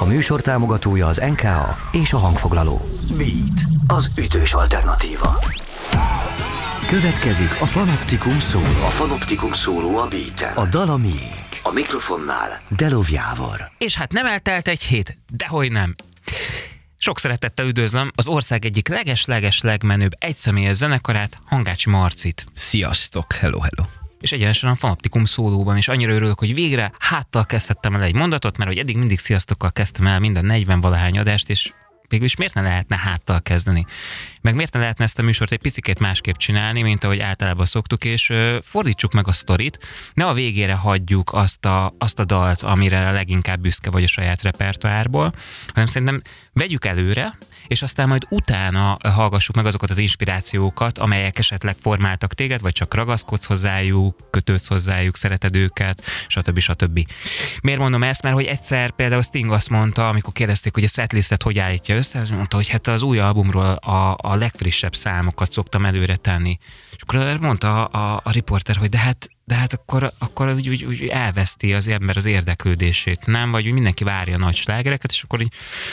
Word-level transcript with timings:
A 0.00 0.04
műsor 0.04 0.40
támogatója 0.40 1.06
az 1.06 1.16
NKA 1.16 1.76
és 1.92 2.12
a 2.12 2.16
hangfoglaló. 2.18 2.80
Beat, 3.16 3.60
az 3.86 4.10
ütős 4.18 4.54
alternatíva. 4.54 5.38
Következik 6.88 7.60
a 7.60 7.66
Fanoptikum 7.66 8.38
szóló. 8.38 8.64
A 8.64 8.90
Fanoptikum 8.90 9.52
szóló 9.52 9.96
a 9.96 10.08
beat 10.08 10.56
A 10.56 10.66
dal 10.66 10.88
a 10.88 10.96
miénk. 10.96 11.48
A 11.62 11.72
mikrofonnál 11.72 12.62
Delov 12.76 13.10
Jávor. 13.10 13.70
És 13.78 13.94
hát 13.94 14.12
nem 14.12 14.26
eltelt 14.26 14.68
egy 14.68 14.82
hét, 14.82 15.18
dehogy 15.30 15.72
nem. 15.72 15.94
Sok 16.98 17.18
szeretettel 17.18 17.66
üdvözlöm 17.66 18.12
az 18.14 18.26
ország 18.26 18.64
egyik 18.64 18.88
leges-leges 18.88 19.60
legmenőbb 19.60 20.12
egyszemélyes 20.18 20.76
zenekarát, 20.76 21.38
Hangácsi 21.44 21.90
Marcit. 21.90 22.46
Sziasztok, 22.52 23.32
hello, 23.32 23.58
hello. 23.58 23.97
És 24.20 24.32
egyenesen 24.32 24.70
a 24.70 24.74
Fanoptikum 24.74 25.24
szólóban 25.24 25.76
is 25.76 25.88
annyira 25.88 26.12
örülök, 26.12 26.38
hogy 26.38 26.54
végre 26.54 26.92
háttal 26.98 27.46
kezdhettem 27.46 27.94
el 27.94 28.02
egy 28.02 28.14
mondatot, 28.14 28.56
mert 28.56 28.70
hogy 28.70 28.78
eddig 28.78 28.96
mindig 28.96 29.18
sziasztokkal 29.18 29.72
kezdtem 29.72 30.06
el 30.06 30.18
minden 30.18 30.44
40 30.44 30.80
valahány 30.80 31.18
adást, 31.18 31.50
és 31.50 31.72
végülis 32.08 32.36
miért 32.36 32.54
ne 32.54 32.60
lehetne 32.60 32.96
háttal 32.96 33.42
kezdeni? 33.42 33.86
Meg 34.40 34.54
miért 34.54 34.72
ne 34.72 34.80
lehetne 34.80 35.04
ezt 35.04 35.18
a 35.18 35.22
műsort 35.22 35.52
egy 35.52 35.58
picit 35.58 35.98
másképp 35.98 36.34
csinálni, 36.34 36.82
mint 36.82 37.04
ahogy 37.04 37.18
általában 37.18 37.66
szoktuk, 37.66 38.04
és 38.04 38.32
fordítsuk 38.62 39.12
meg 39.12 39.28
a 39.28 39.32
sztorit, 39.32 39.78
ne 40.14 40.24
a 40.24 40.32
végére 40.32 40.74
hagyjuk 40.74 41.32
azt 41.32 41.64
a, 41.64 41.94
azt 41.98 42.18
a 42.18 42.24
dalt, 42.24 42.62
amire 42.62 43.08
a 43.08 43.12
leginkább 43.12 43.60
büszke 43.60 43.90
vagy 43.90 44.02
a 44.02 44.06
saját 44.06 44.42
repertoárból, 44.42 45.34
hanem 45.66 45.86
szerintem 45.86 46.22
vegyük 46.52 46.84
előre, 46.84 47.38
és 47.68 47.82
aztán 47.82 48.08
majd 48.08 48.26
utána 48.28 48.96
hallgassuk 49.02 49.56
meg 49.56 49.66
azokat 49.66 49.90
az 49.90 49.98
inspirációkat, 49.98 50.98
amelyek 50.98 51.38
esetleg 51.38 51.76
formáltak 51.80 52.34
téged, 52.34 52.60
vagy 52.60 52.72
csak 52.72 52.94
ragaszkodsz 52.94 53.44
hozzájuk, 53.44 54.30
kötődsz 54.30 54.66
hozzájuk, 54.66 55.16
szereted 55.16 55.56
őket, 55.56 56.04
stb. 56.26 56.58
stb. 56.58 57.08
Miért 57.62 57.80
mondom 57.80 58.02
ezt? 58.02 58.22
Mert 58.22 58.34
hogy 58.34 58.44
egyszer 58.44 58.90
például 58.90 59.22
Sting 59.22 59.50
azt 59.52 59.70
mondta, 59.70 60.08
amikor 60.08 60.32
kérdezték, 60.32 60.74
hogy 60.74 60.84
a 60.84 60.88
setlistet 60.88 61.42
hogy 61.42 61.58
állítja 61.58 61.96
össze, 61.96 62.20
az 62.20 62.30
mondta, 62.30 62.56
hogy 62.56 62.68
hát 62.68 62.86
az 62.86 63.02
új 63.02 63.18
albumról 63.18 63.64
a, 63.64 64.16
a 64.20 64.34
legfrissebb 64.34 64.94
számokat 64.94 65.50
szoktam 65.50 65.84
előre 65.84 66.16
tenni. 66.16 66.58
És 66.96 67.02
akkor 67.02 67.38
mondta 67.40 67.86
a, 67.86 68.14
a, 68.14 68.20
a 68.24 68.30
riporter, 68.30 68.76
hogy 68.76 68.88
de 68.88 68.98
hát 68.98 69.28
de 69.48 69.54
hát 69.54 69.72
akkor, 69.72 70.12
akkor 70.18 70.52
úgy, 70.52 70.68
úgy, 70.68 70.84
úgy 70.84 71.06
elveszti 71.06 71.74
az 71.74 71.86
ember 71.86 72.16
az 72.16 72.24
érdeklődését, 72.24 73.26
nem? 73.26 73.50
Vagy 73.50 73.66
úgy 73.66 73.72
mindenki 73.72 74.04
várja 74.04 74.34
a 74.34 74.38
nagy 74.38 74.54
slágereket, 74.54 75.10
és 75.10 75.22
akkor 75.22 75.40
így 75.40 75.52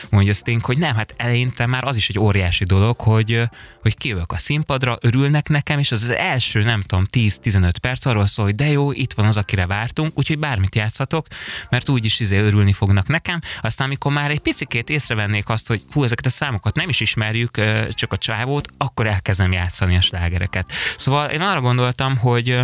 mondja 0.09 0.33
Sting, 0.33 0.65
hogy 0.65 0.77
nem, 0.77 0.95
hát 0.95 1.13
eleinte 1.17 1.65
már 1.65 1.83
az 1.83 1.95
is 1.95 2.09
egy 2.09 2.19
óriási 2.19 2.63
dolog, 2.63 3.01
hogy, 3.01 3.41
hogy 3.81 3.97
kijövök 3.97 4.31
a 4.31 4.37
színpadra, 4.37 4.97
örülnek 5.01 5.49
nekem, 5.49 5.79
és 5.79 5.91
az 5.91 6.03
az 6.03 6.09
első, 6.09 6.61
nem 6.61 6.81
tudom, 6.81 7.03
10-15 7.11 7.71
perc 7.81 8.05
arról 8.05 8.25
szól, 8.25 8.45
hogy 8.45 8.55
de 8.55 8.67
jó, 8.67 8.91
itt 8.91 9.13
van 9.13 9.25
az, 9.25 9.37
akire 9.37 9.65
vártunk, 9.65 10.17
úgyhogy 10.17 10.39
bármit 10.39 10.75
játszhatok, 10.75 11.27
mert 11.69 11.89
úgyis 11.89 12.19
izé 12.19 12.37
örülni 12.37 12.73
fognak 12.73 13.07
nekem. 13.07 13.39
Aztán, 13.61 13.87
amikor 13.87 14.11
már 14.11 14.31
egy 14.31 14.39
picikét 14.39 14.89
észrevennék 14.89 15.49
azt, 15.49 15.67
hogy 15.67 15.83
hú, 15.91 16.03
ezeket 16.03 16.25
a 16.25 16.29
számokat 16.29 16.75
nem 16.75 16.89
is 16.89 16.99
ismerjük, 16.99 17.61
csak 17.89 18.11
a 18.11 18.17
csávót, 18.17 18.67
akkor 18.77 19.07
elkezdem 19.07 19.51
játszani 19.51 19.95
a 19.95 20.01
slágereket. 20.01 20.71
Szóval 20.97 21.29
én 21.29 21.41
arra 21.41 21.61
gondoltam, 21.61 22.17
hogy 22.17 22.59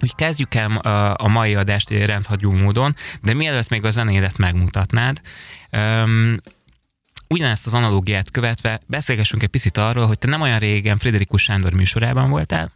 hogy 0.00 0.14
kezdjük 0.14 0.54
el 0.54 0.76
a 1.16 1.28
mai 1.28 1.54
adást 1.54 1.90
egy 1.90 2.06
rendhagyó 2.06 2.52
módon, 2.52 2.96
de 3.22 3.34
mielőtt 3.34 3.68
még 3.68 3.84
a 3.84 3.90
zenédet 3.90 4.38
megmutatnád, 4.38 5.20
um, 5.72 6.36
ugyanezt 7.28 7.66
az 7.66 7.74
analógiát 7.74 8.30
követve 8.30 8.80
beszélgessünk 8.86 9.42
egy 9.42 9.48
picit 9.48 9.76
arról, 9.76 10.06
hogy 10.06 10.18
te 10.18 10.28
nem 10.28 10.40
olyan 10.40 10.58
régen 10.58 10.98
Friderikus 10.98 11.42
Sándor 11.42 11.72
műsorában 11.72 12.30
voltál, 12.30 12.72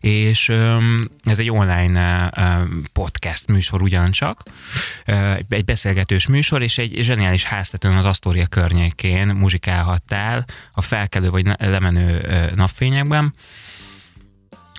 és 0.00 0.48
ez 1.22 1.38
egy 1.38 1.50
online 1.50 2.30
podcast 2.92 3.46
műsor 3.46 3.82
ugyancsak, 3.82 4.42
egy 5.48 5.64
beszélgetős 5.64 6.26
műsor, 6.26 6.62
és 6.62 6.78
egy 6.78 6.96
zseniális 7.00 7.44
háztetőn 7.44 7.96
az 7.96 8.04
Asztória 8.04 8.46
környékén 8.46 9.26
muzsikálhattál 9.26 10.44
a 10.72 10.80
felkelő 10.80 11.30
vagy 11.30 11.46
lemenő 11.58 12.52
napfényekben, 12.54 13.34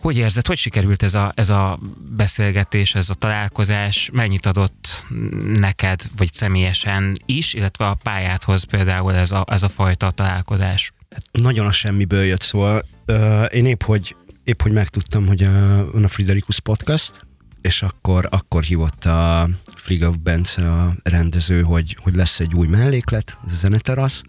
hogy 0.05 0.17
érzed, 0.17 0.47
hogy 0.47 0.57
sikerült 0.57 1.03
ez 1.03 1.13
a, 1.13 1.31
ez 1.33 1.49
a 1.49 1.79
beszélgetés, 2.15 2.95
ez 2.95 3.09
a 3.09 3.13
találkozás, 3.13 4.09
mennyit 4.13 4.45
adott 4.45 5.05
neked, 5.53 6.01
vagy 6.17 6.33
személyesen 6.33 7.17
is, 7.25 7.53
illetve 7.53 7.85
a 7.85 7.97
pályádhoz 8.03 8.63
például 8.63 9.13
ez 9.13 9.31
a, 9.31 9.45
ez 9.49 9.63
a 9.63 9.69
fajta 9.69 10.11
találkozás? 10.11 10.93
Hát 11.09 11.25
nagyon 11.31 11.65
a 11.65 11.71
semmiből 11.71 12.23
jött, 12.23 12.41
szóval 12.41 12.85
uh, 13.07 13.45
én 13.51 13.65
épp 13.65 13.83
hogy, 13.83 14.15
épp 14.43 14.61
hogy 14.61 14.71
megtudtam, 14.71 15.27
hogy 15.27 15.41
uh, 15.41 15.49
van 15.91 16.03
a 16.03 16.07
Friderikus 16.07 16.59
Podcast, 16.59 17.27
és 17.61 17.81
akkor, 17.81 18.27
akkor 18.31 18.63
hívott 18.63 19.05
a 19.05 19.49
Friga 19.75 20.11
Bence 20.23 20.71
a 20.71 20.93
rendező, 21.03 21.61
hogy, 21.61 21.97
hogy 22.01 22.15
lesz 22.15 22.39
egy 22.39 22.53
új 22.53 22.67
melléklet, 22.67 23.37
ez 23.45 23.51
a 23.51 23.55
zeneterasz, 23.55 24.21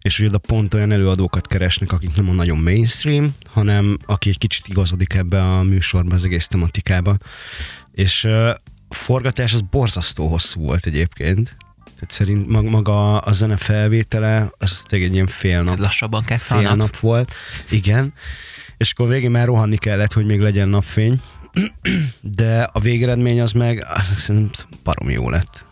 és 0.00 0.16
hogy 0.16 0.26
oda 0.26 0.38
pont 0.38 0.74
olyan 0.74 0.92
előadókat 0.92 1.46
keresnek, 1.46 1.92
akik 1.92 2.16
nem 2.16 2.28
a 2.28 2.32
nagyon 2.32 2.58
mainstream, 2.58 3.34
hanem 3.46 3.98
aki 4.06 4.28
egy 4.28 4.38
kicsit 4.38 4.68
igazodik 4.68 5.14
ebbe 5.14 5.42
a 5.42 5.62
műsorba, 5.62 6.14
az 6.14 6.24
egész 6.24 6.46
tematikába. 6.46 7.16
És 7.92 8.24
a 8.24 8.62
forgatás 8.88 9.52
az 9.52 9.60
borzasztó 9.60 10.26
hosszú 10.28 10.60
volt 10.60 10.86
egyébként. 10.86 11.56
Tehát 11.84 12.10
szerint 12.10 12.46
maga 12.70 13.18
a 13.18 13.32
zene 13.32 13.56
felvétele, 13.56 14.50
az 14.58 14.82
tényleg 14.86 15.08
egy 15.08 15.14
ilyen 15.14 15.26
fél 15.26 15.62
nap. 15.62 15.78
Lassabban 15.78 16.24
kell 16.24 16.38
fél 16.38 16.60
nap. 16.60 16.76
nap 16.76 16.96
volt. 16.96 17.34
Igen. 17.70 18.12
És 18.76 18.92
akkor 18.92 19.08
végén 19.08 19.30
már 19.30 19.46
rohanni 19.46 19.76
kellett, 19.76 20.12
hogy 20.12 20.26
még 20.26 20.40
legyen 20.40 20.68
napfény. 20.68 21.20
De 22.20 22.62
a 22.62 22.80
végeredmény 22.80 23.40
az 23.40 23.52
meg, 23.52 23.86
azt 23.94 24.18
szerintem 24.18 24.66
barom 24.82 25.10
jó 25.10 25.30
lett. 25.30 25.66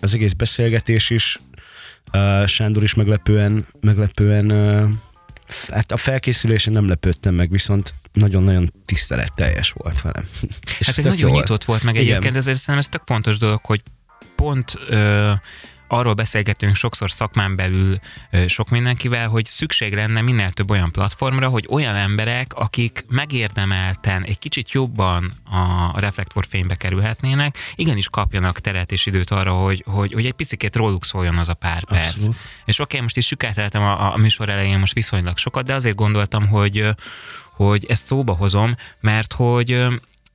Az 0.00 0.14
egész 0.14 0.32
beszélgetés 0.32 1.10
is, 1.10 1.38
Uh, 2.12 2.46
Sándor 2.46 2.82
is 2.82 2.94
meglepően, 2.94 3.66
meglepően 3.80 4.50
uh, 4.50 4.90
hát 5.70 5.92
a 5.92 5.96
felkészülésen 5.96 6.72
nem 6.72 6.88
lepődtem 6.88 7.34
meg, 7.34 7.50
viszont 7.50 7.94
nagyon-nagyon 8.12 8.72
tiszteletteljes 8.84 9.70
volt 9.70 10.00
velem. 10.00 10.24
hát 10.86 10.98
ez 10.98 11.04
nagyon 11.04 11.30
nyitott 11.30 11.64
volt 11.64 11.82
meg 11.82 11.94
Igen. 11.94 12.06
egyébként, 12.06 12.36
ezért 12.36 12.58
szerintem 12.58 12.78
ez 12.78 12.88
tök 12.88 13.02
fontos 13.06 13.38
dolog, 13.38 13.60
hogy 13.64 13.82
pont 14.36 14.74
uh, 14.90 15.32
arról 15.88 16.14
beszélgetünk 16.14 16.74
sokszor 16.74 17.10
szakmán 17.10 17.56
belül 17.56 17.98
sok 18.46 18.68
mindenkivel, 18.68 19.28
hogy 19.28 19.44
szükség 19.44 19.94
lenne 19.94 20.20
minél 20.20 20.50
több 20.50 20.70
olyan 20.70 20.90
platformra, 20.90 21.48
hogy 21.48 21.66
olyan 21.70 21.94
emberek, 21.94 22.54
akik 22.54 23.04
megérdemelten 23.08 24.24
egy 24.24 24.38
kicsit 24.38 24.70
jobban 24.70 25.32
a 25.92 26.00
reflektorfénybe 26.00 26.74
kerülhetnének, 26.74 27.56
igenis 27.74 28.08
kapjanak 28.08 28.58
teret 28.58 28.92
és 28.92 29.06
időt 29.06 29.30
arra, 29.30 29.52
hogy, 29.52 29.84
hogy, 29.86 30.12
hogy 30.12 30.26
egy 30.26 30.32
picit 30.32 30.76
róluk 30.76 31.04
szóljon 31.04 31.36
az 31.36 31.48
a 31.48 31.54
pár 31.54 31.84
perc. 31.84 32.14
Abszolút. 32.14 32.36
És 32.64 32.78
oké, 32.78 32.82
okay, 32.82 33.00
most 33.00 33.16
is 33.16 33.26
sükáteltem 33.26 33.82
a, 33.82 34.12
a 34.12 34.16
műsor 34.16 34.48
elején 34.48 34.78
most 34.78 34.92
viszonylag 34.92 35.38
sokat, 35.38 35.64
de 35.64 35.74
azért 35.74 35.96
gondoltam, 35.96 36.46
hogy, 36.46 36.88
hogy 37.54 37.84
ezt 37.88 38.06
szóba 38.06 38.32
hozom, 38.34 38.74
mert 39.00 39.32
hogy 39.32 39.86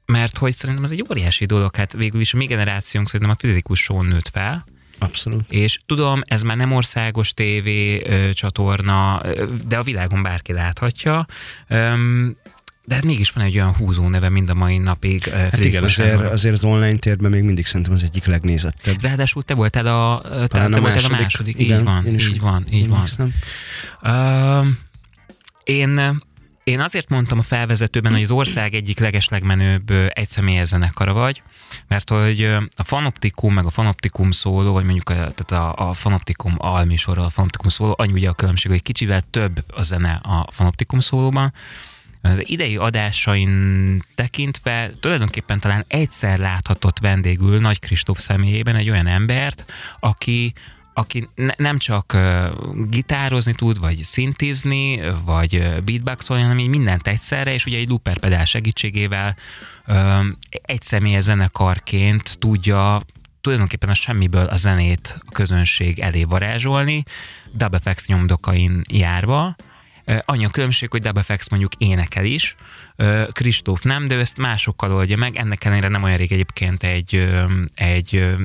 mert 0.06 0.38
hogy 0.38 0.54
szerintem 0.54 0.84
ez 0.84 0.92
egy 0.92 1.06
óriási 1.10 1.46
dolog, 1.46 1.76
hát 1.76 1.94
végül 1.94 2.22
is 2.22 2.34
a 2.34 2.38
mi 2.38 2.46
generációnk 2.46 3.08
szerintem 3.08 3.30
a 3.30 3.40
fizikus 3.40 3.88
nőtt 3.88 4.28
fel, 4.28 4.66
Abszolút. 5.04 5.52
És 5.52 5.80
tudom, 5.86 6.22
ez 6.26 6.42
már 6.42 6.58
nem 6.58 6.72
országos 6.72 7.34
tévé 7.34 8.02
csatorna, 8.32 9.22
de 9.68 9.78
a 9.78 9.84
világon 9.84 10.24
bárki 10.24 10.54
láthatja. 10.54 11.26
Öm, 11.68 12.36
de 12.86 12.96
hát 12.96 13.04
mégis 13.04 13.32
van 13.32 13.44
egy 13.44 13.56
olyan 13.56 13.76
húzó 13.76 14.08
neve 14.08 14.30
mind 14.30 14.50
a 14.50 14.54
mai 14.54 14.78
napig. 14.78 15.24
Hát 15.24 15.66
igen, 15.66 15.84
azért, 15.84 16.22
azért 16.22 16.54
az 16.54 16.64
online 16.64 16.98
térben 16.98 17.32
még 17.32 17.44
mindig 17.44 17.66
szerintem 17.66 17.94
az 17.94 18.04
egyik 18.04 18.26
legnézettebb. 18.26 19.02
Ráadásul 19.02 19.44
te 19.44 19.54
voltál 19.54 19.86
a, 19.86 20.22
te, 20.22 20.48
te 20.48 20.64
a 20.64 20.70
voltál 20.70 20.82
második. 20.82 21.18
a 21.18 21.22
második. 21.22 21.60
Igen, 21.60 21.80
így 21.80 21.86
van, 21.86 22.08
így 22.08 22.40
van, 22.40 22.66
így 22.72 22.88
van. 22.88 23.34
Uh, 24.02 24.68
én 25.64 26.22
én 26.64 26.80
azért 26.80 27.10
mondtam 27.10 27.38
a 27.38 27.42
felvezetőben, 27.42 28.12
hogy 28.12 28.24
az 28.24 28.32
ország 28.32 28.74
egyik 28.74 29.00
legeslegmenőbb 29.00 29.92
egyszemélyes 30.10 30.68
zenekara 30.68 31.14
vagy, 31.14 31.42
mert 31.88 32.10
hogy 32.10 32.44
a 32.76 32.84
Fanoptikum, 32.84 33.54
meg 33.54 33.66
a 33.66 33.70
Fanoptikum 33.70 34.32
szóló, 34.32 34.74
vagy 34.74 34.84
mondjuk 34.84 35.10
a, 35.10 35.14
tehát 35.14 35.52
a, 35.52 35.90
a 35.90 35.94
Fanoptikum 35.94 36.56
alműsorral 36.58 37.26
a 37.26 37.30
Fanoptikum 37.30 37.70
szóló, 37.70 37.94
annyi 37.98 38.12
ugye 38.12 38.30
a 38.30 38.34
különbség, 38.34 38.72
hogy 38.72 38.82
kicsivel 38.82 39.22
több 39.22 39.64
a 39.68 39.82
zene 39.82 40.20
a 40.24 40.48
Fanoptikum 40.52 41.00
szólóban, 41.00 41.54
az 42.22 42.50
idei 42.50 42.78
adásain 42.78 44.02
tekintve 44.16 44.92
tulajdonképpen 45.00 45.60
talán 45.60 45.86
egyszer 45.88 46.40
láthatott 46.40 47.00
vendégül 47.00 47.60
Nagy 47.60 47.80
Kristóf 47.80 48.20
személyében 48.20 48.76
egy 48.76 48.90
olyan 48.90 49.08
embert, 49.08 49.66
aki, 50.00 50.54
aki 50.94 51.30
ne, 51.36 51.54
nem 51.58 51.78
csak 51.78 52.18
gitározni 52.90 53.54
tud, 53.54 53.80
vagy 53.80 54.04
szintizni, 54.04 55.00
vagy 55.26 55.82
beatboxolni, 55.84 56.42
hanem 56.42 56.60
így 56.60 56.68
mindent 56.68 57.08
egyszerre, 57.08 57.54
és 57.54 57.66
ugye 57.66 57.78
egy 57.78 57.90
looper 57.90 58.18
pedál 58.18 58.46
segítségével 58.46 59.36
egy 60.50 60.82
személyes 60.82 61.24
zenekarként 61.24 62.38
tudja 62.40 63.02
tulajdonképpen 63.42 63.90
a 63.90 63.94
semmiből 63.94 64.46
a 64.46 64.56
zenét 64.56 65.18
a 65.26 65.32
közönség 65.32 66.00
elé 66.00 66.24
varázsolni, 66.24 67.04
Dub 67.52 67.78
nyomdokain 68.06 68.82
járva, 68.90 69.56
Annyi 70.20 70.46
a 70.46 70.50
különbség, 70.50 70.92
hogy 70.92 71.02
Dabafex 71.02 71.50
mondjuk 71.50 71.74
énekel 71.78 72.26
is, 72.26 72.56
Kristóf 73.32 73.84
nem, 73.84 74.08
de 74.08 74.18
ezt 74.18 74.38
másokkal 74.38 74.92
oldja 74.94 75.18
meg. 75.18 75.36
Ennek 75.36 75.64
ellenére 75.64 75.88
nem 75.88 76.04
olyan 76.04 76.18
rég 76.18 76.32
egyébként 76.32 76.84
egy, 76.84 77.30
egy 77.76 78.36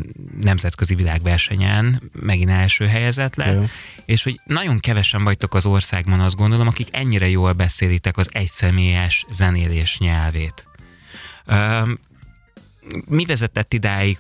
nemzetközi 0.41 0.95
világversenyen 0.95 2.11
megint 2.13 2.51
első 2.51 2.87
helyezett 2.87 3.35
lett, 3.35 3.55
Jó. 3.55 3.65
és 4.05 4.23
hogy 4.23 4.41
nagyon 4.45 4.79
kevesen 4.79 5.25
vagytok 5.25 5.55
az 5.55 5.67
országban, 5.67 6.21
azt 6.21 6.37
gondolom, 6.37 6.67
akik 6.67 6.89
ennyire 6.91 7.29
jól 7.29 7.53
beszélitek 7.53 8.17
az 8.17 8.29
egyszemélyes 8.33 9.25
zenélés 9.31 9.99
nyelvét. 9.99 10.67
Mi 13.09 13.25
vezetett 13.25 13.73
idáig? 13.73 14.19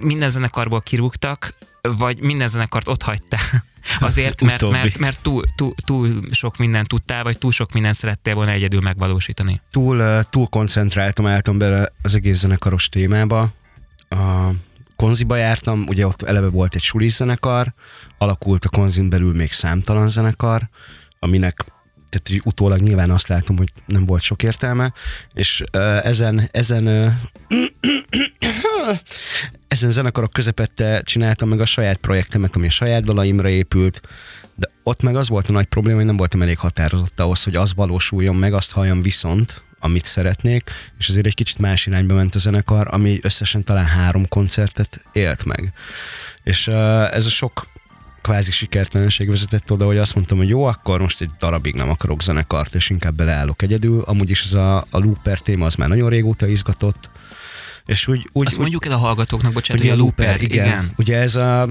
Minden 0.00 0.28
zenekarból 0.28 0.80
kirúgtak, 0.80 1.54
vagy 1.88 2.20
minden 2.20 2.48
zenekart 2.48 2.88
ott 2.88 3.02
hagytál? 3.02 3.64
Azért, 4.00 4.42
mert, 4.42 4.70
mert, 4.70 4.98
mert 4.98 5.22
túl, 5.22 5.42
túl, 5.56 5.74
túl 5.84 6.20
sok 6.30 6.56
mindent 6.56 6.88
tudtál, 6.88 7.22
vagy 7.22 7.38
túl 7.38 7.52
sok 7.52 7.72
mindent 7.72 7.94
szerettél 7.94 8.34
volna 8.34 8.50
egyedül 8.50 8.80
megvalósítani? 8.80 9.60
Túl, 9.70 10.22
túl 10.22 10.46
koncentráltam, 10.46 11.26
álltam 11.26 11.58
bele 11.58 11.92
az 12.02 12.14
egész 12.14 12.38
zenekaros 12.38 12.88
témába. 12.88 13.52
A 14.08 14.50
konziba 14.96 15.36
jártam, 15.36 15.84
ugye 15.88 16.06
ott 16.06 16.22
eleve 16.22 16.48
volt 16.48 16.74
egy 16.74 16.82
sulis 16.82 17.12
zenekar, 17.12 17.72
alakult 18.18 18.64
a 18.64 18.68
konzin 18.68 19.08
belül 19.08 19.34
még 19.34 19.52
számtalan 19.52 20.08
zenekar, 20.08 20.68
aminek 21.18 21.64
tehát 22.08 22.44
utólag 22.44 22.80
nyilván 22.80 23.10
azt 23.10 23.28
látom, 23.28 23.56
hogy 23.56 23.72
nem 23.86 24.04
volt 24.04 24.22
sok 24.22 24.42
értelme, 24.42 24.92
és 25.32 25.64
uh, 25.72 26.06
ezen, 26.06 26.48
ezen 26.52 26.86
uh, 26.86 27.12
ezen 29.74 29.90
zenekarok 29.90 30.32
közepette 30.32 31.02
csináltam 31.04 31.48
meg 31.48 31.60
a 31.60 31.66
saját 31.66 31.96
projektemet, 31.96 32.56
ami 32.56 32.66
a 32.66 32.70
saját 32.70 33.04
dalaimra 33.04 33.48
épült, 33.48 34.00
de 34.56 34.70
ott 34.82 35.02
meg 35.02 35.16
az 35.16 35.28
volt 35.28 35.48
a 35.48 35.52
nagy 35.52 35.66
probléma, 35.66 35.96
hogy 35.96 36.06
nem 36.06 36.16
voltam 36.16 36.42
elég 36.42 36.58
határozott 36.58 37.20
ahhoz, 37.20 37.44
hogy 37.44 37.56
az 37.56 37.74
valósuljon 37.74 38.36
meg, 38.36 38.52
azt 38.52 38.72
halljam 38.72 39.02
viszont, 39.02 39.62
amit 39.78 40.04
szeretnék, 40.04 40.70
és 40.98 41.08
azért 41.08 41.26
egy 41.26 41.34
kicsit 41.34 41.58
más 41.58 41.86
irányba 41.86 42.14
ment 42.14 42.34
a 42.34 42.38
zenekar, 42.38 42.88
ami 42.90 43.18
összesen 43.22 43.62
talán 43.62 43.84
három 43.84 44.28
koncertet 44.28 45.04
élt 45.12 45.44
meg. 45.44 45.72
És 46.42 46.66
uh, 46.66 47.14
ez 47.14 47.26
a 47.26 47.30
sok 47.30 47.66
kvázi 48.22 48.50
sikertelenség 48.50 49.28
vezetett 49.28 49.72
oda, 49.72 49.84
hogy 49.84 49.98
azt 49.98 50.14
mondtam, 50.14 50.38
hogy 50.38 50.48
jó, 50.48 50.64
akkor 50.64 51.00
most 51.00 51.20
egy 51.20 51.30
darabig 51.38 51.74
nem 51.74 51.90
akarok 51.90 52.22
zenekart, 52.22 52.74
és 52.74 52.90
inkább 52.90 53.14
beleállok 53.14 53.62
egyedül. 53.62 54.00
Amúgy 54.00 54.30
is 54.30 54.44
ez 54.44 54.54
a, 54.54 54.76
a 54.76 54.98
looper 54.98 55.38
téma 55.38 55.64
az 55.64 55.74
már 55.74 55.88
nagyon 55.88 56.08
régóta 56.08 56.46
izgatott, 56.46 57.10
és 57.86 58.06
úgy, 58.08 58.28
úgy, 58.32 58.46
Azt 58.46 58.54
úgy, 58.54 58.60
mondjuk 58.60 58.86
el 58.86 58.92
a 58.92 58.96
hallgatóknak, 58.96 59.52
bocsánat, 59.52 59.82
hogy 59.82 59.92
a 59.92 59.96
looper, 59.96 60.40
igen. 60.40 60.66
igen. 60.66 60.92
Ugye 60.96 61.16
ez, 61.16 61.36
a, 61.36 61.68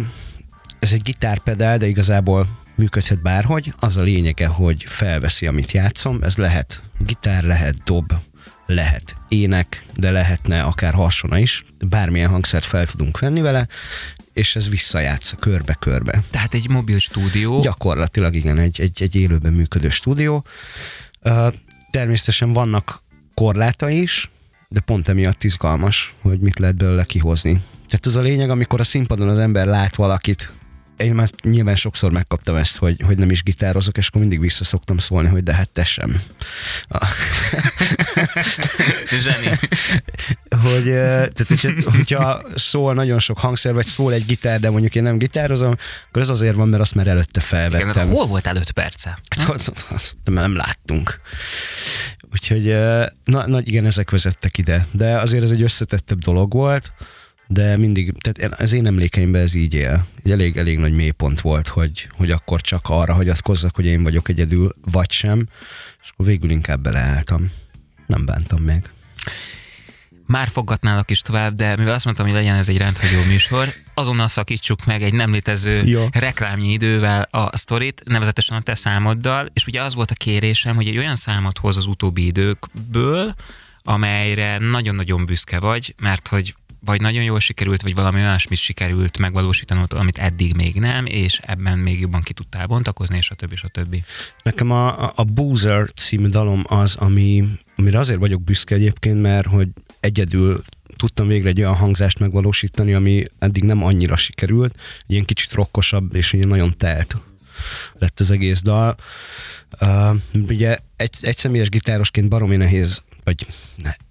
ez 0.80 0.92
egy 0.92 1.01
gitárpedál, 1.01 1.77
de 1.77 1.88
igazából 1.88 2.48
működhet 2.75 3.21
bárhogy. 3.21 3.74
Az 3.80 3.98
a 3.98 4.01
lényege, 4.01 4.48
hogy 4.48 4.83
felveszi, 4.88 5.48
amit 5.48 5.71
játszom. 5.71 6.24
Ez 6.24 6.36
lehet 6.36 6.83
gitár, 7.00 7.44
lehet 7.44 7.83
dob, 7.83 8.13
lehet 8.65 9.15
ének, 9.27 9.86
de 9.95 10.12
lehetne 10.12 10.63
akár 10.63 10.94
hasona 10.94 11.38
is. 11.38 11.65
Bármilyen 11.89 12.30
hangszert 12.30 12.66
fel 12.66 12.86
tudunk 12.86 13.19
venni 13.19 13.42
vele, 13.42 13.68
és 14.33 14.56
ez 14.56 14.69
visszajátsza 14.69 15.36
körbe-körbe. 15.36 16.24
Tehát 16.30 16.54
egy 16.54 16.69
mobil 16.69 17.00
stúdió? 17.00 17.62
Gyakorlatilag 17.62 18.36
igen, 18.36 18.57
egy, 18.57 18.81
egy, 18.81 19.01
egy 19.01 19.16
élőben 19.16 19.54
működő 19.54 19.89
stúdió. 19.89 20.45
Uh, 21.21 21.54
természetesen 21.92 22.54
vannak 22.54 23.01
korlátai 23.33 24.01
is, 24.01 24.30
de 24.74 24.80
pont 24.80 25.08
emiatt 25.08 25.44
izgalmas, 25.44 26.14
hogy 26.22 26.40
mit 26.40 26.60
lehet 26.60 26.75
belőle 26.75 27.04
kihozni. 27.04 27.62
Tehát 27.88 28.06
az 28.06 28.16
a 28.16 28.22
lényeg, 28.22 28.50
amikor 28.50 28.80
a 28.80 28.84
színpadon 28.84 29.30
az 29.30 29.38
ember 29.38 29.66
lát 29.66 29.96
valakit, 29.96 30.52
én 30.98 31.13
már 31.13 31.30
nyilván 31.44 31.75
sokszor 31.75 32.12
megkaptam 32.12 32.56
ezt, 32.56 32.78
hogy, 32.78 33.01
hogy 33.06 33.18
nem 33.18 33.31
is 33.31 33.44
gitározok, 33.44 33.98
és 33.98 34.07
akkor 34.07 34.22
mindig 34.22 34.40
vissza 34.40 34.63
szoktam 34.63 34.98
szólni, 34.98 35.28
hogy 35.28 35.44
de 35.44 35.54
hát 35.54 35.69
te 35.69 35.84
sem. 35.84 36.22
Zseni. 39.24 39.60
hogy, 40.62 40.84
tehát, 40.84 41.45
hogyha, 41.48 41.72
hogyha 41.92 42.42
szól 42.56 42.94
nagyon 42.94 43.19
sok 43.19 43.40
hangszer, 43.40 43.74
vagy 43.74 43.86
szól 43.86 44.13
egy 44.13 44.25
gitár, 44.25 44.60
de 44.60 44.69
mondjuk 44.69 44.95
én 44.95 45.04
nem 45.04 45.18
gitározom, 45.18 45.75
akkor 46.07 46.22
ez 46.22 46.30
azért 46.30 46.56
van, 46.56 46.68
mert 46.68 46.81
azt 46.81 46.95
már 46.95 47.07
előtte 47.07 47.40
felvettem. 47.40 47.90
Igen, 47.90 48.07
hol 48.07 48.25
volt 48.25 48.48
előtt 48.48 48.72
perce? 48.72 49.19
De 50.24 50.31
nem 50.31 50.56
láttunk. 50.56 51.19
Úgyhogy, 52.31 52.78
na, 53.24 53.48
na 53.48 53.60
igen, 53.60 53.86
ezek 53.86 54.12
vezettek 54.12 54.57
ide. 54.57 54.88
De 54.92 55.19
azért 55.19 55.44
ez 55.44 55.51
egy 55.51 55.62
összetettebb 55.62 56.19
dolog 56.19 56.54
volt, 56.54 56.92
de 57.48 57.78
mindig, 57.78 58.13
tehát 58.19 58.60
az 58.60 58.74
én 58.74 58.86
emlékeimben 58.86 59.42
ez 59.42 59.54
így 59.54 59.74
él. 59.74 60.06
Egy 60.24 60.31
elég, 60.31 60.57
elég 60.57 60.78
nagy 60.78 60.94
mélypont 60.94 61.42
volt, 61.42 61.68
hogy, 61.68 62.07
hogy 62.12 62.31
akkor 62.31 62.62
csak 62.62 62.81
arra 62.90 63.13
hagyatkozzak, 63.13 63.75
hogy 63.75 63.86
én 63.86 64.04
vagyok 64.04 64.30
egyedül, 64.30 64.75
vagy 64.92 65.12
sem, 65.12 65.48
és 66.04 66.10
akkor 66.10 66.25
végül 66.25 66.50
inkább 66.50 66.81
beleálltam. 66.81 67.51
Nem 68.07 68.25
bántam 68.25 68.62
meg 68.62 68.92
már 70.25 70.48
foggatnálak 70.48 71.12
is 71.12 71.22
tovább, 71.22 71.56
de 71.56 71.75
mivel 71.75 71.94
azt 71.94 72.06
mondtam, 72.06 72.25
hogy 72.25 72.36
legyen 72.36 72.56
ez 72.56 72.69
egy 72.69 72.78
rendhagyó 72.78 73.24
műsor, 73.28 73.68
azonnal 73.94 74.28
szakítsuk 74.28 74.86
meg 74.86 75.04
egy 75.04 75.13
nem 75.13 75.31
létező 75.31 75.84
Jó. 75.84 76.07
reklámnyi 76.12 76.72
idővel 76.72 77.28
a 77.31 77.57
sztorit, 77.57 78.04
nevezetesen 78.06 78.57
a 78.57 78.62
te 78.62 78.75
számoddal, 78.75 79.50
és 79.54 79.68
ugye 79.68 79.81
az 79.81 79.94
volt 79.94 80.12
a 80.12 80.16
kérésem, 80.16 80.75
hogy 80.75 80.88
egy 80.88 80.98
olyan 80.98 81.16
számot 81.16 81.57
hoz 81.57 81.78
az 81.78 81.86
utóbbi 81.86 82.25
időkből, 82.25 83.34
amelyre 83.81 84.57
nagyon-nagyon 84.57 85.25
büszke 85.25 85.60
vagy, 85.60 85.95
mert 85.98 86.28
hogy 86.28 86.56
vagy 86.85 87.01
nagyon 87.01 87.24
jól 87.24 87.39
sikerült, 87.39 87.81
vagy 87.81 87.94
valami 87.94 88.19
olyasmit 88.19 88.59
sikerült 88.59 89.18
megvalósítanod, 89.18 89.94
amit 89.94 90.18
eddig 90.18 90.56
még 90.56 90.75
nem, 90.75 91.06
és 91.06 91.39
ebben 91.41 91.80
még 91.80 92.00
jobban 92.00 92.21
ki 92.21 92.33
tudtál 92.33 92.68
bontakozni, 92.68 93.18
és 93.18 93.30
a 93.30 93.35
többi, 93.35 93.53
és 93.53 93.63
a 93.63 93.68
többi. 93.68 94.03
Nekem 94.44 94.71
a, 94.71 95.12
a 95.15 95.24
Boozer 95.24 95.89
című 95.95 96.27
dalom 96.27 96.63
az, 96.68 96.95
ami, 96.95 97.44
amire 97.75 98.00
azért 98.00 98.19
vagyok 98.19 98.44
büszke 98.44 98.75
egyébként, 98.75 99.21
mert 99.21 99.47
hogy 99.47 99.68
egyedül 100.00 100.63
tudtam 100.95 101.27
végre 101.27 101.50
egy 101.50 101.59
olyan 101.59 101.75
hangzást 101.75 102.19
megvalósítani, 102.19 102.94
ami 102.94 103.25
eddig 103.39 103.63
nem 103.63 103.83
annyira 103.83 104.15
sikerült, 104.15 104.75
ilyen 105.07 105.25
kicsit 105.25 105.53
rokkosabb, 105.53 106.15
és 106.15 106.33
ilyen 106.33 106.47
nagyon 106.47 106.77
telt 106.77 107.18
lett 107.94 108.19
az 108.19 108.31
egész 108.31 108.62
dal. 108.62 108.95
Uh, 109.81 110.15
ugye 110.50 110.77
egy, 110.95 111.18
egy 111.21 111.38
személyes 111.38 111.69
gitárosként 111.69 112.30
baromi 112.30 112.56
nehéz 112.56 113.01
vagy 113.24 113.48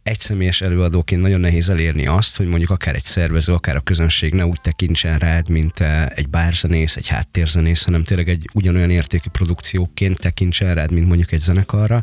egyszemélyes 0.03 0.61
előadóként 0.61 1.23
nagyon 1.23 1.41
nehéz 1.41 1.69
elérni 1.69 2.06
azt, 2.06 2.37
hogy 2.37 2.47
mondjuk 2.47 2.70
akár 2.70 2.94
egy 2.94 3.05
szervező, 3.05 3.53
akár 3.53 3.76
a 3.76 3.81
közönség 3.81 4.35
ne 4.35 4.47
úgy 4.47 4.61
tekintsen 4.61 5.19
rád, 5.19 5.49
mint 5.49 5.81
eh, 5.81 6.06
egy 6.06 6.29
bárzenész, 6.29 6.97
egy 6.97 7.06
háttérzenész, 7.06 7.85
hanem 7.85 8.05
tényleg 8.05 8.29
egy 8.29 8.49
ugyanolyan 8.53 8.91
értékű 8.91 9.29
produkcióként 9.31 10.19
tekintsen 10.19 10.75
rád, 10.75 10.93
mint 10.93 11.06
mondjuk 11.06 11.32
egy 11.32 11.41
zenekarra. 11.41 12.03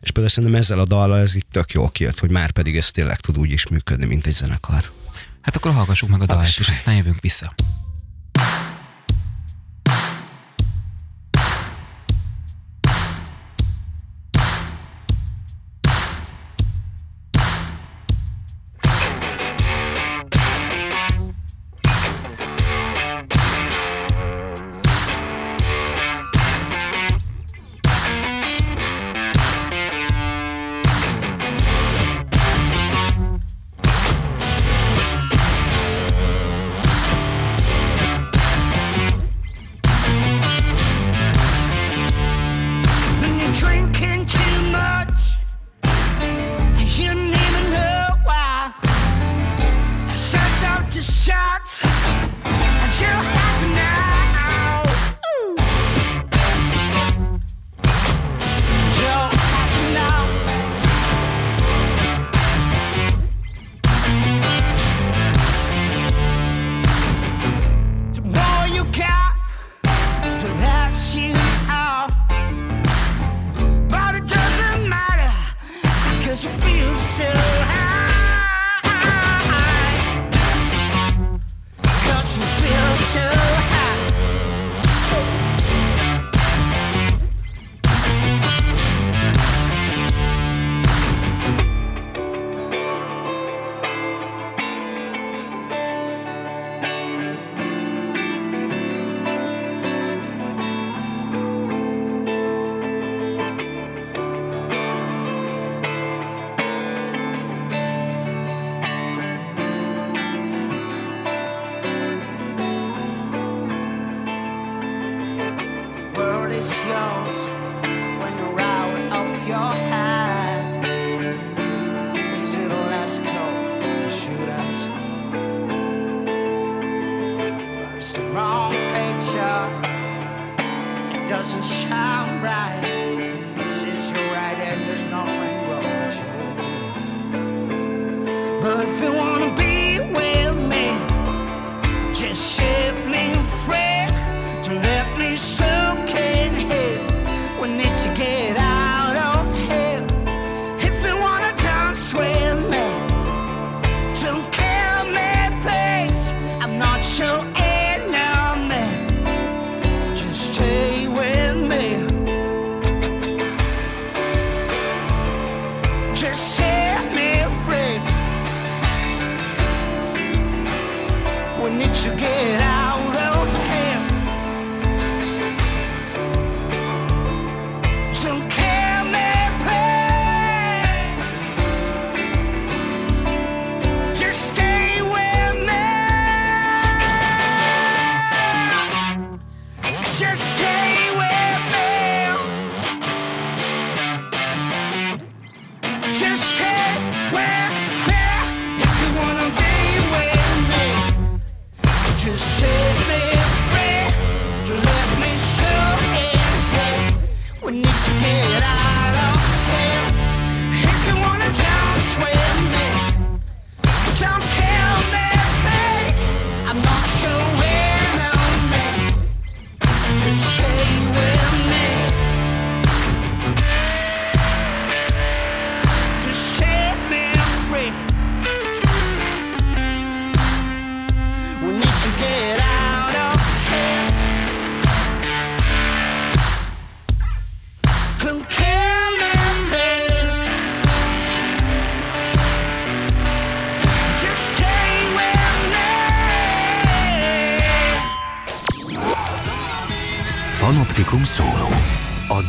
És 0.00 0.10
például 0.10 0.28
szerintem 0.28 0.60
ezzel 0.60 0.78
a 0.78 0.84
dallal 0.84 1.18
ez 1.18 1.34
itt 1.34 1.48
tök 1.50 1.72
jól 1.72 1.90
kijött, 1.90 2.18
hogy 2.18 2.30
már 2.30 2.50
pedig 2.50 2.76
ez 2.76 2.90
tényleg 2.90 3.20
tud 3.20 3.38
úgy 3.38 3.50
is 3.50 3.68
működni, 3.68 4.06
mint 4.06 4.26
egy 4.26 4.32
zenekar. 4.32 4.90
Hát 5.40 5.56
akkor 5.56 5.72
hallgassuk 5.72 6.08
meg 6.08 6.22
a 6.22 6.26
dalt, 6.26 6.46
és 6.46 6.68
aztán 6.68 6.94
jövünk 6.94 7.20
vissza. 7.20 7.54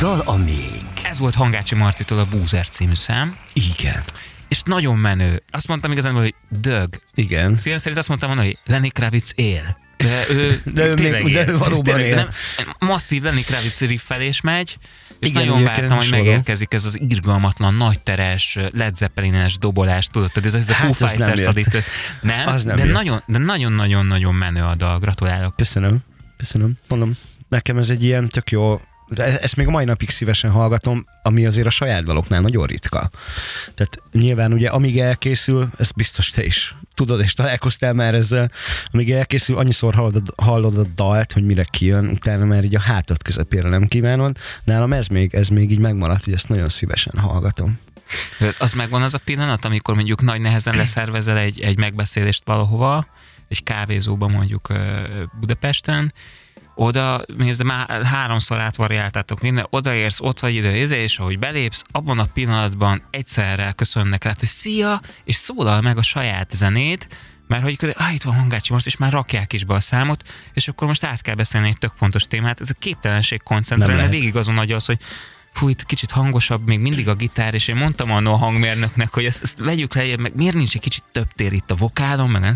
Dal 0.02 0.20
a 0.26 0.36
miénk. 0.38 1.04
Ez 1.04 1.20
volt 1.20 1.36
Hangácsi 1.36 1.76
Marcitól 1.76 2.20
a 2.20 2.26
Búzer 2.26 2.70
című 2.70 2.94
szám, 2.96 3.36
Igen. 3.54 4.04
és 4.48 4.62
nagyon 4.66 4.98
menő. 4.98 5.42
Azt 5.52 5.68
mondtam 5.68 5.92
igazán, 5.92 6.14
hogy 6.14 6.36
dög. 6.50 6.90
Igen. 7.16 7.58
Szívem 7.58 7.78
szerint 7.78 7.98
azt 7.98 8.08
mondtam 8.08 8.30
volna, 8.30 8.44
hogy 8.46 8.58
Lenny 8.66 8.90
Kravitz 8.94 9.32
él. 9.36 9.78
De 9.98 10.24
ő, 10.30 10.62
De 10.74 10.86
ő 10.88 10.94
még- 10.94 11.34
de 11.34 11.42
él. 11.44 11.50
ő 11.50 11.58
valóban 11.58 11.84
Tényleg, 11.84 12.06
él. 12.08 12.16
Nem, 12.16 12.30
masszív 12.80 13.22
Lenny 13.24 13.42
Kravitz 13.46 13.80
riffelés 13.80 14.42
megy, 14.42 14.78
és 15.20 15.28
Igen, 15.30 15.46
nagyon 15.46 15.64
vártam, 15.64 15.90
hogy 15.98 16.06
sorol. 16.06 16.24
megérkezik 16.24 16.74
ez 16.74 16.86
az 16.86 16.98
irgalmatlan, 17.08 17.74
nagyteres, 17.74 18.58
Led 18.72 18.96
Zeppelines 18.96 19.58
dobolás, 19.58 20.06
tudod, 20.12 20.32
tehát 20.32 20.46
ez, 20.48 20.54
ez 20.54 20.70
a 20.70 20.74
Hát, 20.74 20.96
Foo 20.96 21.08
nem 21.18 21.48
adit. 21.48 21.84
Nem, 22.22 22.48
Az 22.48 22.64
nem 22.64 22.76
de 22.76 22.84
jött. 22.84 22.94
nagyon, 22.94 23.22
de 23.26 23.38
nagyon-nagyon-nagyon 23.38 24.36
menő 24.36 24.62
a 24.62 24.76
dal, 24.76 25.00
gratulálok. 25.00 25.56
Köszönöm. 25.56 25.98
Köszönöm. 26.38 26.74
Mondom, 26.88 27.18
nekem 27.50 27.78
ez 27.78 27.90
egy 27.90 28.04
ilyen 28.04 28.30
tök 28.30 28.52
jó, 28.52 28.82
e- 29.20 29.40
ezt 29.42 29.56
még 29.56 29.68
a 29.68 29.72
mai 29.72 29.86
napig 29.86 30.10
szívesen 30.10 30.52
hallgatom, 30.52 31.06
ami 31.22 31.46
azért 31.46 31.68
a 31.68 31.70
saját 31.70 32.04
daloknál 32.04 32.42
nagyon 32.42 32.66
ritka. 32.66 33.10
Tehát 33.76 34.02
nyilván 34.12 34.54
ugye 34.54 34.70
amíg 34.70 35.00
elkészül, 35.00 35.70
ezt 35.78 35.96
biztos 35.96 36.30
te 36.30 36.44
is 36.44 36.76
tudod, 36.94 37.20
és 37.20 37.34
találkoztál 37.34 37.94
már 37.94 38.16
ezzel, 38.16 38.52
amíg 38.92 39.12
elkészül, 39.12 39.58
annyiszor 39.58 39.94
hallod, 39.94 40.34
hallod 40.38 40.78
a 40.78 40.84
dalt, 40.96 41.34
hogy 41.34 41.44
mire 41.44 41.64
kijön, 41.64 42.08
utána 42.08 42.46
már 42.46 42.64
így 42.64 42.76
a 42.76 42.80
hátad 42.80 43.24
közepére 43.24 43.70
nem 43.70 43.88
kívánod. 43.88 44.38
Nálam 44.64 44.94
ez 44.94 45.08
még, 45.08 45.34
ez 45.34 45.48
még 45.48 45.72
így 45.72 45.80
megmaradt, 45.80 46.24
hogy 46.24 46.34
ezt 46.34 46.50
nagyon 46.50 46.70
szívesen 46.70 47.18
hallgatom. 47.18 47.80
Az 48.60 48.74
megvan 48.74 49.02
az 49.02 49.14
a 49.14 49.18
pillanat, 49.24 49.66
amikor 49.66 49.96
mondjuk 49.96 50.22
nagy 50.22 50.42
nehezen 50.42 50.76
leszervezel 50.76 51.38
egy, 51.38 51.60
egy 51.60 51.78
megbeszélést 51.78 52.42
valahova, 52.46 53.08
egy 53.48 53.64
kávézóba 53.64 54.28
mondjuk 54.28 54.68
Budapesten, 55.40 56.14
oda, 56.76 57.22
nézd, 57.38 57.64
már 57.64 58.04
háromszor 58.06 58.60
átvariáltátok 58.60 59.42
minden, 59.42 59.68
odaérsz, 59.70 60.20
ott 60.20 60.40
vagy 60.40 60.54
ide, 60.54 61.02
és 61.02 61.20
ahogy 61.20 61.40
belépsz, 61.40 61.84
abban 61.92 62.20
a 62.20 62.26
pillanatban 62.26 63.04
egyszerre 63.10 63.72
köszönnek 63.72 64.24
rá, 64.24 64.34
hogy 64.40 64.48
szia, 64.48 65.02
és 65.24 65.36
szólal 65.36 65.82
meg 65.82 65.98
a 65.98 66.02
saját 66.02 66.50
zenét, 66.54 67.08
mert 67.48 67.64
hogy 67.64 67.94
ah, 67.98 68.14
itt 68.14 68.22
van 68.22 68.36
Hangácsi 68.36 68.74
most, 68.74 68.86
és 68.86 68.98
már 68.98 69.12
rakják 69.12 69.54
is 69.54 69.64
be 69.64 69.74
a 69.74 69.80
számot, 69.80 70.30
és 70.54 70.68
akkor 70.68 70.88
most 70.88 71.04
át 71.04 71.22
kell 71.22 71.36
beszélni 71.36 71.68
egy 71.68 71.78
tök 71.78 71.92
fontos 71.96 72.24
témát. 72.24 72.62
Ez 72.62 72.70
a 72.70 72.74
képtelenség 72.80 73.44
koncentrálni, 73.44 74.10
végig 74.10 74.36
azon 74.36 74.54
nagy 74.54 74.72
az, 74.72 74.86
hogy 74.86 74.98
fú, 75.54 75.70
itt 75.70 75.86
kicsit 75.86 76.12
hangosabb, 76.12 76.68
még 76.68 76.80
mindig 76.80 77.08
a 77.08 77.16
gitár, 77.16 77.54
és 77.54 77.68
én 77.68 77.76
mondtam 77.76 78.12
annól 78.12 78.34
a 78.34 78.38
hangmérnöknek, 78.38 79.14
hogy 79.14 79.26
ezt, 79.26 79.44
ezt 79.44 79.58
vegyük 79.58 79.96
lejjebb, 79.96 80.20
meg 80.20 80.36
miért 80.36 80.56
nincs 80.56 80.76
egy 80.76 80.82
kicsit 80.82 81.04
több 81.12 81.28
tér 81.36 81.54
itt 81.54 81.72
a 81.72 81.76
vokálon, 81.76 82.30
meg 82.30 82.42
nem. 82.42 82.56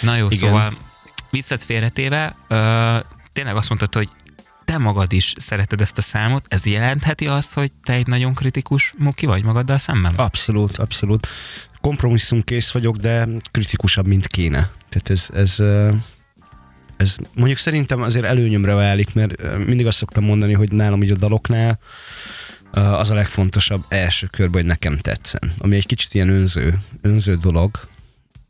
Na 0.00 0.16
jó. 0.16 0.26
Igen. 0.30 0.38
szóval 0.38 0.76
viccet 1.34 1.64
félretéve, 1.64 2.36
ö, 2.48 2.96
tényleg 3.32 3.56
azt 3.56 3.68
mondtad, 3.68 3.94
hogy 3.94 4.08
te 4.64 4.78
magad 4.78 5.12
is 5.12 5.34
szereted 5.36 5.80
ezt 5.80 5.98
a 5.98 6.00
számot, 6.00 6.46
ez 6.48 6.66
jelentheti 6.66 7.26
azt, 7.26 7.52
hogy 7.52 7.72
te 7.82 7.92
egy 7.92 8.06
nagyon 8.06 8.34
kritikus 8.34 8.94
muki 8.98 9.26
vagy 9.26 9.44
magaddal 9.44 9.78
szemben? 9.78 10.14
Abszolút, 10.14 10.76
abszolút. 10.76 11.26
Kompromisszum 11.80 12.42
kész 12.42 12.70
vagyok, 12.70 12.96
de 12.96 13.28
kritikusabb, 13.50 14.06
mint 14.06 14.26
kéne. 14.26 14.70
Tehát 14.88 15.10
ez, 15.10 15.28
ez, 15.34 15.62
ez 16.96 17.16
mondjuk 17.34 17.58
szerintem 17.58 18.02
azért 18.02 18.24
előnyömre 18.24 18.74
válik, 18.74 19.14
mert 19.14 19.56
mindig 19.66 19.86
azt 19.86 19.98
szoktam 19.98 20.24
mondani, 20.24 20.52
hogy 20.52 20.72
nálam 20.72 21.02
így 21.02 21.10
a 21.10 21.16
daloknál 21.16 21.78
az 22.70 23.10
a 23.10 23.14
legfontosabb 23.14 23.84
első 23.88 24.26
körben, 24.26 24.60
hogy 24.60 24.70
nekem 24.70 24.98
tetszen. 24.98 25.52
Ami 25.58 25.76
egy 25.76 25.86
kicsit 25.86 26.14
ilyen 26.14 26.28
önző, 26.28 26.78
önző 27.00 27.34
dolog, 27.34 27.70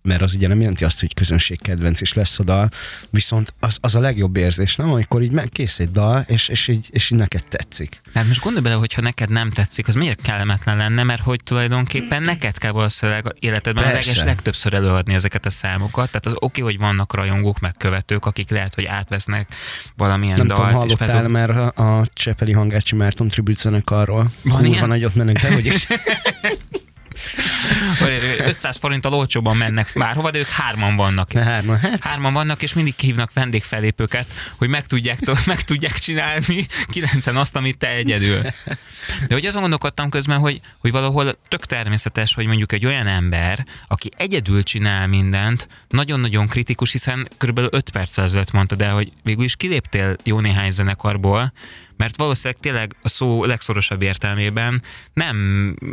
mert 0.08 0.22
az 0.22 0.34
ugye 0.34 0.48
nem 0.48 0.60
jelenti 0.60 0.84
azt, 0.84 1.00
hogy 1.00 1.14
közönségkedvenc 1.14 2.00
is 2.00 2.12
lesz 2.12 2.38
a 2.38 2.42
dal, 2.42 2.70
viszont 3.10 3.54
az, 3.60 3.78
az 3.80 3.94
a 3.94 4.00
legjobb 4.00 4.36
érzés, 4.36 4.76
nem? 4.76 4.90
Amikor 4.90 5.22
így 5.22 5.30
megkész 5.30 5.78
egy 5.78 5.92
dal, 5.92 6.24
és, 6.28 6.48
és, 6.48 6.68
így, 6.68 6.88
és 6.90 7.10
így 7.10 7.18
neked 7.18 7.44
tetszik. 7.46 8.00
Hát 8.14 8.26
most 8.26 8.40
gondolj 8.40 8.64
bele, 8.64 8.76
hogyha 8.76 9.00
neked 9.00 9.30
nem 9.30 9.50
tetszik, 9.50 9.88
az 9.88 9.94
miért 9.94 10.22
kellemetlen 10.22 10.76
lenne, 10.76 11.02
mert 11.02 11.22
hogy 11.22 11.40
tulajdonképpen 11.44 12.22
neked 12.22 12.58
kell 12.58 12.70
valószínűleg 12.70 13.26
a 13.26 13.32
életedben 13.38 13.84
a 13.84 13.86
Persze. 13.90 14.10
leges 14.10 14.24
legtöbbször 14.24 14.74
előadni 14.74 15.14
ezeket 15.14 15.46
a 15.46 15.50
számokat. 15.50 16.06
Tehát 16.06 16.26
az 16.26 16.34
oké, 16.38 16.60
hogy 16.60 16.78
vannak 16.78 17.14
rajongók, 17.14 17.60
meg 17.60 17.72
követők, 17.78 18.26
akik 18.26 18.50
lehet, 18.50 18.74
hogy 18.74 18.84
átvesznek 18.84 19.48
valamilyen 19.96 20.36
Nem 20.36 20.46
dalt. 20.46 20.58
tudom, 20.60 20.72
és 20.72 20.78
hallottál 20.78 21.08
feldol- 21.08 21.30
már 21.30 21.50
a, 21.50 21.98
a 21.98 22.06
Csepeli 22.12 22.52
Hangácsi 22.52 22.94
Márton 22.96 23.28
tribut 23.28 23.58
zenekarról? 23.58 24.30
Van 24.42 24.52
Kurva 24.56 24.66
ilyen? 24.66 24.88
nagyot 24.88 25.14
mennek, 25.14 25.40
de 25.42 25.52
hogy 25.52 25.66
is. 25.66 25.86
Vagy 28.00 28.22
500 28.38 28.76
forinttal 28.76 29.14
olcsóban 29.14 29.56
mennek 29.56 29.90
bárhova, 29.94 30.30
de 30.30 30.38
ők 30.38 30.48
hárman 30.48 30.96
vannak. 30.96 31.32
Ne 31.32 31.42
hárman, 31.42 31.78
hát 31.78 32.04
Hárman 32.04 32.32
vannak, 32.32 32.62
és 32.62 32.74
mindig 32.74 32.94
hívnak 32.96 33.32
vendégfelépőket, 33.32 34.26
hogy 34.56 34.68
meg 34.68 34.86
tudják, 34.86 35.18
meg 35.46 35.62
tudják 35.62 35.98
csinálni 35.98 36.66
kilencen 36.88 37.36
azt, 37.36 37.56
amit 37.56 37.78
te 37.78 37.88
egyedül. 37.88 38.42
De 39.28 39.34
hogy 39.34 39.46
azon 39.46 39.60
gondolkodtam 39.60 40.10
közben, 40.10 40.38
hogy, 40.38 40.60
hogy 40.78 40.90
valahol 40.90 41.38
tök 41.48 41.66
természetes, 41.66 42.34
hogy 42.34 42.46
mondjuk 42.46 42.72
egy 42.72 42.86
olyan 42.86 43.06
ember, 43.06 43.66
aki 43.88 44.10
egyedül 44.16 44.62
csinál 44.62 45.06
mindent, 45.06 45.68
nagyon-nagyon 45.88 46.46
kritikus, 46.46 46.92
hiszen 46.92 47.28
körülbelül 47.38 47.70
5 47.72 47.90
perccel 47.90 48.24
ezelőtt 48.24 48.50
mondtad 48.50 48.82
el, 48.82 48.94
hogy 48.94 49.12
végül 49.22 49.44
is 49.44 49.56
kiléptél 49.56 50.16
jó 50.24 50.40
néhány 50.40 50.70
zenekarból, 50.70 51.52
mert 51.96 52.16
valószínűleg 52.16 52.60
tényleg 52.60 52.96
a 53.02 53.08
szó 53.08 53.44
legszorosabb 53.44 54.02
értelmében 54.02 54.82
nem, 55.12 55.36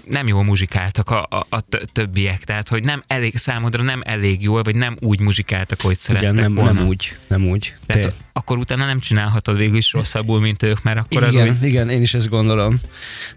nem 0.05 0.27
jól 0.27 0.43
muzsikáltak 0.43 1.09
a, 1.09 1.27
a, 1.29 1.45
a 1.49 1.61
többiek, 1.91 2.43
tehát 2.43 2.67
hogy 2.67 2.83
nem 2.83 3.01
elég 3.07 3.37
számodra 3.37 3.83
nem 3.83 4.01
elég 4.05 4.41
jól, 4.41 4.61
vagy 4.61 4.75
nem 4.75 4.97
úgy 4.99 5.19
muzsikáltak, 5.19 5.81
hogy 5.81 5.97
szerettek 5.97 6.31
Igen, 6.31 6.43
nem, 6.43 6.53
volna. 6.53 6.71
nem 6.71 6.87
úgy, 6.87 7.17
nem 7.27 7.47
úgy. 7.47 7.75
Tehát 7.85 8.03
Te- 8.03 8.13
akkor 8.33 8.57
utána 8.57 8.85
nem 8.85 8.99
csinálhatod 8.99 9.57
végül 9.57 9.77
is 9.77 9.93
rosszabbul, 9.93 10.39
mint 10.39 10.63
ők, 10.63 10.83
mert 10.83 10.97
akkor 10.97 11.27
igen, 11.27 11.49
az 11.49 11.55
úgy... 11.55 11.67
igen, 11.67 11.89
én 11.89 12.01
is 12.01 12.13
ezt 12.13 12.29
gondolom. 12.29 12.79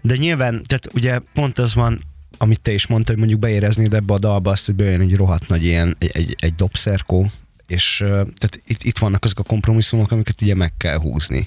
De 0.01 0.15
nyilván, 0.15 0.63
tehát 0.63 0.89
ugye 0.93 1.19
pont 1.33 1.59
az 1.59 1.73
van, 1.73 2.01
amit 2.37 2.61
te 2.61 2.71
is 2.71 2.87
mondtad, 2.87 3.09
hogy 3.09 3.17
mondjuk 3.17 3.39
beéreznéd 3.39 3.93
ebbe 3.93 4.13
a 4.13 4.19
dalba 4.19 4.51
azt, 4.51 4.65
hogy 4.65 4.75
bejön 4.75 5.01
egy 5.01 5.15
rohadt 5.15 5.47
nagy 5.47 5.63
ilyen, 5.63 5.95
egy, 5.99 6.09
egy, 6.13 6.35
egy 6.39 6.55
dobszerkó, 6.55 7.31
és 7.67 7.95
tehát 8.07 8.59
itt, 8.65 8.83
itt 8.83 8.97
vannak 8.97 9.23
azok 9.23 9.39
a 9.39 9.43
kompromisszumok, 9.43 10.11
amiket 10.11 10.41
ugye 10.41 10.55
meg 10.55 10.73
kell 10.77 10.97
húzni. 10.97 11.45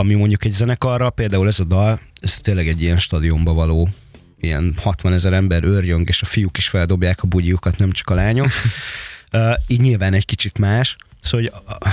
Ami 0.00 0.14
mondjuk 0.14 0.44
egy 0.44 0.50
zenekarra, 0.50 1.10
például 1.10 1.46
ez 1.46 1.60
a 1.60 1.64
dal, 1.64 2.00
ez 2.20 2.38
tényleg 2.38 2.68
egy 2.68 2.82
ilyen 2.82 2.98
stadionba 2.98 3.52
való 3.52 3.88
ilyen 4.38 4.74
60 4.76 5.12
ezer 5.12 5.32
ember 5.32 5.64
őrjöng, 5.64 6.08
és 6.08 6.22
a 6.22 6.24
fiúk 6.26 6.56
is 6.56 6.68
feldobják 6.68 7.22
a 7.22 7.26
bugyiukat, 7.26 7.78
nem 7.78 7.90
csak 7.90 8.10
a 8.10 8.14
lányok. 8.14 8.48
Uh, 9.32 9.52
így 9.66 9.80
nyilván 9.80 10.12
egy 10.12 10.24
kicsit 10.24 10.58
más. 10.58 10.96
Szóval, 11.20 11.50
hogy 11.50 11.86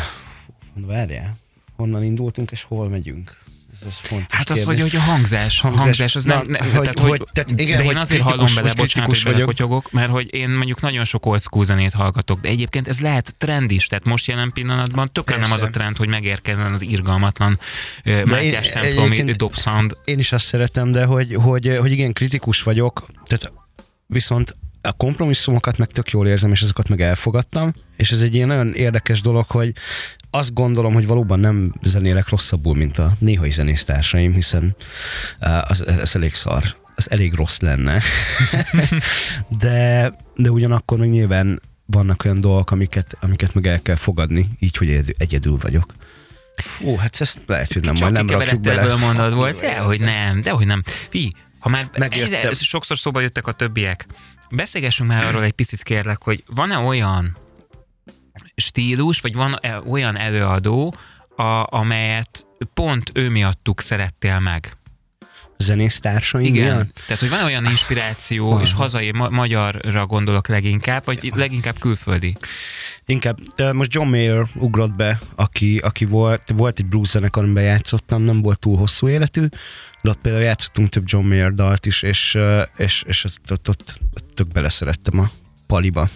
uh, 0.75 0.85
várjál, 0.85 1.37
honnan 1.75 2.03
indultunk, 2.03 2.51
és 2.51 2.63
hol 2.63 2.89
megyünk? 2.89 3.37
Ez 3.81 3.87
az 3.87 3.97
fontos 3.97 4.37
Hát 4.37 4.49
az, 4.49 4.57
kérdés. 4.57 4.81
hogy, 4.81 4.91
hogy 4.91 4.99
a 4.99 5.03
hangzás, 5.03 5.59
hangzás, 5.59 5.83
hangzás 5.83 6.15
az 6.15 6.23
Na, 6.23 6.33
nem, 6.35 6.43
ne, 6.47 6.59
hogy- 6.59 6.71
tehát, 6.81 6.99
hogy, 6.99 7.09
hogy- 7.09 7.27
tehát 7.33 7.51
igen, 7.61 7.77
de 7.77 7.83
én 7.83 7.97
azért 7.97 8.21
hallom 8.21 8.47
bele, 8.55 8.73
bocsánat, 8.73 9.09
hogy 9.09 9.23
belekotyogok, 9.33 9.91
mert 9.91 10.09
hogy 10.09 10.33
én 10.33 10.49
mondjuk 10.49 10.81
nagyon 10.81 11.05
sok 11.05 11.25
old 11.25 11.41
school 11.41 11.65
zenét 11.65 11.93
hallgatok, 11.93 12.39
de 12.41 12.49
egyébként 12.49 12.87
ez 12.87 12.99
lehet 12.99 13.35
trend 13.37 13.71
is, 13.71 13.87
tehát 13.87 14.05
most 14.05 14.27
jelen 14.27 14.51
pillanatban 14.53 15.11
tökre 15.11 15.37
nem 15.37 15.51
az 15.51 15.61
a 15.61 15.69
trend, 15.69 15.97
hogy 15.97 16.07
megérkezzen 16.07 16.73
az 16.73 16.81
irgalmatlan 16.81 17.59
Mátyás 18.25 18.69
templomi 18.69 19.11
egyébként- 19.11 19.37
dobsound. 19.37 19.97
Én 20.05 20.19
is 20.19 20.31
azt 20.31 20.45
szeretem, 20.45 20.91
de 20.91 21.05
hogy, 21.05 21.33
hogy, 21.35 21.77
hogy 21.79 21.91
igen, 21.91 22.13
kritikus 22.13 22.61
vagyok, 22.63 23.05
tehát 23.25 23.53
viszont 24.05 24.55
a 24.87 24.91
kompromisszumokat 24.91 25.77
meg 25.77 25.87
tök 25.87 26.09
jól 26.09 26.27
érzem, 26.27 26.51
és 26.51 26.61
azokat 26.61 26.89
meg 26.89 27.01
elfogadtam, 27.01 27.73
és 27.97 28.11
ez 28.11 28.21
egy 28.21 28.35
ilyen 28.35 28.47
nagyon 28.47 28.73
érdekes 28.73 29.21
dolog, 29.21 29.45
hogy 29.47 29.73
azt 30.29 30.53
gondolom, 30.53 30.93
hogy 30.93 31.07
valóban 31.07 31.39
nem 31.39 31.73
zenélek 31.83 32.29
rosszabbul, 32.29 32.75
mint 32.75 32.97
a 32.97 33.13
néhai 33.19 33.51
zenésztársaim, 33.51 34.33
hiszen 34.33 34.75
az, 35.63 35.87
ez 35.87 36.15
elég 36.15 36.33
szar, 36.33 36.63
az 36.95 37.11
elég 37.11 37.33
rossz 37.33 37.59
lenne. 37.59 38.01
de, 39.61 40.13
de 40.35 40.51
ugyanakkor 40.51 40.97
meg 40.97 41.09
nyilván 41.09 41.61
vannak 41.85 42.25
olyan 42.25 42.41
dolgok, 42.41 42.71
amiket, 42.71 43.17
amiket 43.21 43.53
meg 43.53 43.67
el 43.67 43.81
kell 43.81 43.95
fogadni, 43.95 44.49
így, 44.59 44.77
hogy 44.77 44.89
egyedül, 44.89 45.13
egyedül 45.17 45.57
vagyok. 45.61 45.93
Ó, 46.83 46.95
hát 46.95 47.21
ezt 47.21 47.39
lehet, 47.45 47.73
hogy 47.73 47.81
nem, 47.81 47.93
Csak 47.93 48.11
majd 48.11 48.27
nem 48.27 48.39
rakjuk 48.39 48.61
bele. 48.61 48.79
ebből 48.79 48.91
a 48.91 48.97
mondatból, 48.97 49.51
de 49.51 49.77
hogy 49.77 49.99
nem, 49.99 50.41
de 50.41 50.49
hogy 50.49 50.65
nem. 50.65 50.83
Fi, 51.09 51.33
ha 51.59 51.69
már 51.69 51.89
Megjöttem. 51.97 52.33
egyre, 52.33 52.53
sokszor 52.53 52.97
szóba 52.97 53.19
jöttek 53.19 53.47
a 53.47 53.51
többiek, 53.51 54.05
beszélgessünk 54.49 55.09
már 55.09 55.25
arról 55.25 55.43
egy 55.43 55.51
picit 55.53 55.83
kérlek, 55.83 56.21
hogy 56.21 56.43
van-e 56.47 56.77
olyan 56.77 57.37
stílus, 58.55 59.19
vagy 59.19 59.33
van 59.33 59.57
-e 59.61 59.79
olyan 59.79 60.17
előadó, 60.17 60.95
a, 61.35 61.75
amelyet 61.77 62.45
pont 62.73 63.11
ő 63.13 63.29
miattuk 63.29 63.81
szerettél 63.81 64.39
meg. 64.39 64.77
zenésztársaim 65.57 66.45
Igen. 66.45 66.63
miatt? 66.75 67.01
Tehát, 67.05 67.19
hogy 67.19 67.29
van 67.29 67.43
olyan 67.43 67.65
inspiráció, 67.65 68.59
és 68.59 68.73
hazai 68.73 69.11
ma- 69.11 69.29
magyarra 69.29 70.05
gondolok 70.05 70.47
leginkább, 70.47 71.05
vagy 71.05 71.31
leginkább 71.35 71.79
külföldi. 71.79 72.37
Inkább, 73.05 73.39
de 73.55 73.73
most 73.73 73.93
John 73.93 74.07
Mayer 74.09 74.47
ugrott 74.55 74.93
be, 74.93 75.19
aki, 75.35 75.77
aki 75.77 76.05
volt, 76.05 76.43
volt 76.55 76.79
egy 76.79 76.85
blues 76.85 77.07
zenekar, 77.07 77.43
amiben 77.43 77.63
játszottam, 77.63 78.21
nem 78.21 78.41
volt 78.41 78.59
túl 78.59 78.77
hosszú 78.77 79.07
életű, 79.07 79.47
de 80.07 80.13
ott 80.13 80.21
például 80.21 80.43
játszottunk 80.43 80.89
több 80.89 81.03
John 81.05 81.27
Mayer 81.27 81.53
dalt 81.53 81.85
is, 81.85 82.01
és, 82.01 82.37
és, 82.77 83.03
és 83.07 83.23
ott, 83.23 83.51
ott, 83.51 83.69
ott, 83.69 83.99
ott 84.13 84.33
tök 84.33 84.47
beleszerettem 84.47 85.19
a 85.19 85.31
paliba. 85.65 86.09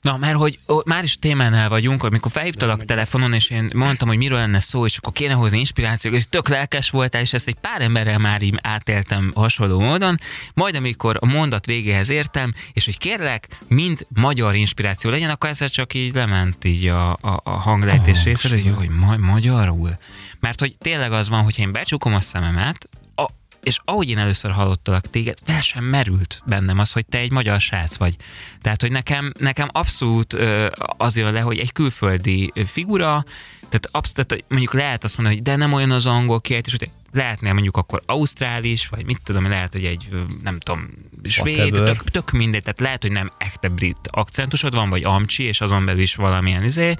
Na, 0.00 0.16
mert 0.16 0.36
hogy 0.36 0.58
ó, 0.68 0.80
már 0.84 1.04
is 1.04 1.18
témánál 1.18 1.68
vagyunk, 1.68 2.02
amikor 2.02 2.30
felhívtalak 2.30 2.84
telefonon, 2.84 3.32
és 3.32 3.50
én 3.50 3.70
mondtam, 3.74 4.08
hogy 4.08 4.16
miről 4.16 4.38
lenne 4.38 4.60
szó, 4.60 4.86
és 4.86 4.96
akkor 4.96 5.12
kéne 5.12 5.32
hozni 5.32 5.58
inspirációt, 5.58 6.14
és 6.14 6.24
tök 6.30 6.48
lelkes 6.48 6.90
voltál, 6.90 7.20
és 7.20 7.32
ezt 7.32 7.48
egy 7.48 7.54
pár 7.54 7.80
emberrel 7.80 8.18
már 8.18 8.42
így 8.42 8.58
átéltem 8.62 9.32
hasonló 9.34 9.80
módon, 9.80 10.16
majd 10.54 10.74
amikor 10.74 11.16
a 11.20 11.26
mondat 11.26 11.66
végéhez 11.66 12.08
értem, 12.08 12.52
és 12.72 12.84
hogy 12.84 12.98
kérlek, 12.98 13.58
mind 13.68 14.06
magyar 14.08 14.54
inspiráció 14.54 15.10
legyen, 15.10 15.30
akkor 15.30 15.48
ezzel 15.48 15.68
csak 15.68 15.94
így 15.94 16.14
lement 16.14 16.64
így 16.64 16.86
a, 16.86 17.12
a, 17.12 17.40
a 17.42 17.50
hanglejtés 17.50 18.18
Oh, 18.18 18.24
részre, 18.24 18.48
hogy, 18.48 18.72
hogy 18.74 18.88
ma, 18.88 19.16
magyarul. 19.16 19.98
Mert 20.44 20.60
hogy 20.60 20.76
tényleg 20.78 21.12
az 21.12 21.28
van, 21.28 21.42
hogyha 21.42 21.62
én 21.62 21.72
becsukom 21.72 22.14
a 22.14 22.20
szememet, 22.20 22.88
a, 23.16 23.26
és 23.62 23.78
ahogy 23.84 24.08
én 24.08 24.18
először 24.18 24.50
hallottalak 24.50 25.10
téged, 25.10 25.38
fel 25.44 25.60
sem 25.60 25.84
merült 25.84 26.42
bennem 26.46 26.78
az, 26.78 26.92
hogy 26.92 27.06
te 27.06 27.18
egy 27.18 27.30
magyar 27.30 27.60
srác 27.60 27.96
vagy. 27.96 28.16
Tehát, 28.60 28.80
hogy 28.80 28.90
nekem, 28.90 29.32
nekem 29.38 29.68
abszolút 29.72 30.32
ö, 30.32 30.68
az 30.96 31.16
jön 31.16 31.32
le, 31.32 31.40
hogy 31.40 31.58
egy 31.58 31.72
külföldi 31.72 32.52
figura, 32.66 33.24
tehát 33.60 33.88
abszolút, 33.90 34.28
tehát 34.28 34.44
mondjuk 34.48 34.72
lehet 34.72 35.04
azt 35.04 35.16
mondani, 35.16 35.36
hogy 35.36 35.44
de 35.44 35.56
nem 35.56 35.72
olyan 35.72 35.90
az 35.90 36.06
angol 36.06 36.40
kiejtés, 36.40 36.76
hogy 36.78 36.90
lehetnél 37.12 37.52
mondjuk 37.52 37.76
akkor 37.76 38.02
ausztrális, 38.06 38.88
vagy 38.88 39.04
mit 39.04 39.20
tudom, 39.24 39.48
lehet, 39.48 39.72
hogy 39.72 39.84
egy, 39.84 40.08
nem 40.42 40.58
tudom, 40.58 40.88
svéd, 41.24 41.72
tök, 41.72 42.02
tök 42.02 42.30
mindegy, 42.30 42.62
tehát 42.62 42.80
lehet, 42.80 43.02
hogy 43.02 43.12
nem 43.12 43.32
ekte 43.38 43.68
brit 43.68 44.08
akcentusod 44.10 44.74
van, 44.74 44.90
vagy 44.90 45.04
amcsi, 45.04 45.42
és 45.42 45.60
azon 45.60 45.84
belül 45.84 46.00
is 46.00 46.14
valamilyen 46.14 46.64
izé, 46.64 46.94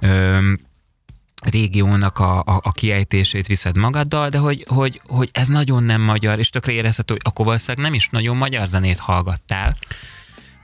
ö, 0.00 0.52
régiónak 1.40 2.18
a, 2.18 2.38
a, 2.38 2.60
a 2.62 2.72
kiejtését 2.72 3.46
viszed 3.46 3.76
magaddal, 3.78 4.28
de 4.28 4.38
hogy, 4.38 4.64
hogy, 4.68 5.00
hogy 5.06 5.28
ez 5.32 5.48
nagyon 5.48 5.82
nem 5.82 6.00
magyar, 6.00 6.38
és 6.38 6.50
tökre 6.50 6.72
érezhető, 6.72 7.12
hogy 7.12 7.22
akkor 7.24 7.44
valószínűleg 7.44 7.84
nem 7.84 7.94
is 7.94 8.08
nagyon 8.08 8.36
magyar 8.36 8.68
zenét 8.68 8.98
hallgattál. 8.98 9.76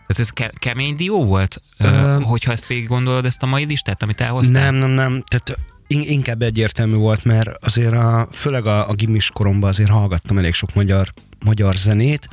Tehát 0.06 0.18
ez 0.22 0.30
ke- 0.30 0.58
kemény 0.58 0.96
dió 0.96 1.24
volt, 1.24 1.62
ö, 1.78 2.18
hogyha 2.22 2.52
ezt 2.52 2.66
végig 2.66 2.86
gondolod, 2.88 3.24
ezt 3.24 3.42
a 3.42 3.46
mai 3.46 3.64
listát, 3.64 4.02
amit 4.02 4.20
elhoztál? 4.20 4.62
Nem, 4.62 4.74
nem, 4.74 4.90
nem, 4.90 5.24
tehát 5.26 5.58
in- 5.86 6.08
inkább 6.08 6.42
egyértelmű 6.42 6.94
volt, 6.94 7.24
mert 7.24 7.64
azért 7.64 7.92
a, 7.92 8.28
főleg 8.32 8.66
a, 8.66 8.88
a 8.88 8.94
gimis 8.94 9.30
koromban 9.30 9.68
azért 9.68 9.90
hallgattam 9.90 10.38
elég 10.38 10.54
sok 10.54 10.74
magyar, 10.74 11.12
magyar 11.44 11.74
zenét, 11.74 12.28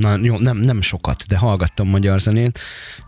Na, 0.00 0.18
jó, 0.22 0.38
nem, 0.38 0.56
nem 0.56 0.80
sokat, 0.80 1.26
de 1.26 1.36
hallgattam 1.36 1.88
magyar 1.88 2.20
zenét, 2.20 2.58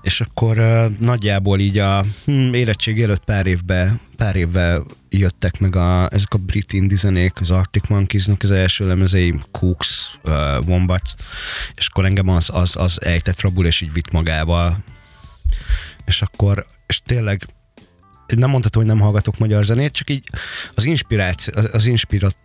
és 0.03 0.21
akkor 0.21 0.59
uh, 0.59 0.99
nagyjából 0.99 1.59
így 1.59 1.79
a 1.79 2.05
hm, 2.25 2.53
érettség 2.53 3.03
előtt 3.03 3.25
pár 3.25 3.47
évben, 3.47 4.01
pár 4.17 4.37
évvel 4.37 4.85
jöttek 5.09 5.61
meg 5.61 5.77
a, 5.77 6.09
ezek 6.11 6.35
a 6.35 6.39
brit 6.39 6.73
indie 6.73 6.97
zenék, 6.97 7.41
az 7.41 7.51
Arctic 7.51 7.89
Monkeysnak 7.89 8.43
az 8.43 8.51
első 8.51 8.87
lemezei, 8.87 9.35
Cooks, 9.51 10.19
uh, 10.25 10.33
Wombats, 10.67 11.11
és 11.75 11.87
akkor 11.87 12.05
engem 12.05 12.29
az, 12.29 12.51
az, 12.53 12.77
az 12.77 13.05
ejtett 13.05 13.41
rabul, 13.41 13.67
és 13.67 13.81
így 13.81 13.93
vitt 13.93 14.11
magával. 14.11 14.85
És 16.05 16.23
akkor, 16.23 16.67
és 16.87 17.01
tényleg 17.05 17.47
nem 18.27 18.51
mondható, 18.51 18.79
hogy 18.79 18.89
nem 18.89 19.01
hallgatok 19.01 19.39
magyar 19.39 19.65
zenét, 19.65 19.93
csak 19.93 20.11
így 20.11 20.25
az 20.75 20.85
inspiráció, 20.85 21.55
az, 21.57 21.69
az 21.73 21.87
inspirat, 21.87 22.37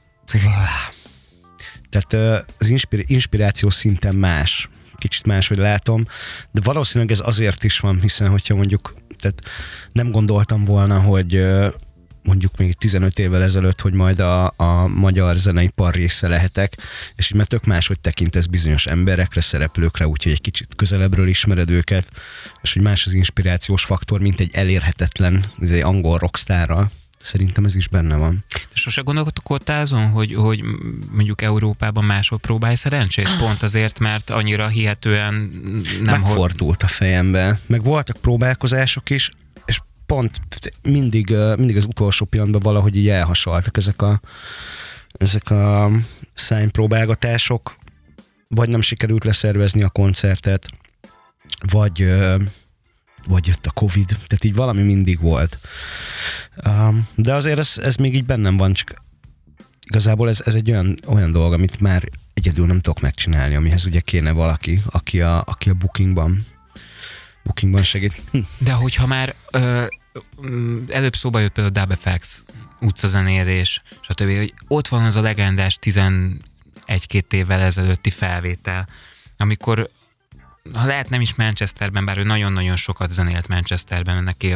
tehát 1.90 2.44
az 2.58 2.68
inspir, 2.68 3.04
inspiráció 3.08 3.70
szinten 3.70 4.16
más. 4.16 4.70
Kicsit 4.98 5.26
máshogy 5.26 5.58
látom, 5.58 6.06
de 6.52 6.62
valószínűleg 6.64 7.12
ez 7.12 7.22
azért 7.24 7.64
is 7.64 7.80
van, 7.80 8.02
hiszen 8.02 8.30
hogyha 8.30 8.56
mondjuk, 8.56 8.96
tehát 9.18 9.42
nem 9.92 10.12
gondoltam 10.12 10.64
volna, 10.64 11.00
hogy 11.00 11.46
mondjuk 12.28 12.58
még 12.58 12.74
15 12.74 13.20
évvel 13.20 13.44
ezelőtt, 13.44 13.82
hogy 13.82 13.94
majd 13.94 14.20
a, 14.20 14.54
a 14.56 14.88
magyar 14.88 15.36
zeneipar 15.36 15.94
része 15.94 16.28
lehetek, 16.28 16.78
és 17.16 17.30
így 17.30 17.38
mert 17.38 17.50
tök 17.50 17.66
máshogy 17.66 18.00
tekintesz 18.00 18.46
bizonyos 18.46 18.86
emberekre, 18.86 19.42
szereplőkre, 19.42 20.08
úgyhogy 20.08 20.32
egy 20.32 20.42
kicsit 20.42 20.76
közelebbről 20.76 21.28
ismered 21.28 21.70
őket, 21.70 22.08
és 22.62 22.74
hogy 22.74 22.82
más 22.82 23.06
az 23.06 23.14
inspirációs 23.14 23.84
faktor, 23.84 24.20
mint 24.20 24.40
egy 24.40 24.50
elérhetetlen 24.54 25.44
ez 25.62 25.72
egy 25.72 25.82
angol 25.82 26.18
rockstárral. 26.18 26.92
Szerintem 27.28 27.66
ez 27.66 27.76
is 27.76 27.88
benne 27.88 28.16
van. 28.16 28.44
Sose 28.74 29.02
gondolkodtál 29.02 29.82
azon, 29.82 30.10
hogy, 30.10 30.34
hogy 30.34 30.64
mondjuk 31.12 31.42
Európában 31.42 32.04
máshol 32.04 32.40
próbálj 32.40 32.76
szerencsét? 32.76 33.38
Pont 33.38 33.64
azért, 33.64 34.00
mert 34.00 34.30
annyira 34.30 34.68
hihetően 34.68 35.34
nem. 36.04 36.22
Megfordult 36.22 36.84
a 36.84 36.88
fejembe. 36.88 37.60
Meg 37.66 37.84
voltak 37.84 38.18
próbálkozások 38.18 39.10
is, 39.10 39.32
és 39.66 39.82
pont 40.06 40.40
mindig, 40.82 41.36
mindig 41.58 41.78
az 41.78 41.86
utolsó 41.86 42.26
pillanatban 42.26 42.62
valahogy 42.62 42.96
így 42.96 43.10
elhasaltak 43.10 43.78
ezek 43.78 44.02
a, 44.02 44.20
ezek 45.12 45.50
a 45.50 45.92
szánypróbálgatások, 46.34 47.76
vagy 48.48 48.70
nem 48.70 48.82
sikerült 48.82 49.24
leszervezni 49.24 49.84
a 49.84 49.90
koncertet, 49.90 50.70
vagy, 51.72 52.10
vagy 53.28 53.48
jött 53.48 53.66
a 53.66 53.72
Covid, 53.72 54.08
tehát 54.08 54.44
így 54.44 54.56
valami 54.56 54.82
mindig 54.82 55.20
volt. 55.20 55.60
Um, 56.66 57.08
De 57.16 57.34
azért 57.34 57.60
ez, 57.60 57.74
ez 57.78 57.96
még 57.96 58.16
így 58.16 58.26
bennem 58.26 58.58
van, 58.58 58.74
csak 58.74 58.94
igazából 59.86 60.30
ez, 60.30 60.42
ez 60.46 60.56
egy 60.56 60.72
olyan, 60.72 60.98
olyan 61.06 61.32
dolog, 61.32 61.54
amit 61.54 61.80
már 61.80 62.04
egyedül 62.34 62.66
nem 62.66 62.82
tudok 62.82 63.02
megcsinálni, 63.02 63.56
amihez 63.56 63.86
ugye 63.86 64.00
kéne 64.00 64.32
valaki, 64.32 64.82
aki 64.86 65.22
a, 65.22 65.42
aki 65.46 65.70
a 65.70 65.74
bookingban 65.74 66.46
bookingban 67.44 67.84
segít. 67.84 68.22
Hm. 68.32 68.40
De 68.58 68.72
hogyha 68.72 69.08
már 69.08 69.36
ö, 69.52 69.86
előbb 70.90 71.16
szóba 71.16 71.40
jött 71.40 71.54
például 71.54 71.76
a 71.76 71.86
Dub 71.86 71.98
FX, 71.98 72.44
utcazenélés, 72.82 73.82
stb. 74.02 74.38
Hogy 74.38 74.54
ott 74.68 74.88
van 74.88 75.04
az 75.04 75.16
a 75.16 75.22
legendás 75.22 75.78
11-2 75.82 76.40
évvel 77.30 77.62
ezelőtti 77.62 78.10
felvétel, 78.10 78.88
amikor 79.38 79.90
ha 80.74 80.86
lehet 80.86 81.10
nem 81.10 81.22
is 81.22 81.36
Manchesterben, 81.36 82.06
bár 82.06 82.18
ő 82.18 82.24
nagyon-nagyon 82.24 82.76
sokat 82.76 83.12
zenélt 83.12 83.48
Manchesterben, 83.48 84.24
neki 84.24 84.52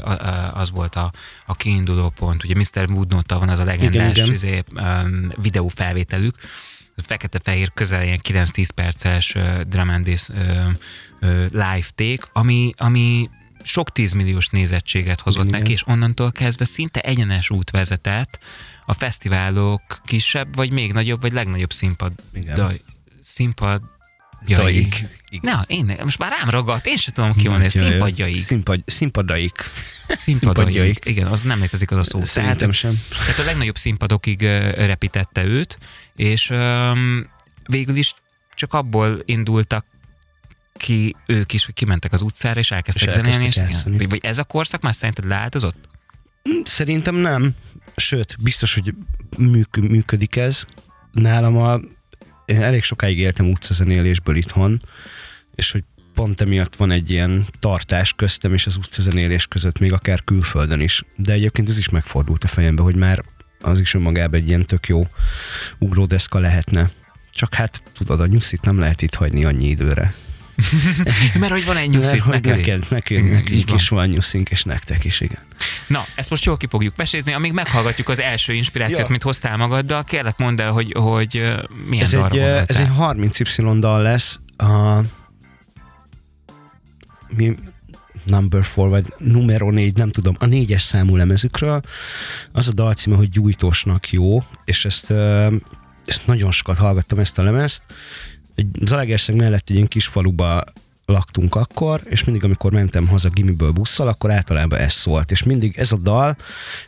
az 0.54 0.72
volt 0.72 0.96
a, 0.96 1.12
a 1.46 1.56
kiinduló 1.56 2.10
pont. 2.10 2.44
Ugye 2.44 2.56
Mr. 2.56 2.90
Woodnottal 2.92 3.40
van 3.40 3.50
az 3.50 3.60
a 3.60 3.64
legendás 3.64 4.12
igen, 4.12 4.26
igen. 4.26 4.34
Izé, 4.34 4.64
um, 4.76 5.30
videófelvételük, 5.42 6.36
fekete-fehér 6.96 7.72
közel 7.74 8.04
ilyen 8.04 8.20
9-10 8.24 8.68
perces 8.76 9.36
uh, 9.36 9.62
drum 9.62 9.90
and 9.90 10.06
bass, 10.06 10.30
uh, 10.30 10.38
uh, 11.22 11.46
live 11.52 11.88
take, 11.96 12.28
ami, 12.32 12.74
ami 12.78 13.30
sok 13.64 13.92
tízmilliós 13.92 14.48
nézettséget 14.48 15.20
hozott 15.20 15.46
Igen. 15.46 15.60
neki, 15.60 15.72
és 15.72 15.88
onnantól 15.88 16.32
kezdve 16.32 16.66
szinte 16.66 17.00
egyenes 17.00 17.50
út 17.50 17.70
vezetett 17.70 18.40
a 18.86 18.94
fesztiválok 18.94 20.02
kisebb, 20.06 20.56
vagy 20.56 20.72
még 20.72 20.94
nagyobb, 20.94 21.22
vagy 21.22 21.32
legnagyobb 21.32 21.72
színpad, 21.74 22.12
daj, 22.56 22.82
színpad 23.22 23.82
Daik. 24.48 25.06
Na, 25.42 25.64
én, 25.68 25.98
most 26.04 26.18
már 26.18 26.32
rám 26.40 26.50
ragadt, 26.50 26.86
én 26.86 26.98
sem 26.98 27.14
tudom 27.14 27.34
kimondani, 27.34 27.70
színpadjaik. 27.70 28.42
Színpad, 28.42 28.82
színpadaik. 28.86 29.70
Színpadjaik. 30.08 31.06
Igen, 31.06 31.28
az 31.28 31.42
nem 31.42 31.60
létezik 31.60 31.92
az 31.92 31.98
a 31.98 32.04
szó. 32.04 32.24
Szerintem 32.24 32.58
tehát, 32.58 32.74
sem. 32.74 33.02
Tehát 33.10 33.40
a 33.40 33.44
legnagyobb 33.44 33.78
színpadokig 33.78 34.42
repítette 34.76 35.44
őt, 35.44 35.78
és 36.16 36.50
um, 36.50 37.30
végül 37.66 37.96
is 37.96 38.14
csak 38.56 38.74
abból 38.74 39.22
indultak 39.26 39.86
ki 40.74 41.16
ők 41.26 41.54
is, 41.54 41.66
hogy 41.66 41.74
kimentek 41.74 42.14
az 42.14 42.22
utcára, 42.22 42.60
és 42.60 42.72
elkezdtek 42.72 43.08
és 43.08 43.14
zenélni. 43.14 43.46
És, 43.46 43.56
igen. 43.56 44.08
Vagy 44.10 44.26
ez 44.26 44.38
a 44.38 44.44
korszak 44.44 44.82
már 44.82 44.96
szerinted 44.96 45.28
leáltozott? 45.28 45.90
Hm, 46.44 46.62
szerintem 46.64 47.16
nem. 47.16 47.56
Sőt, 47.96 48.36
biztos, 48.40 48.74
hogy 48.74 48.94
működik 49.80 50.36
ez. 50.36 50.66
Nálam 51.12 51.58
a 51.58 51.80
én 52.46 52.62
elég 52.62 52.84
sokáig 52.84 53.20
éltem 53.20 53.50
utcazenélésből 53.50 54.36
itthon, 54.36 54.80
és 55.56 55.72
hogy 55.72 55.84
pont 56.14 56.42
emiatt 56.42 56.76
van 56.76 56.92
egy 56.92 57.10
ilyen 57.10 57.46
tartás 57.60 58.14
köztem 58.14 58.54
és 58.54 58.66
az 58.66 58.76
utcazenélés 58.76 59.48
között, 59.48 59.80
még 59.80 59.94
akár 59.94 60.24
külföldön 60.24 60.80
is. 60.80 61.04
De 61.16 61.34
egyébként 61.34 61.70
ez 61.70 61.78
is 61.78 61.90
megfordult 61.90 62.44
a 62.44 62.48
fejembe, 62.48 62.82
hogy 62.82 62.96
már 62.96 63.24
az 63.62 63.80
is 63.80 63.94
önmagában 63.94 64.40
egy 64.40 64.48
ilyen 64.48 64.66
tök 64.66 64.88
jó 64.88 65.08
ugródeszka 65.80 66.40
lehetne. 66.40 66.90
Csak 67.34 67.54
hát 67.54 67.84
tudod, 67.98 68.20
a 68.20 68.26
nyuszit 68.26 68.62
nem 68.62 68.80
lehet 68.80 69.02
itt 69.02 69.14
hagyni 69.14 69.46
annyi 69.46 69.68
időre. 69.68 70.14
Mert 71.40 71.52
hogy 71.52 71.66
van 71.66 71.78
egy 71.78 71.90
nyuszit 71.90 72.26
neked. 72.26 72.56
Neked, 72.56 72.86
neked, 72.90 73.32
neked 73.32 73.74
is 73.74 73.90
van 73.90 74.08
nyuszink, 74.08 74.50
és 74.50 74.64
nektek 74.64 75.04
is, 75.04 75.20
igen. 75.20 75.40
Na, 75.88 76.06
ezt 76.16 76.30
most 76.30 76.46
jól 76.46 76.58
ki 76.58 76.68
fogjuk 76.68 76.96
mesézni, 76.96 77.34
amíg 77.34 77.52
meghallgatjuk 77.52 78.10
az 78.10 78.20
első 78.20 78.54
inspirációt, 78.54 79.00
ja. 79.00 79.06
mit 79.10 79.24
hoztál 79.24 79.58
magaddal. 79.58 80.04
Kérlek 80.04 80.38
mondd 80.38 80.62
el, 80.62 80.72
hogy, 80.72 80.92
hogy 80.92 81.34
milyen 81.90 82.06
ez 82.06 82.14
egy, 82.14 82.38
ez 82.66 82.80
egy 82.80 82.90
30Y 83.00 83.76
dal 83.80 84.02
lesz. 84.02 84.40
A, 84.58 85.00
mi, 87.28 87.56
number 88.26 88.64
four, 88.64 88.90
vagy 88.90 89.14
numero 89.18 89.72
négy, 89.72 89.96
nem 89.96 90.12
tudom, 90.12 90.36
a 90.40 90.46
négyes 90.46 90.82
számú 90.82 91.16
lemezükről. 91.16 91.82
Az 92.52 92.68
a 92.68 92.72
dal 92.72 92.94
címe, 92.94 93.16
hogy 93.16 93.30
Gyújtósnak 93.30 94.10
jó, 94.10 94.44
és 94.66 94.86
ezt, 94.86 95.12
ezt 96.06 96.26
nagyon 96.26 96.52
sokat 96.52 96.78
hallgattam 96.78 97.20
ezt 97.20 97.40
a 97.40 97.44
lemezt, 97.44 97.84
egy 98.62 98.88
Zalaegerszeg 98.88 99.36
mellett 99.36 99.70
egy 99.70 99.76
ilyen 99.76 99.88
kis 99.88 100.08
faluba 100.08 100.64
laktunk 101.06 101.56
akkor, 101.56 102.02
és 102.06 102.24
mindig, 102.24 102.44
amikor 102.44 102.72
mentem 102.72 103.08
haza 103.08 103.30
gimiből 103.30 103.72
busszal, 103.72 104.08
akkor 104.08 104.32
általában 104.32 104.80
ez 104.80 104.94
szólt. 104.94 105.32
És 105.32 105.44
mindig 105.44 105.78
ez 105.78 105.92
a 105.92 105.98
dal, 105.98 106.38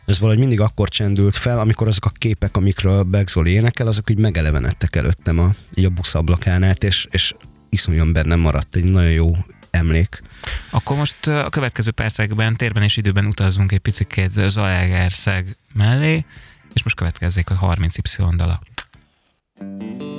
ez 0.04 0.18
valahogy 0.18 0.40
mindig 0.40 0.60
akkor 0.60 0.88
csendült 0.88 1.36
fel, 1.36 1.58
amikor 1.58 1.86
azok 1.86 2.04
a 2.04 2.12
képek, 2.18 2.56
amikről 2.56 3.02
Begzoli 3.02 3.50
énekel, 3.50 3.86
azok 3.86 4.10
úgy 4.10 4.18
megelevenedtek 4.18 4.96
előttem 4.96 5.38
a, 5.38 5.50
így 5.74 5.84
a 5.84 5.88
busz 5.88 6.14
ablakán 6.14 6.76
és, 6.80 7.06
és 7.10 7.34
iszonyúan 7.68 8.12
bennem 8.12 8.40
maradt 8.40 8.76
egy 8.76 8.84
nagyon 8.84 9.10
jó 9.10 9.36
emlék. 9.70 10.22
Akkor 10.70 10.96
most 10.96 11.26
a 11.26 11.48
következő 11.50 11.90
percekben, 11.90 12.56
térben 12.56 12.82
és 12.82 12.96
időben 12.96 13.26
utazzunk 13.26 13.72
egy 13.72 13.78
picit 13.78 14.30
Zalaegerszeg 14.46 15.56
mellé, 15.72 16.24
és 16.74 16.82
most 16.82 16.96
következzék 16.96 17.50
a 17.50 17.74
30Y 17.74 18.32
dala. 18.36 18.60
thank 19.56 20.02
you 20.02 20.13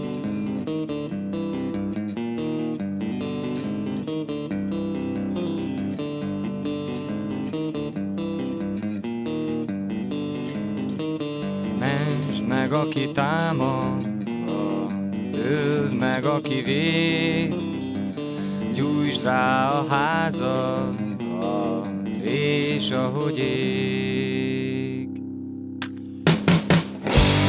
meg, 12.69 12.73
aki 12.73 13.11
támad, 13.11 14.05
öld 15.33 15.97
meg, 15.99 16.25
aki 16.25 16.61
véd, 16.61 17.55
gyújtsd 18.73 19.23
rá 19.23 19.69
a 19.69 19.85
házad, 19.89 20.95
és 22.21 22.91
ahogy 22.91 23.37
ég. 23.37 25.07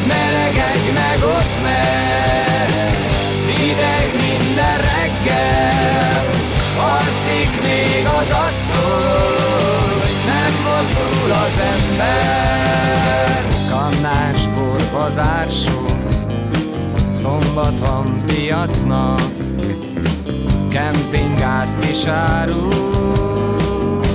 Melegedj 0.08 0.90
meg 0.94 1.18
ott 1.22 1.62
meg, 1.62 2.68
hideg 3.58 4.08
minden 4.28 4.76
reggel, 4.76 6.30
alszik 6.78 7.62
még 7.62 8.04
az 8.20 8.30
asszony, 8.46 10.10
nem 10.26 10.52
mozdul 10.64 11.30
az 11.30 11.58
ember. 11.58 13.46
Kannás 13.70 14.45
bazársó 14.96 15.84
Szombat 17.10 17.78
van 17.78 18.22
piacnak. 18.26 19.20
Kempingázt 20.70 21.76
is 21.90 22.06
árul 22.06 22.72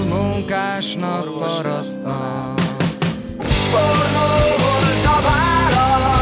Munkásnak, 0.10 1.39
parasztnak. 1.39 2.60
Pornó 3.72 4.30
volt 4.58 5.06
a 5.06 5.22
válasz 5.22 6.21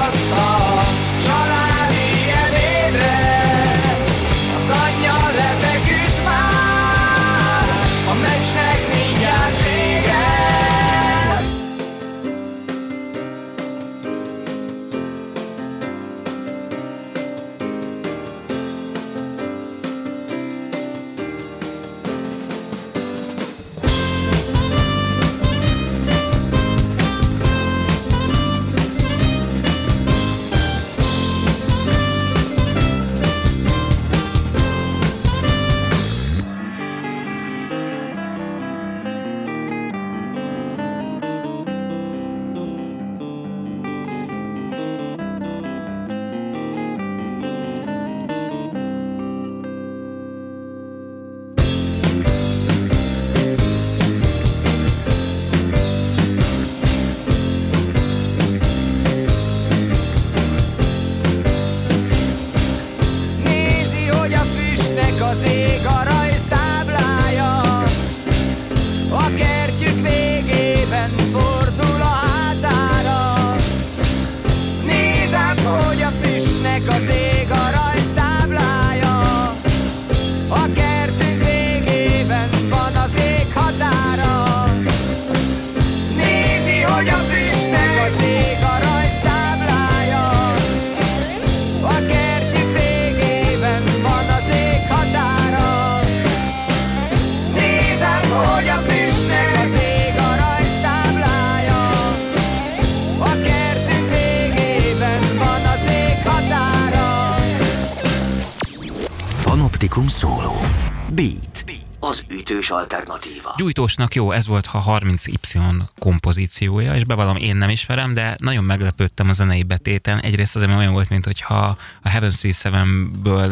Ütős 112.70 112.82
alternatíva. 112.82 113.54
Gyújtósnak 113.58 114.14
jó, 114.14 114.32
ez 114.32 114.48
volt 114.48 114.70
a 114.72 114.84
30Y 114.84 115.82
kompozíciója, 116.00 116.96
és 116.96 117.04
bevallom, 117.04 117.36
én 117.36 117.56
nem 117.56 117.70
ismerem, 117.70 118.14
de 118.14 118.36
nagyon 118.38 118.64
meglepődtem 118.64 119.30
a 119.30 119.32
zenei 119.32 119.64
betéten. 119.64 120.20
Egyrészt 120.20 120.56
azért 120.56 120.72
olyan 120.72 120.94
volt, 120.94 121.10
mint 121.10 121.26
hogyha 121.26 121.78
a 122.02 122.10
Heaven 122.10 122.30
Street 122.30 122.56
Seven-ből 122.56 123.50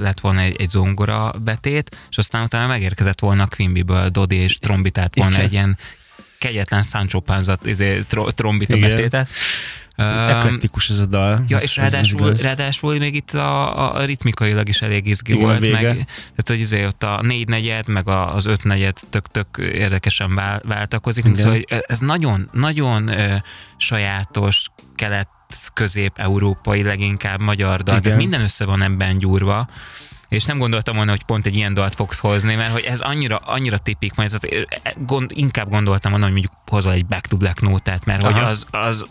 lett 0.00 0.20
volna 0.20 0.40
egy, 0.40 0.60
egy 0.60 0.68
zongora 0.68 1.34
betét, 1.44 1.96
és 2.10 2.18
aztán 2.18 2.42
utána 2.42 2.66
megérkezett 2.66 3.20
volna 3.20 3.42
a 3.42 3.48
Quimby-ből 3.56 4.08
Dodi 4.08 4.36
és 4.36 4.58
trombitált 4.58 5.14
volna 5.14 5.32
Igen. 5.32 5.44
egy 5.44 5.52
ilyen 5.52 5.78
kegyetlen 6.38 6.82
Sancho 6.82 7.20
Panza 7.20 7.56
izé, 7.62 8.04
trombita 8.34 8.76
Igen. 8.76 8.88
betétet. 8.88 9.28
Eklektikus 10.00 10.90
ez 10.90 10.98
a 10.98 11.06
dal. 11.06 11.44
Ja, 11.48 11.58
és 11.58 11.76
ráadásul, 11.76 12.32
ráadásul 12.32 12.98
még 12.98 13.14
itt 13.14 13.32
a, 13.34 13.94
a 13.94 14.04
ritmikailag 14.04 14.68
is 14.68 14.82
elég 14.82 15.06
izgi 15.06 15.32
Igen, 15.32 15.44
volt. 15.44 15.58
Vége. 15.58 15.74
Meg, 15.74 15.94
tehát, 15.94 16.44
hogy 16.44 16.60
azért 16.60 16.86
ott 16.86 17.02
a 17.02 17.20
négy 17.22 17.48
negyed, 17.48 17.88
meg 17.88 18.08
az 18.08 18.46
öt 18.46 18.64
negyed 18.64 18.96
tök-tök 19.10 19.46
érdekesen 19.58 20.34
váltakozik. 20.62 21.24
Igen. 21.24 21.36
Szóval 21.36 21.60
ez 21.86 21.98
nagyon, 21.98 22.48
nagyon 22.52 23.10
sajátos 23.76 24.70
kelet 24.94 25.28
közép-európai, 25.74 26.82
leginkább 26.82 27.40
magyar 27.40 27.82
dal. 27.82 28.00
Tehát 28.00 28.18
minden 28.18 28.40
össze 28.40 28.64
van 28.64 28.82
ebben 28.82 29.18
gyúrva 29.18 29.68
és 30.30 30.44
nem 30.44 30.58
gondoltam 30.58 30.96
volna, 30.96 31.10
hogy 31.10 31.22
pont 31.22 31.46
egy 31.46 31.56
ilyen 31.56 31.74
dalt 31.74 31.94
fogsz 31.94 32.18
hozni, 32.18 32.54
mert 32.54 32.72
hogy 32.72 32.82
ez 32.82 33.00
annyira, 33.00 33.36
annyira 33.36 33.78
tipik, 33.78 34.14
majd 34.14 34.30
tehát 34.40 35.06
gond, 35.06 35.30
inkább 35.34 35.70
gondoltam 35.70 36.10
volna, 36.10 36.26
hogy 36.26 36.34
mondjuk 36.34 36.54
hozol 36.66 36.92
egy 36.92 37.06
Back 37.06 37.26
to 37.26 37.36
Black 37.36 37.60
nótát, 37.60 38.04
mert 38.04 38.22
Aha. 38.22 38.32
hogy 38.32 38.42
az, 38.42 38.66
az 38.70 39.04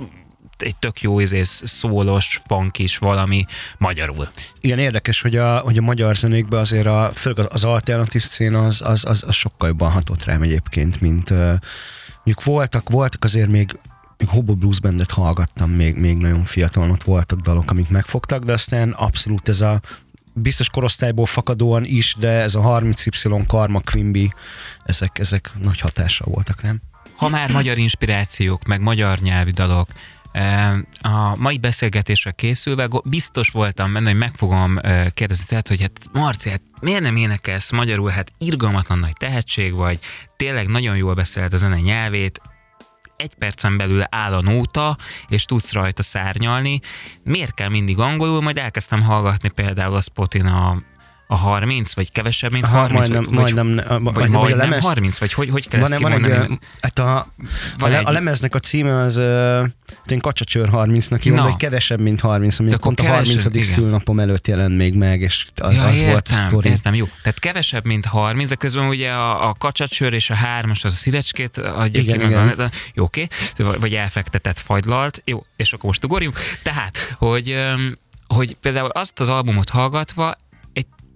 egy 0.63 0.75
tök 0.75 1.01
jó 1.01 1.19
izész, 1.19 1.61
szólos, 1.65 2.41
funk 2.47 2.79
is 2.79 2.97
valami 2.97 3.45
magyarul. 3.77 4.27
Igen, 4.61 4.79
érdekes, 4.79 5.21
hogy 5.21 5.35
a, 5.35 5.57
hogy 5.57 5.77
a 5.77 5.81
magyar 5.81 6.15
zenékben 6.15 6.59
azért 6.59 6.85
a, 6.85 7.11
főleg 7.13 7.45
az 7.51 7.63
alternatív 7.63 8.21
szín 8.21 8.53
az, 8.53 8.81
az, 8.81 9.05
az, 9.05 9.23
az 9.27 9.35
sokkal 9.35 9.67
jobban 9.67 9.91
hatott 9.91 10.23
rám 10.23 10.41
egyébként, 10.41 11.01
mint 11.01 11.29
mondjuk 12.15 12.43
voltak, 12.43 12.89
voltak 12.89 13.23
azért 13.23 13.49
még 13.49 13.79
még 14.17 14.27
Hobo 14.27 14.55
Blues 14.55 14.79
Bandet 14.79 15.11
hallgattam, 15.11 15.69
még, 15.69 15.95
még 15.95 16.17
nagyon 16.17 16.43
fiatalon 16.43 16.89
ott 16.89 17.03
voltak 17.03 17.39
dalok, 17.39 17.71
amik 17.71 17.89
megfogtak, 17.89 18.43
de 18.43 18.53
aztán 18.53 18.91
abszolút 18.91 19.49
ez 19.49 19.61
a 19.61 19.81
biztos 20.33 20.69
korosztályból 20.69 21.25
fakadóan 21.25 21.85
is, 21.85 22.15
de 22.19 22.29
ez 22.29 22.55
a 22.55 22.61
30Y 22.61 23.43
Karma 23.47 23.81
Quimby, 23.91 24.33
ezek, 24.83 25.19
ezek 25.19 25.51
nagy 25.61 25.79
hatással 25.79 26.27
voltak, 26.31 26.61
nem? 26.61 26.81
Ha 27.15 27.29
már 27.29 27.51
magyar 27.51 27.77
inspirációk, 27.77 28.65
meg 28.65 28.81
magyar 28.81 29.19
nyelvű 29.19 29.51
dalok, 29.51 29.87
a 31.01 31.35
mai 31.37 31.57
beszélgetésre 31.57 32.31
készülve 32.31 32.87
biztos 33.03 33.49
voltam 33.49 33.93
benne, 33.93 34.09
hogy 34.09 34.19
meg 34.19 34.31
fogom 34.35 34.79
kérdezni, 35.13 35.45
tehát, 35.47 35.67
hogy 35.67 35.81
hát 35.81 35.91
Marci, 36.11 36.49
hát 36.49 36.61
miért 36.81 37.01
nem 37.01 37.15
énekelsz 37.15 37.71
magyarul? 37.71 38.09
Hát 38.09 38.31
irgalmatlan 38.37 38.99
nagy 38.99 39.15
tehetség 39.17 39.73
vagy, 39.73 39.99
tényleg 40.37 40.67
nagyon 40.67 40.97
jól 40.97 41.13
beszéled 41.13 41.53
a 41.53 41.57
zene 41.57 41.79
nyelvét, 41.79 42.41
egy 43.15 43.35
percen 43.35 43.77
belül 43.77 44.03
áll 44.09 44.33
a 44.33 44.41
nóta, 44.41 44.97
és 45.27 45.45
tudsz 45.45 45.73
rajta 45.73 46.03
szárnyalni. 46.03 46.79
Miért 47.23 47.53
kell 47.53 47.69
mindig 47.69 47.99
angolul? 47.99 48.41
Majd 48.41 48.57
elkezdtem 48.57 49.01
hallgatni 49.01 49.49
például 49.49 49.95
a 49.95 50.01
Spotin 50.01 50.45
a 50.45 50.81
a 51.31 51.35
30, 51.35 51.93
vagy 51.93 52.11
kevesebb, 52.11 52.51
mint 52.51 52.65
Aha, 52.65 52.77
30? 52.77 53.07
Majdnem, 53.07 53.23
vagy, 53.23 53.53
majdnem, 53.53 53.75
vagy, 54.03 54.13
vagy 54.13 54.29
majdnem 54.29 54.59
a 54.59 54.61
lemez, 54.63 54.83
30, 54.83 55.17
vagy 55.17 55.33
hogy, 55.33 55.49
hogy 55.49 55.67
kell 55.67 55.79
van, 55.79 55.93
ezt 55.93 56.01
van 56.01 56.23
egy, 56.23 56.59
hát 56.81 56.99
a, 56.99 57.17
a, 57.79 57.87
egy, 57.87 58.05
a 58.05 58.11
lemeznek 58.11 58.55
a 58.55 58.59
címe 58.59 58.97
az 58.97 59.17
uh, 59.17 59.67
én 60.11 60.19
Kacsacsőr 60.19 60.69
30-nak 60.71 61.19
hívom, 61.21 61.43
vagy 61.43 61.55
kevesebb, 61.55 61.99
mint 61.99 62.19
30, 62.19 62.59
ami 62.59 62.75
pont 62.79 62.99
a 62.99 63.03
30. 63.03 63.45
Igen. 63.45 63.63
szülnapom 63.63 64.19
előtt 64.19 64.47
jelent 64.47 64.77
még 64.77 64.93
meg, 64.93 65.21
és 65.21 65.45
az, 65.55 65.75
ja, 65.75 65.83
az 65.83 65.95
értem, 65.95 66.11
volt 66.11 66.27
a 66.27 66.33
sztori. 66.33 66.69
Értem, 66.69 66.93
jó. 66.93 67.05
Tehát 67.23 67.39
kevesebb, 67.39 67.85
mint 67.85 68.05
30, 68.05 68.49
de 68.49 68.55
közben 68.55 68.87
ugye 68.87 69.11
a, 69.11 69.49
a 69.49 69.55
Kacsacsőr 69.57 70.13
és 70.13 70.29
a 70.29 70.35
3 70.35 70.69
az 70.69 70.79
a 70.83 70.89
szívecskét 70.89 71.57
adja 71.57 72.01
igen, 72.01 72.19
ki, 72.19 72.25
igen. 72.25 72.45
meg 72.45 72.59
a, 72.59 72.69
jó, 72.93 73.03
oké, 73.03 73.27
okay. 73.59 73.79
vagy 73.79 73.93
elfektetett 73.93 74.59
fagylalt, 74.59 75.21
jó, 75.25 75.45
és 75.55 75.73
akkor 75.73 75.85
most 75.85 76.05
ugorjunk. 76.05 76.39
Tehát, 76.63 77.15
hogy 77.17 77.57
hogy 78.27 78.55
például 78.61 78.89
azt 78.89 79.19
az 79.19 79.29
albumot 79.29 79.69
hallgatva 79.69 80.35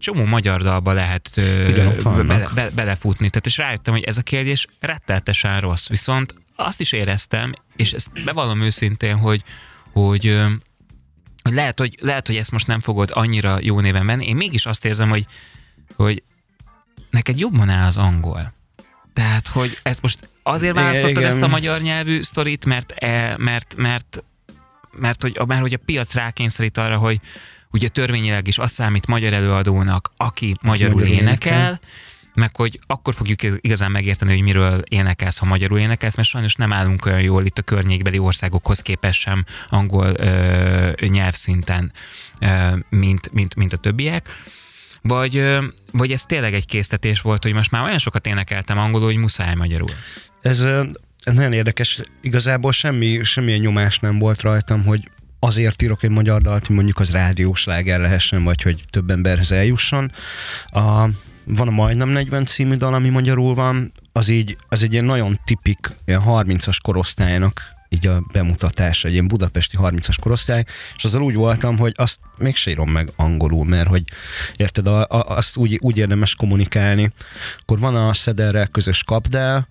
csomó 0.04 0.26
magyar 0.26 0.62
dalba 0.62 0.94
lehet 0.94 1.32
Igen, 1.68 1.96
be, 2.04 2.50
be, 2.54 2.70
belefutni. 2.70 3.30
Tehát 3.30 3.46
és 3.46 3.58
rájöttem, 3.58 3.94
hogy 3.94 4.04
ez 4.04 4.18
a 4.18 4.22
kérdés 4.22 4.68
retteltesen 4.80 5.62
rossz. 5.62 5.88
Viszont 5.88 6.36
azt 6.56 6.80
is 6.80 6.92
éreztem, 6.92 7.54
és 7.76 7.94
ezt 7.94 8.24
bevallom 8.26 8.62
őszintén, 8.62 9.18
hogy, 9.18 9.44
hogy, 9.92 10.42
hogy 11.44 11.54
lehet, 11.54 11.80
hogy, 11.80 11.96
lehet, 12.00 12.28
hogy 12.28 12.36
ezt 12.36 12.52
most 12.52 12.68
nem 12.68 12.80
fogod 12.80 13.10
annyira 13.14 13.58
jó 13.62 13.80
néven 13.80 14.06
venni. 14.06 14.28
Én 14.28 14.36
mégis 14.36 14.66
azt 14.66 14.86
érzem, 14.86 15.10
hogy, 15.10 15.26
hogy 15.96 16.24
neked 17.10 17.40
jobban 17.40 17.70
áll 17.70 17.88
az 17.88 17.98
angol. 17.98 18.54
Tehát, 19.14 19.48
hogy 19.48 19.80
ezt 19.84 20.02
most 20.02 20.30
azért 20.44 20.76
választottad 20.76 21.24
ezt 21.24 21.42
a 21.42 21.48
magyar 21.48 21.82
nyelvű 21.82 22.22
sztorit, 22.22 22.66
mert, 22.66 22.92
e, 22.92 23.36
mert, 23.38 23.76
mert, 23.76 24.24
mert, 24.92 25.22
hogy, 25.22 25.40
mert 25.48 25.62
hogy 25.62 25.74
a 25.74 25.84
piac 25.86 26.14
rákényszerít 26.14 26.78
arra, 26.78 26.98
hogy, 26.98 27.20
ugye 27.74 27.88
törvényileg 27.88 28.48
is 28.48 28.58
azt 28.58 28.74
számít 28.74 29.08
magyar 29.08 29.34
előadónak, 29.34 30.12
aki 30.18 30.56
magyarul 30.62 31.02
magyar 31.02 31.14
énekel, 31.14 31.54
énekel, 31.54 31.80
meg 32.34 32.56
hogy 32.56 32.80
akkor 32.88 33.14
fogjuk 33.14 33.40
igazán 33.44 33.92
megérteni, 33.92 34.32
hogy 34.32 34.42
miről 34.42 34.84
énekelsz, 34.88 35.38
ha 35.38 35.46
magyarul 35.46 35.80
énekelsz, 35.80 36.16
mert 36.16 36.28
sajnos 36.28 36.56
nem 36.56 36.74
állunk 36.74 37.06
olyan 37.06 37.22
jól 37.22 37.46
itt 37.46 37.58
a 37.58 37.62
környékbeli 37.62 38.18
országokhoz 38.18 38.80
képest 38.80 39.20
sem 39.20 39.46
angol 39.70 40.14
ö, 40.18 40.92
nyelvszinten, 41.08 41.92
ö, 42.40 42.76
mint, 42.90 43.32
mint, 43.32 43.56
mint 43.56 43.74
a 43.74 43.78
többiek. 43.78 44.28
Vagy, 45.02 45.38
ö, 45.38 45.66
vagy 45.92 46.12
ez 46.12 46.24
tényleg 46.24 46.54
egy 46.54 46.66
késztetés 46.66 47.22
volt, 47.22 47.44
hogy 47.44 47.54
most 47.54 47.72
már 47.72 47.84
olyan 47.84 47.98
sokat 47.98 48.28
énekeltem 48.28 48.78
angolul, 48.78 49.08
hogy 49.08 49.18
muszáj 49.18 49.56
magyarul. 49.56 49.90
Ez, 50.42 50.66
nagyon 51.24 51.54
érdekes. 51.54 52.02
Igazából 52.22 52.72
semmi, 52.72 53.24
semmilyen 53.24 53.60
nyomás 53.60 54.00
nem 54.00 54.20
volt 54.20 54.42
rajtam, 54.42 54.84
hogy 54.84 55.10
azért 55.44 55.82
írok 55.82 56.04
egy 56.04 56.10
magyar 56.10 56.42
dalt, 56.42 56.68
hogy 56.68 56.76
mondjuk 56.76 57.00
az 57.00 57.12
rádiós 57.12 57.64
láger 57.64 58.00
lehessen, 58.00 58.44
vagy 58.44 58.62
hogy 58.62 58.84
több 58.90 59.10
emberhez 59.10 59.52
eljusson. 59.52 60.12
A, 60.66 61.10
van 61.44 61.68
a 61.68 61.72
Majdnem 61.72 62.10
40 62.10 62.46
című 62.46 62.76
dal, 62.76 62.94
ami 62.94 63.10
magyarul 63.10 63.54
van, 63.54 63.92
az 64.12 64.30
így, 64.30 64.58
az 64.70 64.84
egy 64.84 64.92
ilyen 64.92 65.06
nagyon 65.06 65.40
tipik, 65.46 65.90
ilyen 66.06 66.22
30-as 66.26 66.78
korosztálynak 66.82 67.62
így 67.90 68.08
a 68.08 68.24
bemutatása, 68.32 69.08
egy 69.08 69.14
ilyen 69.14 69.28
budapesti 69.28 69.78
30-as 69.80 70.16
korosztály, 70.20 70.66
és 70.96 71.04
azzal 71.04 71.22
úgy 71.22 71.36
voltam, 71.36 71.78
hogy 71.78 71.94
azt 71.96 72.20
még 72.38 72.56
se 72.56 72.72
írom 72.72 72.90
meg 72.90 73.12
angolul, 73.16 73.66
mert 73.66 73.88
hogy 73.88 74.04
érted, 74.56 74.88
a, 74.88 75.02
a, 75.02 75.36
azt 75.36 75.58
úgy, 75.58 75.78
úgy 75.82 75.98
érdemes 75.98 76.36
kommunikálni. 76.36 77.12
Akkor 77.60 77.80
van 77.80 77.96
a 77.96 78.14
Szederrel 78.14 78.68
közös 78.68 79.04
kapdál, 79.04 79.68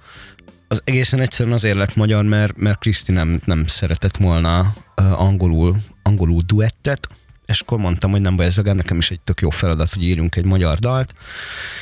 az 0.72 0.82
egészen 0.85 1.20
egyszerűen 1.20 1.54
azért 1.54 1.76
lett 1.76 1.96
magyar, 1.96 2.24
mert, 2.24 2.56
mert 2.56 2.78
Kriszti 2.78 3.12
nem, 3.12 3.40
nem 3.44 3.66
szeretett 3.66 4.16
volna 4.16 4.74
uh, 4.96 5.20
angolul, 5.20 5.76
angolul 6.02 6.42
duettet, 6.46 7.08
és 7.46 7.61
akkor 7.61 7.78
mondtam, 7.78 8.11
hogy 8.11 8.20
nem 8.20 8.37
baj, 8.37 8.46
ez 8.46 8.56
nekem 8.56 8.98
is 8.98 9.11
egy 9.11 9.20
tök 9.20 9.40
jó 9.40 9.50
feladat, 9.50 9.92
hogy 9.92 10.02
írjunk 10.02 10.37
egy 10.37 10.44
magyar 10.44 10.78
dalt, 10.78 11.14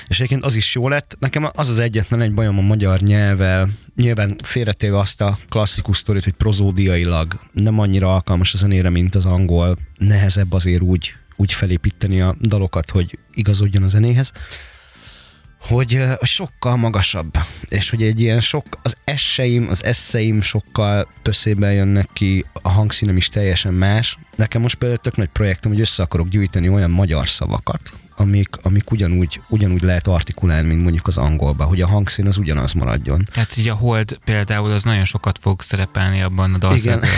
és 0.09 0.17
egyébként 0.17 0.45
az 0.45 0.55
is 0.55 0.75
jó 0.75 0.89
lett. 0.89 1.17
Nekem 1.21 1.51
az 1.53 1.69
az 1.69 1.79
egyetlen 1.79 2.21
egy 2.21 2.35
bajom 2.35 2.59
a 2.59 2.63
magyar 2.63 3.01
nyelvvel, 3.01 3.69
nyilván 3.97 4.37
félretéve 4.43 4.99
azt 4.99 5.21
a 5.21 5.39
klasszikus 5.49 5.97
sztorit, 5.97 6.25
hogy 6.25 6.33
prozódiailag 6.33 7.41
nem 7.53 7.79
annyira 7.79 8.15
alkalmas 8.15 8.55
a 8.55 8.57
zenére, 8.57 8.91
mint 8.91 9.15
az 9.15 9.25
angol, 9.25 9.79
nehezebb 9.99 10.53
azért 10.53 10.83
úgy, 10.83 11.15
úgy 11.37 11.53
felépíteni 11.53 12.21
a 12.21 12.37
dalokat, 12.41 12.91
hogy 12.91 13.19
igazodjon 13.35 13.83
a 13.83 13.89
zenéhez 13.89 14.33
hogy 15.61 16.03
sokkal 16.23 16.77
magasabb, 16.77 17.39
és 17.69 17.91
hogy 17.91 18.03
egy 18.03 18.21
ilyen 18.21 18.41
sok, 18.41 18.65
az 18.83 18.97
esseim, 19.05 19.69
az 19.69 19.85
eszeim 19.85 20.41
sokkal 20.41 21.09
tösszében 21.23 21.73
jönnek 21.73 22.09
ki, 22.13 22.45
a 22.63 22.69
hangszínem 22.69 23.17
is 23.17 23.29
teljesen 23.29 23.75
más. 23.75 24.19
Nekem 24.37 24.61
most 24.61 24.75
például 24.75 25.01
tök 25.01 25.17
nagy 25.17 25.29
projektem, 25.29 25.71
hogy 25.71 25.81
össze 25.81 26.03
akarok 26.03 26.29
gyűjteni 26.29 26.69
olyan 26.69 26.91
magyar 26.91 27.29
szavakat, 27.29 27.93
amik, 28.21 28.49
amik 28.63 28.91
ugyanúgy, 28.91 29.41
ugyanúgy 29.49 29.83
lehet 29.83 30.07
artikulálni, 30.07 30.69
mint 30.69 30.83
mondjuk 30.83 31.07
az 31.07 31.19
angolba, 31.19 31.65
hogy 31.65 31.81
a 31.81 31.87
hangszín 31.87 32.27
az 32.27 32.37
ugyanaz 32.37 32.73
maradjon. 32.73 33.29
Tehát 33.33 33.55
ugye 33.57 33.71
a 33.71 33.75
hold 33.75 34.19
például 34.25 34.71
az 34.71 34.83
nagyon 34.83 35.05
sokat 35.05 35.39
fog 35.39 35.63
szerepelni 35.63 36.23
abban 36.23 36.55
a 36.55 36.59
dalszerben. 36.59 37.09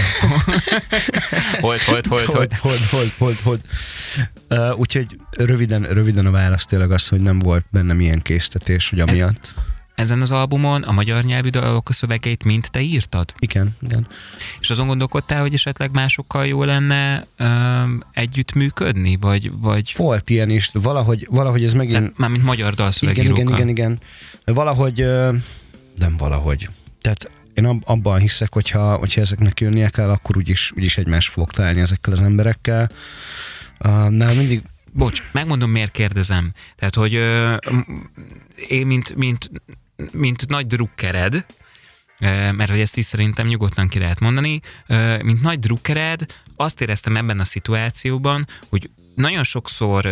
hold, 1.61 1.81
hold, 1.81 2.07
hold, 2.07 2.27
hold. 2.27 2.53
Hold, 2.53 2.81
hold, 2.91 3.13
hold, 3.19 3.39
hold. 3.43 3.61
Uh, 4.51 4.79
úgyhogy 4.79 5.17
röviden, 5.31 5.83
röviden 5.83 6.27
a 6.27 6.31
válasz 6.31 6.65
tényleg 6.65 6.91
az, 6.91 7.09
hogy 7.09 7.21
nem 7.21 7.39
volt 7.39 7.65
bennem 7.71 8.01
ilyen 8.01 8.23
késztetés, 8.23 8.91
hogy 8.91 9.01
amiatt. 9.01 9.55
Ez 9.57 9.72
ezen 9.95 10.21
az 10.21 10.31
albumon 10.31 10.83
a 10.83 10.93
magyar 10.93 11.25
nyelvű 11.25 11.49
dalok 11.49 11.89
a 11.89 11.93
szövegeit 11.93 12.45
mind 12.45 12.67
te 12.71 12.81
írtad? 12.81 13.35
Igen, 13.39 13.77
igen. 13.83 14.07
És 14.61 14.71
azon 14.71 14.87
gondolkodtál, 14.87 15.41
hogy 15.41 15.55
esetleg 15.55 15.91
másokkal 15.93 16.47
jó 16.47 16.65
lenne 16.65 17.27
um, 17.39 18.01
együttműködni? 18.13 19.17
Vagy, 19.17 19.51
vagy... 19.53 19.93
Volt 19.97 20.31
ilyen 20.31 20.51
is, 20.51 20.71
valahogy, 20.73 21.27
valahogy 21.31 21.65
ez 21.65 21.73
megint... 21.73 21.99
Tehát, 21.99 22.19
mármint 22.19 22.45
magyar 22.45 22.75
dalszövegírókkal. 22.75 23.43
Igen, 23.43 23.55
igen, 23.55 23.69
igen, 23.69 23.99
igen. 24.45 24.55
Valahogy, 24.55 25.05
nem 25.97 26.17
valahogy. 26.19 26.69
Tehát 27.01 27.31
én 27.55 27.65
ab, 27.65 27.83
abban 27.87 28.19
hiszek, 28.19 28.53
hogyha, 28.53 28.95
hogyha 28.95 29.21
ezeknek 29.21 29.61
jönnie 29.61 29.89
kell, 29.89 30.11
akkor 30.11 30.37
úgyis, 30.37 30.73
úgyis 30.77 30.97
egymást 30.99 31.31
fogok 31.31 31.53
találni 31.53 31.81
ezekkel 31.81 32.13
az 32.13 32.23
emberekkel. 32.23 32.91
Uh, 33.85 34.09
nál 34.09 34.35
mindig 34.35 34.63
bocs, 34.93 35.23
megmondom, 35.33 35.71
miért 35.71 35.91
kérdezem. 35.91 36.53
Tehát, 36.77 36.95
hogy 36.95 37.15
ö, 37.15 37.57
én, 38.69 38.87
mint, 38.87 39.15
mint, 39.17 39.51
mint 40.13 40.49
nagy 40.49 40.67
drukkered, 40.67 41.47
mert 42.29 42.71
hogy 42.71 42.81
ezt 42.81 42.97
is 42.97 43.05
szerintem 43.05 43.47
nyugodtan 43.47 43.89
ki 43.89 43.99
lehet 43.99 44.21
mondani, 44.21 44.61
mint 45.23 45.43
nagy 45.43 45.59
drukkered, 45.59 46.27
azt 46.57 46.81
éreztem 46.81 47.17
ebben 47.17 47.39
a 47.39 47.45
szituációban, 47.45 48.47
hogy 48.69 48.91
nagyon 49.15 49.43
sokszor 49.43 50.07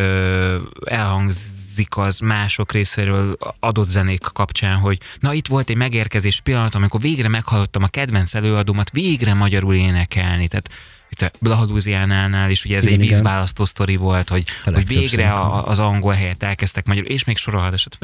elhangzik 0.85 1.97
az 1.97 2.19
mások 2.19 2.73
részéről 2.73 3.37
adott 3.61 3.88
zenék 3.88 4.21
kapcsán, 4.21 4.77
hogy 4.77 4.99
na 5.21 5.33
itt 5.33 5.47
volt 5.47 5.71
egy 5.71 5.77
megérkezés 5.77 6.40
pillanat, 6.40 6.75
amikor 6.75 7.01
végre 7.01 7.29
meghallottam 7.29 7.83
a 7.83 7.88
kedvenc 7.88 8.35
előadómat 8.35 8.90
végre 8.90 9.35
magyarul 9.35 9.75
énekelni. 9.75 10.49
Tehát 10.49 10.71
itt 11.11 11.23
a 11.23 11.31
Blahalúziánánál 11.40 12.51
is 12.51 12.64
ugye 12.64 12.77
ez 12.77 12.85
igen, 12.85 13.01
egy 13.01 13.09
vízválasztó 13.09 13.64
sztori 13.64 13.97
volt, 13.97 14.29
hogy, 14.29 14.45
hogy 14.64 14.87
végre 14.87 15.33
a, 15.33 15.66
az 15.66 15.79
angol 15.79 16.12
helyet 16.12 16.43
elkezdtek 16.43 16.87
magyarul, 16.87 17.11
és 17.11 17.25
még 17.25 17.37
sorolhat, 17.37 17.99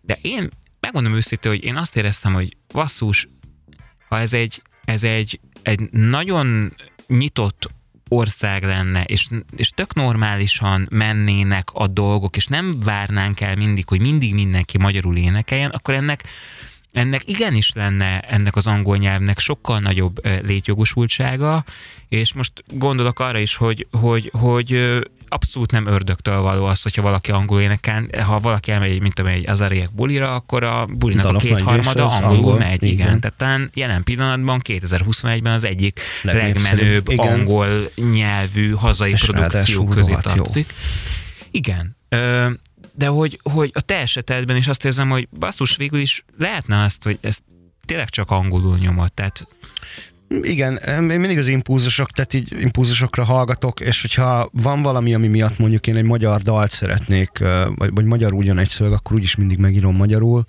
De 0.00 0.18
én 0.22 0.50
megmondom 0.82 1.14
őszintén, 1.14 1.50
hogy 1.50 1.64
én 1.64 1.76
azt 1.76 1.96
éreztem, 1.96 2.32
hogy 2.32 2.56
vasszus, 2.72 3.28
ha 4.08 4.18
ez 4.18 4.32
egy, 4.32 4.62
ez 4.84 5.02
egy, 5.02 5.40
egy 5.62 5.90
nagyon 5.90 6.74
nyitott 7.06 7.70
ország 8.08 8.62
lenne, 8.62 9.04
és, 9.04 9.28
és 9.56 9.70
tök 9.70 9.94
normálisan 9.94 10.88
mennének 10.90 11.68
a 11.72 11.86
dolgok, 11.86 12.36
és 12.36 12.46
nem 12.46 12.80
várnánk 12.84 13.40
el 13.40 13.56
mindig, 13.56 13.88
hogy 13.88 14.00
mindig 14.00 14.34
mindenki 14.34 14.78
magyarul 14.78 15.16
énekeljen, 15.16 15.70
akkor 15.70 15.94
ennek 15.94 16.24
ennek 16.92 17.28
igenis 17.28 17.72
lenne 17.72 18.20
ennek 18.20 18.56
az 18.56 18.66
angol 18.66 18.96
nyelvnek 18.96 19.38
sokkal 19.38 19.78
nagyobb 19.78 20.26
létjogosultsága, 20.42 21.64
és 22.08 22.32
most 22.32 22.64
gondolok 22.66 23.20
arra 23.20 23.38
is, 23.38 23.54
hogy, 23.54 23.86
hogy, 23.90 24.30
hogy 24.38 25.00
abszolút 25.32 25.70
nem 25.70 25.86
ördögtől 25.86 26.40
való 26.40 26.64
az, 26.64 26.82
hogyha 26.82 27.02
valaki 27.02 27.30
angol 27.30 27.60
énekel, 27.60 28.06
ha 28.24 28.38
valaki 28.38 28.70
elmegy, 28.70 29.00
mint 29.00 29.14
tudom, 29.14 29.30
egy 29.30 29.48
azariek 29.48 29.92
bulira, 29.92 30.34
akkor 30.34 30.64
a 30.64 30.86
bulinak 30.86 31.24
Dalok 31.24 31.42
a 31.42 31.44
kétharmada 31.44 32.06
angolul 32.06 32.36
angol, 32.36 32.58
megy, 32.58 32.82
igen. 32.82 33.06
igen. 33.06 33.20
Tehát 33.20 33.36
talán 33.36 33.70
jelen 33.74 34.02
pillanatban 34.02 34.60
2021-ben 34.64 35.52
az 35.52 35.64
egyik 35.64 36.00
legmenőbb 36.22 37.10
igen. 37.10 37.32
angol 37.32 37.90
nyelvű 38.12 38.70
hazai 38.70 39.10
És 39.10 39.24
produkció 39.24 39.84
közé 39.84 40.16
tartozik. 40.20 40.74
Igen. 41.50 41.96
Ö, 42.08 42.50
de 42.94 43.06
hogy, 43.06 43.40
hogy 43.42 43.70
a 43.74 43.80
te 43.80 43.94
esetedben 43.94 44.56
is 44.56 44.68
azt 44.68 44.84
érzem, 44.84 45.08
hogy 45.08 45.28
basszus 45.38 45.76
végül 45.76 46.00
is 46.00 46.24
lehetne 46.38 46.82
azt, 46.82 47.02
hogy 47.02 47.18
ezt 47.20 47.42
tényleg 47.86 48.08
csak 48.08 48.30
angolul 48.30 48.78
nyomott, 48.78 49.14
tehát 49.14 49.46
igen, 50.42 50.76
én 50.76 51.02
mindig 51.02 51.38
az 51.38 51.48
impulzusok, 51.48 52.10
tehát 52.10 52.34
így 52.34 52.60
impulzusokra 52.60 53.24
hallgatok, 53.24 53.80
és 53.80 54.00
hogyha 54.00 54.48
van 54.52 54.82
valami, 54.82 55.14
ami 55.14 55.26
miatt 55.26 55.58
mondjuk 55.58 55.86
én 55.86 55.96
egy 55.96 56.04
magyar 56.04 56.40
dalt 56.40 56.70
szeretnék, 56.70 57.30
vagy, 57.74 57.90
vagy 57.94 58.04
magyarul 58.04 58.44
jön 58.44 58.58
egy 58.58 58.68
szöveg, 58.68 58.92
akkor 58.92 59.16
úgyis 59.16 59.36
mindig 59.36 59.58
megírom 59.58 59.96
magyarul. 59.96 60.44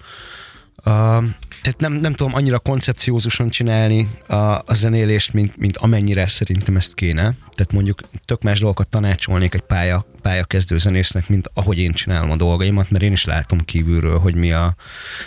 Tehát 0.83 1.75
nem, 1.77 1.93
nem 1.93 2.13
tudom 2.13 2.33
annyira 2.33 2.59
koncepciózusan 2.59 3.49
csinálni 3.49 4.09
a, 4.27 4.35
a 4.35 4.73
zenélést, 4.73 5.33
mint, 5.33 5.57
mint 5.57 5.77
amennyire 5.77 6.27
szerintem 6.27 6.75
ezt 6.75 6.93
kéne. 6.93 7.21
Tehát 7.21 7.71
mondjuk 7.71 8.01
tök 8.25 8.41
más 8.41 8.59
dolgokat 8.59 8.87
tanácsolnék 8.87 9.53
egy 9.53 9.61
pálya, 9.61 10.05
pályakezdő 10.21 10.77
zenésznek, 10.77 11.29
mint 11.29 11.49
ahogy 11.53 11.77
én 11.77 11.91
csinálom 11.91 12.31
a 12.31 12.35
dolgaimat, 12.35 12.89
mert 12.89 13.03
én 13.03 13.11
is 13.11 13.25
látom 13.25 13.59
kívülről, 13.59 14.19
hogy 14.19 14.35
mi, 14.35 14.51
a, 14.51 14.75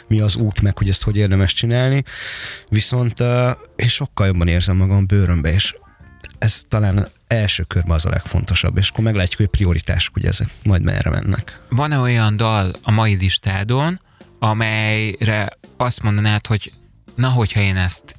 mi 0.09 0.21
az 0.21 0.37
út, 0.37 0.61
meg 0.61 0.79
hogy 0.79 0.89
ezt 0.89 1.03
hogy 1.03 1.17
érdemes 1.17 1.53
csinálni. 1.53 2.05
Viszont 2.69 3.21
uh, 3.21 3.51
én 3.77 3.89
sokkal 3.89 4.27
jobban 4.27 4.49
érzem 4.49 4.77
magam 4.77 5.07
bőrömbe, 5.07 5.53
és 5.53 5.75
ez 6.39 6.63
talán 6.69 7.09
első 7.27 7.63
körben 7.63 7.95
az 7.95 8.07
a 8.07 8.11
legfontosabb, 8.11 8.77
és 8.77 8.89
akkor 8.89 9.05
meglátjuk, 9.05 9.37
hogy 9.37 9.49
prioritások, 9.49 10.15
hogy 10.15 10.27
ezek 10.27 10.49
majd 10.63 10.83
merre 10.83 11.11
mennek. 11.11 11.61
Van-e 11.69 11.99
olyan 11.99 12.37
dal 12.37 12.75
a 12.83 12.91
mai 12.91 13.15
listádon, 13.15 14.01
amelyre 14.49 15.59
azt 15.77 16.03
mondanád, 16.03 16.47
hogy 16.47 16.73
na, 17.15 17.29
hogyha 17.29 17.61
én 17.61 17.77
ezt 17.77 18.17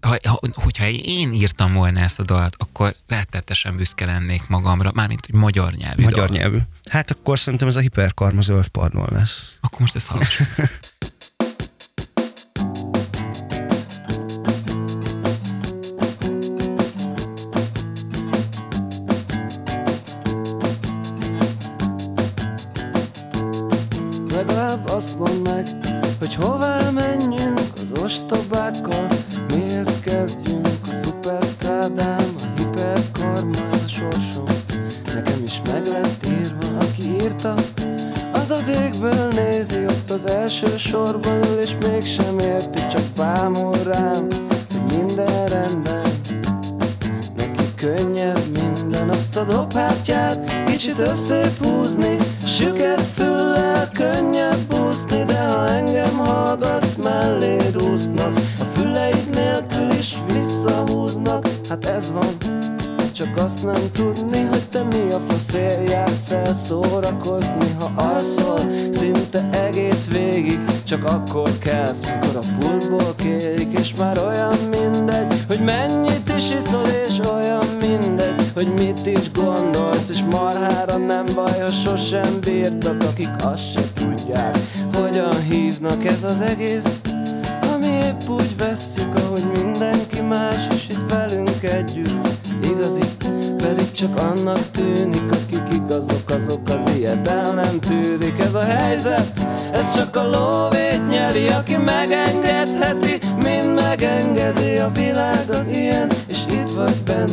ha, 0.00 0.38
hogyha 0.52 0.88
én 0.88 1.32
írtam 1.32 1.72
volna 1.72 2.00
ezt 2.00 2.18
a 2.18 2.22
dalt, 2.22 2.54
akkor 2.58 2.94
rettetesen 3.06 3.76
büszke 3.76 4.04
lennék 4.04 4.46
magamra, 4.46 4.90
mármint, 4.94 5.26
hogy 5.26 5.34
magyar 5.34 5.72
nyelvű 5.72 6.02
Magyar 6.02 6.26
dal. 6.28 6.36
nyelvű. 6.36 6.58
Hát 6.90 7.10
akkor 7.10 7.38
szerintem 7.38 7.68
ez 7.68 7.76
a 7.76 7.80
hiperkarma 7.80 8.40
zöld 8.40 8.66
lesz. 8.92 9.56
Akkor 9.60 9.80
most 9.80 9.94
ezt 9.96 10.06
hallgassuk. 10.10 10.46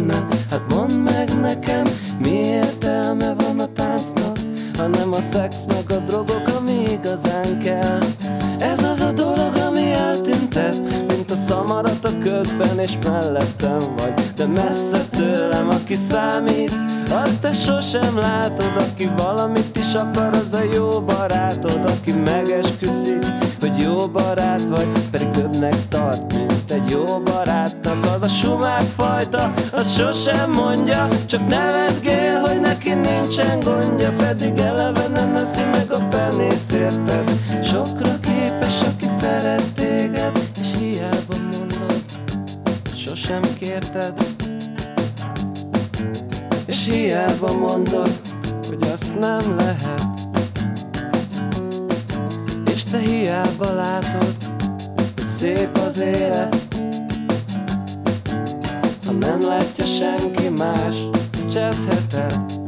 Bennem 0.07 0.27
Hát 0.49 0.61
mondd 0.69 0.91
meg 0.91 1.39
nekem, 1.39 1.83
mi 2.19 2.29
értelme 2.29 3.33
van 3.33 3.59
a 3.59 3.67
táncnak 3.73 4.37
hanem 4.77 5.13
a 5.13 5.21
szex 5.31 5.55
meg 5.67 5.91
a 5.91 6.03
drogok, 6.05 6.47
ami 6.59 6.91
igazán 6.91 7.59
kell. 7.59 7.99
Ez 8.59 8.83
az 8.83 8.99
a 8.99 9.11
dolog, 9.11 9.55
ami 9.67 9.91
eltüntet 9.91 10.79
mint 11.07 11.31
a 11.31 11.35
szamarat 11.35 12.05
a 12.05 12.17
ködben 12.19 12.79
és 12.79 12.97
mellettem 13.03 13.79
vagy. 13.97 14.13
De 14.35 14.45
messze 14.45 15.05
tőlem, 15.11 15.69
aki 15.69 15.95
számít 16.09 16.71
azt 17.09 17.39
te 17.39 17.53
sosem 17.53 18.17
látod, 18.17 18.71
aki 18.77 19.09
valamit 19.17 19.77
is 19.77 19.93
akar, 19.93 20.33
az 20.33 20.53
a 20.53 20.63
jó 20.73 21.01
barátod 21.01 21.79
Aki 21.85 22.11
megesküszik, 22.11 23.25
hogy 23.59 23.77
jó 23.77 24.07
barát 24.07 24.67
vagy 24.67 24.87
Pedig 25.11 25.29
többnek 25.29 25.87
tart, 25.89 26.33
mint 26.33 26.56
egy 26.71 26.89
jó 26.89 27.19
barátnak 27.19 28.05
Az 28.15 28.21
a 28.21 28.27
sumák 28.27 28.81
fajta, 28.81 29.53
az 29.71 29.93
sosem 29.93 30.51
mondja 30.51 31.07
Csak 31.25 31.47
nevetgél, 31.47 32.39
hogy 32.39 32.59
neki 32.59 32.93
nincsen 32.93 33.59
gondja 33.59 34.11
Pedig 34.11 34.57
eleve 34.57 35.07
nem 35.07 35.31
neszi 35.31 35.63
meg 35.71 35.91
a 35.91 36.07
penész, 36.07 36.71
érted? 36.73 37.31
Sokra 37.63 38.19
képes, 38.19 38.81
aki 38.81 39.05
szeret 39.19 39.73
téged 39.73 40.39
hiába 40.77 41.35
mondod, 41.51 42.01
sosem 42.95 43.41
kérted 43.59 44.13
És 46.65 46.85
hiába 46.85 47.57
mondod, 47.57 48.09
hogy 48.67 48.89
azt 48.93 49.19
nem 49.19 49.55
lehet 49.57 50.05
És 52.73 52.83
te 52.83 52.97
hiába 52.97 53.73
látod, 53.73 54.46
szép 55.37 55.77
az 55.77 55.97
élet. 55.97 56.55
Ha 59.05 59.11
nem 59.11 59.41
látja 59.41 59.85
senki 59.85 60.49
más, 60.49 60.95
cseszheted 61.51 62.66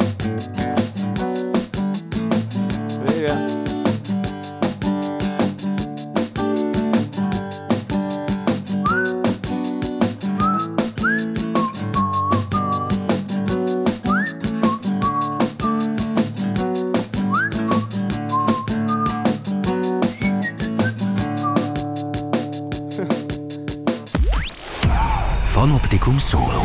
szóló. 26.30 26.62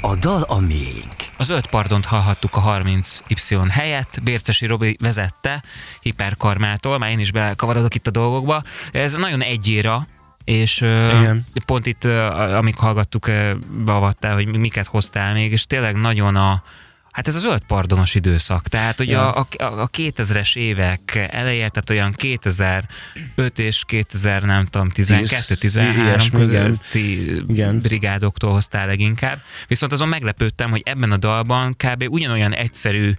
A 0.00 0.16
dal 0.16 0.42
a 0.42 0.60
miénk. 0.60 1.14
Az 1.36 1.48
öt 1.48 1.66
pardont 1.66 2.04
hallhattuk 2.04 2.56
a 2.56 2.60
30Y 2.60 3.66
helyett, 3.70 4.20
Bércesi 4.22 4.66
Robi 4.66 4.96
vezette 5.00 5.62
hiperkarmától, 6.00 6.98
már 6.98 7.10
én 7.10 7.18
is 7.18 7.32
belekavarodok 7.32 7.94
itt 7.94 8.06
a 8.06 8.10
dolgokba. 8.10 8.62
Ez 8.92 9.12
nagyon 9.12 9.40
egyéra, 9.42 10.06
és 10.44 10.80
Igen. 10.80 11.46
pont 11.66 11.86
itt, 11.86 12.04
amíg 12.34 12.76
hallgattuk, 12.76 13.30
beavattál, 13.84 14.34
hogy 14.34 14.46
miket 14.46 14.86
hoztál 14.86 15.32
még, 15.32 15.52
és 15.52 15.66
tényleg 15.66 15.96
nagyon 15.96 16.36
a, 16.36 16.62
Hát 17.14 17.28
ez 17.28 17.34
az 17.34 17.44
öt 17.44 17.64
pardonos 17.66 18.14
időszak, 18.14 18.68
tehát 18.68 18.96
hogy 18.96 19.08
Ja. 19.08 19.32
a, 19.32 19.46
a, 19.58 19.64
a 19.64 19.88
2000-es 19.88 20.56
évek 20.56 21.28
eleje, 21.30 21.68
tehát 21.68 21.90
olyan 21.90 22.12
2005 22.12 23.58
és 23.58 23.82
2000, 23.86 24.42
nem 24.42 24.64
tudom, 24.64 24.88
12, 24.88 25.54
13 25.54 26.00
ilyesmi, 26.06 26.42
igen. 26.42 26.64
közötti 26.64 27.34
Igen. 27.48 27.78
brigádoktól 27.78 28.52
hoztál 28.52 28.86
leginkább. 28.86 29.38
Viszont 29.68 29.92
azon 29.92 30.08
meglepődtem, 30.08 30.70
hogy 30.70 30.82
ebben 30.84 31.12
a 31.12 31.16
dalban 31.16 31.76
kb. 31.76 32.04
ugyanolyan 32.08 32.54
egyszerű, 32.54 33.12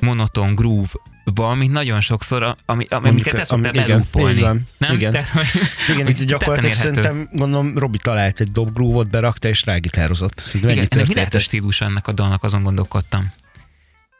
monoton 0.00 0.54
groove 0.54 0.88
van, 1.24 1.58
mint 1.58 1.72
nagyon 1.72 2.00
sokszor, 2.00 2.56
ami, 2.66 2.86
ami, 2.90 3.08
amiket 3.08 3.34
te 3.34 3.44
szoktál 3.44 3.70
ami- 3.72 3.78
igen, 3.84 3.88
belúpolni. 3.88 4.34
így 4.36 4.40
van, 4.40 4.66
Nem? 4.78 4.94
igen. 4.94 5.12
Tehát, 5.12 5.28
hogy, 5.28 5.46
Igen, 5.94 6.06
itt 6.06 6.22
gyakorlatilag 6.22 6.72
szerintem, 6.74 7.28
gondolom, 7.32 7.78
Robi 7.78 7.98
talált 8.02 8.40
egy 8.40 8.50
dobgrúvot, 8.52 9.10
berakta 9.10 9.48
és 9.48 9.64
rágitározott. 9.64 10.38
Szerintem 10.38 10.70
Igen, 10.70 10.82
ennyi 10.82 10.88
ennek 10.94 11.08
mi 11.08 11.14
lehet 11.14 11.34
a 11.34 11.38
stílus 11.38 11.80
ennek 11.80 12.06
a 12.06 12.12
dalnak, 12.12 12.42
azon 12.44 12.62
gondolkodtam. 12.62 13.32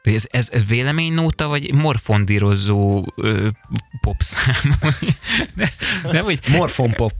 Hogy 0.02 0.14
Ez, 0.14 0.24
ez, 0.30 0.48
ez 0.52 0.66
véleménynóta, 0.66 1.48
vagy 1.48 1.74
morfondírozó 1.74 3.06
ö, 3.16 3.48
popszám? 4.00 4.78
De, 5.56 5.72
nem, 6.12 6.24
hogy, 6.24 6.40
Morfonpop. 6.48 7.14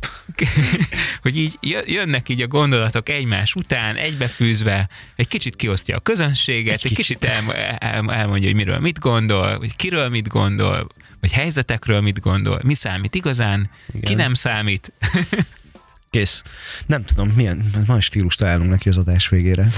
hogy 1.23 1.37
így 1.37 1.59
jö- 1.61 1.89
jönnek 1.89 2.29
így 2.29 2.43
a 2.43 2.47
gondolatok 2.47 3.09
egymás 3.09 3.55
után, 3.55 3.97
egybefűzve, 3.97 4.89
egy 5.17 5.29
kicsit 5.29 5.57
kiosztja 5.57 5.97
a 5.97 6.01
közönséget, 6.01 6.75
egy, 6.75 6.87
egy 6.87 6.95
kicsit 6.95 7.25
el, 7.25 7.55
el, 7.79 8.13
elmondja, 8.13 8.47
hogy 8.47 8.57
miről 8.57 8.79
mit 8.79 8.99
gondol, 8.99 9.59
vagy 9.59 9.77
kiről 9.77 10.09
mit 10.09 10.29
gondol, 10.29 10.89
vagy 11.21 11.33
helyzetekről 11.33 12.01
mit 12.01 12.21
gondol, 12.21 12.61
mi 12.65 12.75
számít 12.75 13.15
igazán, 13.15 13.71
Igen. 13.89 14.03
ki 14.03 14.15
nem 14.15 14.35
számít. 14.35 14.93
Kész. 16.11 16.43
Nem 16.87 17.05
tudom, 17.05 17.29
milyen, 17.29 17.71
van 17.87 18.01
stílus 18.01 18.35
találunk 18.35 18.71
neki 18.71 18.89
az 18.89 18.99
adás 18.99 19.29
végére. 19.29 19.69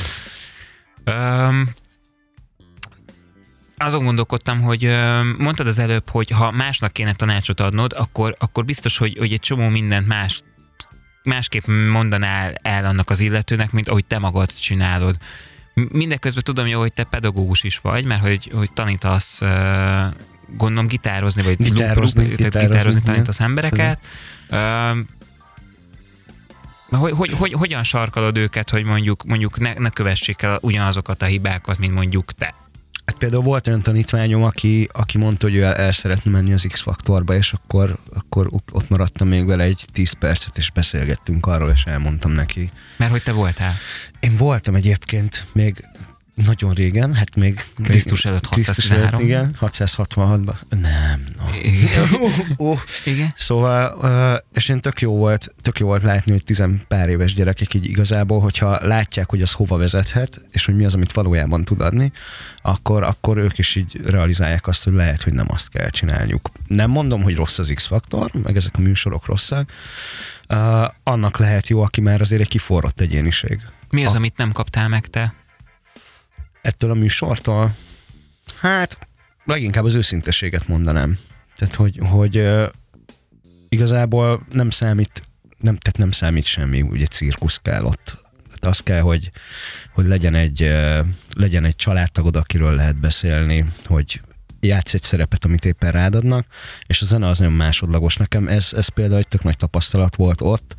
Um, 1.07 1.69
azon 3.77 4.05
gondolkodtam, 4.05 4.61
hogy 4.61 4.97
mondtad 5.39 5.67
az 5.67 5.79
előbb, 5.79 6.11
hogy 6.11 6.31
ha 6.31 6.51
másnak 6.51 6.93
kéne 6.93 7.15
tanácsot 7.15 7.61
adnod, 7.61 7.93
akkor, 7.97 8.35
akkor 8.39 8.65
biztos, 8.65 8.97
hogy, 8.97 9.17
hogy 9.19 9.33
egy 9.33 9.41
csomó 9.41 9.69
mindent 9.69 10.07
más, 10.07 10.43
másképp 11.23 11.67
mondanál 11.67 12.55
el 12.63 12.85
annak 12.85 13.11
az 13.11 13.21
illetőnek, 13.21 13.73
mint 13.73 13.89
ahogy 13.89 14.05
te 14.05 14.19
magad 14.19 14.53
csinálod. 14.53 15.17
Mindeközben 15.75 16.43
tudom 16.43 16.67
jó, 16.67 16.81
hogy 16.81 16.93
te 16.93 17.05
pedagógus 17.05 17.63
is 17.63 17.79
vagy, 17.79 18.05
mert 18.05 18.21
hogy, 18.21 18.51
hogy 18.55 18.73
tanítasz, 18.73 19.41
gondolom 20.57 20.87
gitározni, 20.87 21.43
vagy 21.43 21.57
Gitározni, 21.57 22.21
tehát 22.21 22.37
gitározni, 22.37 22.67
gitározni 22.67 23.01
igen. 23.01 23.15
tanítasz 23.15 23.41
embereket. 23.41 23.99
Öm, 24.49 25.07
hogy, 26.91 27.13
hogy, 27.13 27.33
hogy, 27.33 27.53
hogyan 27.53 27.83
sarkalod 27.83 28.37
őket, 28.37 28.71
hogy 28.71 28.85
mondjuk, 28.85 29.25
mondjuk 29.25 29.59
ne, 29.59 29.73
ne 29.73 29.91
kövessék 29.91 30.43
el 30.43 30.59
ugyanazokat 30.61 31.23
a 31.23 31.25
hibákat, 31.25 31.79
mint 31.79 31.95
mondjuk 31.95 32.33
te? 32.33 32.55
Hát 33.05 33.17
például 33.19 33.43
volt 33.43 33.67
olyan 33.67 33.83
tanítványom, 33.83 34.43
aki, 34.43 34.89
aki 34.93 35.19
mondta, 35.19 35.47
hogy 35.47 35.57
ő 35.57 35.63
el, 35.63 35.75
el 35.75 35.93
szeretne 35.93 36.31
menni 36.31 36.53
az 36.53 36.67
X-faktorba, 36.69 37.35
és 37.35 37.53
akkor, 37.53 37.99
akkor 38.15 38.49
ott- 38.51 38.89
maradtam 38.89 39.29
még 39.29 39.47
vele 39.47 39.65
egy 39.65 39.85
10 39.93 40.13
percet, 40.13 40.59
és 40.59 40.71
beszélgettünk 40.71 41.47
arról, 41.47 41.71
és 41.71 41.85
elmondtam 41.85 42.33
neki. 42.33 42.71
Mert 42.97 43.11
hogy 43.11 43.23
te 43.23 43.33
voltál. 43.33 43.75
Én 44.21 44.37
voltam 44.37 44.75
egyébként 44.75 45.47
még 45.53 45.85
nagyon 46.35 46.73
régen, 46.73 47.15
hát 47.15 47.37
még... 47.37 47.65
Krisztus 47.83 48.25
előtt 48.25 48.49
Krisztus 48.49 48.89
613. 48.89 49.15
előtt, 49.15 49.29
igen, 49.29 49.57
666-ban. 49.61 50.55
Nem, 50.69 51.27
no. 51.39 51.45
Igen. 51.63 52.09
oh, 52.57 52.81
Igen. 53.05 53.33
Szóval, 53.37 53.99
ö, 54.03 54.35
és 54.59 54.69
én 54.69 54.81
tök 54.81 55.01
jó 55.01 55.17
volt, 55.17 55.55
tök 55.63 55.79
jó 55.79 55.87
volt 55.87 56.03
látni, 56.03 56.33
hogy 56.33 56.45
tizen 56.45 56.83
pár 56.89 57.09
éves 57.09 57.35
gyerekek 57.35 57.75
így 57.75 57.85
igazából, 57.85 58.41
hogyha 58.41 58.87
látják, 58.87 59.31
hogy 59.31 59.43
az 59.43 59.53
hova 59.53 59.77
vezethet, 59.77 60.41
és 60.51 60.65
hogy 60.65 60.77
mi 60.77 60.85
az, 60.85 60.95
amit 60.95 61.13
valójában 61.13 61.65
tud 61.65 61.81
adni, 61.81 62.13
akkor, 62.63 63.03
akkor 63.03 63.37
ők 63.37 63.59
is 63.59 63.75
így 63.75 64.01
realizálják 64.05 64.67
azt, 64.67 64.85
hogy 64.85 64.93
lehet, 64.93 65.23
hogy 65.23 65.33
nem 65.33 65.47
azt 65.49 65.69
kell 65.69 65.91
csinálniuk. 65.91 66.51
Nem 66.67 66.91
mondom, 66.91 67.23
hogy 67.23 67.35
rossz 67.35 67.59
az 67.59 67.73
X-faktor, 67.75 68.31
meg 68.43 68.57
ezek 68.57 68.75
a 68.77 68.81
műsorok 68.81 69.27
rosszak, 69.27 69.71
uh, 70.49 70.85
annak 71.03 71.39
lehet 71.39 71.69
jó, 71.69 71.83
aki 71.83 72.01
már 72.01 72.21
azért 72.21 72.41
egy 72.41 72.49
kiforrott 72.49 73.01
egyéniség. 73.01 73.61
Mi 73.91 74.05
az, 74.05 74.13
A- 74.13 74.17
amit 74.17 74.37
nem 74.37 74.53
kaptál 74.53 74.89
meg 74.89 75.07
te? 75.07 75.35
Ettől 76.65 76.91
a 76.91 76.95
műsortól, 76.95 77.75
hát 78.61 78.99
leginkább 79.45 79.85
az 79.85 79.95
őszinteséget 79.95 80.69
mondanám. 80.69 81.19
Tehát, 81.57 81.75
hogy, 81.75 81.99
hogy 82.03 82.49
igazából 83.69 84.47
nem 84.53 84.71
számít, 84.71 85.23
nem, 85.59 85.77
tehát 85.77 85.99
nem 85.99 86.11
számít 86.11 86.45
semmi, 86.45 86.83
ugye 86.83 87.07
cirkusz 87.07 87.61
kell 87.63 87.85
ott. 87.85 88.19
Tehát 88.45 88.65
az 88.65 88.81
kell, 88.81 89.01
hogy, 89.01 89.31
hogy 89.93 90.07
legyen, 90.07 90.35
egy, 90.35 90.73
legyen 91.35 91.65
egy 91.65 91.77
családtagod, 91.77 92.37
akiről 92.37 92.75
lehet 92.75 92.97
beszélni, 92.97 93.67
hogy 93.87 94.21
játsz 94.65 94.95
egy 94.95 95.03
szerepet, 95.03 95.45
amit 95.45 95.65
éppen 95.65 95.93
rád 95.93 96.15
adnak, 96.15 96.47
és 96.87 97.01
a 97.01 97.05
zene 97.05 97.29
az 97.29 97.39
nagyon 97.39 97.53
másodlagos. 97.53 98.17
Nekem 98.17 98.49
ez, 98.49 98.73
ez 98.77 98.89
például 98.89 99.19
egy 99.19 99.29
tök 99.29 99.43
nagy 99.43 99.57
tapasztalat 99.57 100.17
volt 100.17 100.41
ott, 100.41 100.75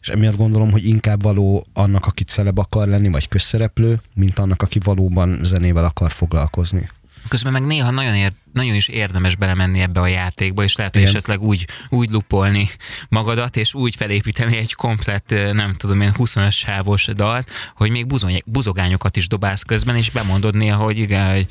és 0.00 0.08
emiatt 0.08 0.36
gondolom, 0.36 0.70
hogy 0.70 0.86
inkább 0.86 1.22
való 1.22 1.66
annak, 1.72 2.06
aki 2.06 2.24
celeb 2.24 2.58
akar 2.58 2.88
lenni, 2.88 3.08
vagy 3.08 3.28
közszereplő, 3.28 4.00
mint 4.14 4.38
annak, 4.38 4.62
aki 4.62 4.78
valóban 4.78 5.40
zenével 5.42 5.84
akar 5.84 6.10
foglalkozni. 6.10 6.88
Közben 7.28 7.52
meg 7.52 7.64
néha 7.64 7.90
nagyon, 7.90 8.14
ér, 8.14 8.32
nagyon 8.52 8.74
is 8.74 8.88
érdemes 8.88 9.36
belemenni 9.36 9.80
ebbe 9.80 10.00
a 10.00 10.06
játékba, 10.06 10.62
és 10.62 10.76
lehet, 10.76 10.92
hogy 10.92 11.02
Igen. 11.02 11.14
esetleg 11.14 11.42
úgy, 11.42 11.66
úgy 11.88 12.10
lupolni 12.10 12.68
magadat, 13.08 13.56
és 13.56 13.74
úgy 13.74 13.94
felépíteni 13.94 14.56
egy 14.56 14.74
komplett, 14.74 15.34
nem 15.52 15.74
tudom 15.74 16.00
én, 16.00 16.12
25 16.14 16.50
sávos 16.52 17.06
dalt, 17.06 17.50
hogy 17.76 17.90
még 17.90 18.06
buzony, 18.06 18.42
buzogányokat 18.46 19.16
is 19.16 19.28
dobálsz 19.28 19.62
közben, 19.62 19.96
és 19.96 20.10
bemondod 20.10 20.54
néha, 20.54 20.82
hogy 20.82 20.98
igen, 20.98 21.34
hogy 21.34 21.46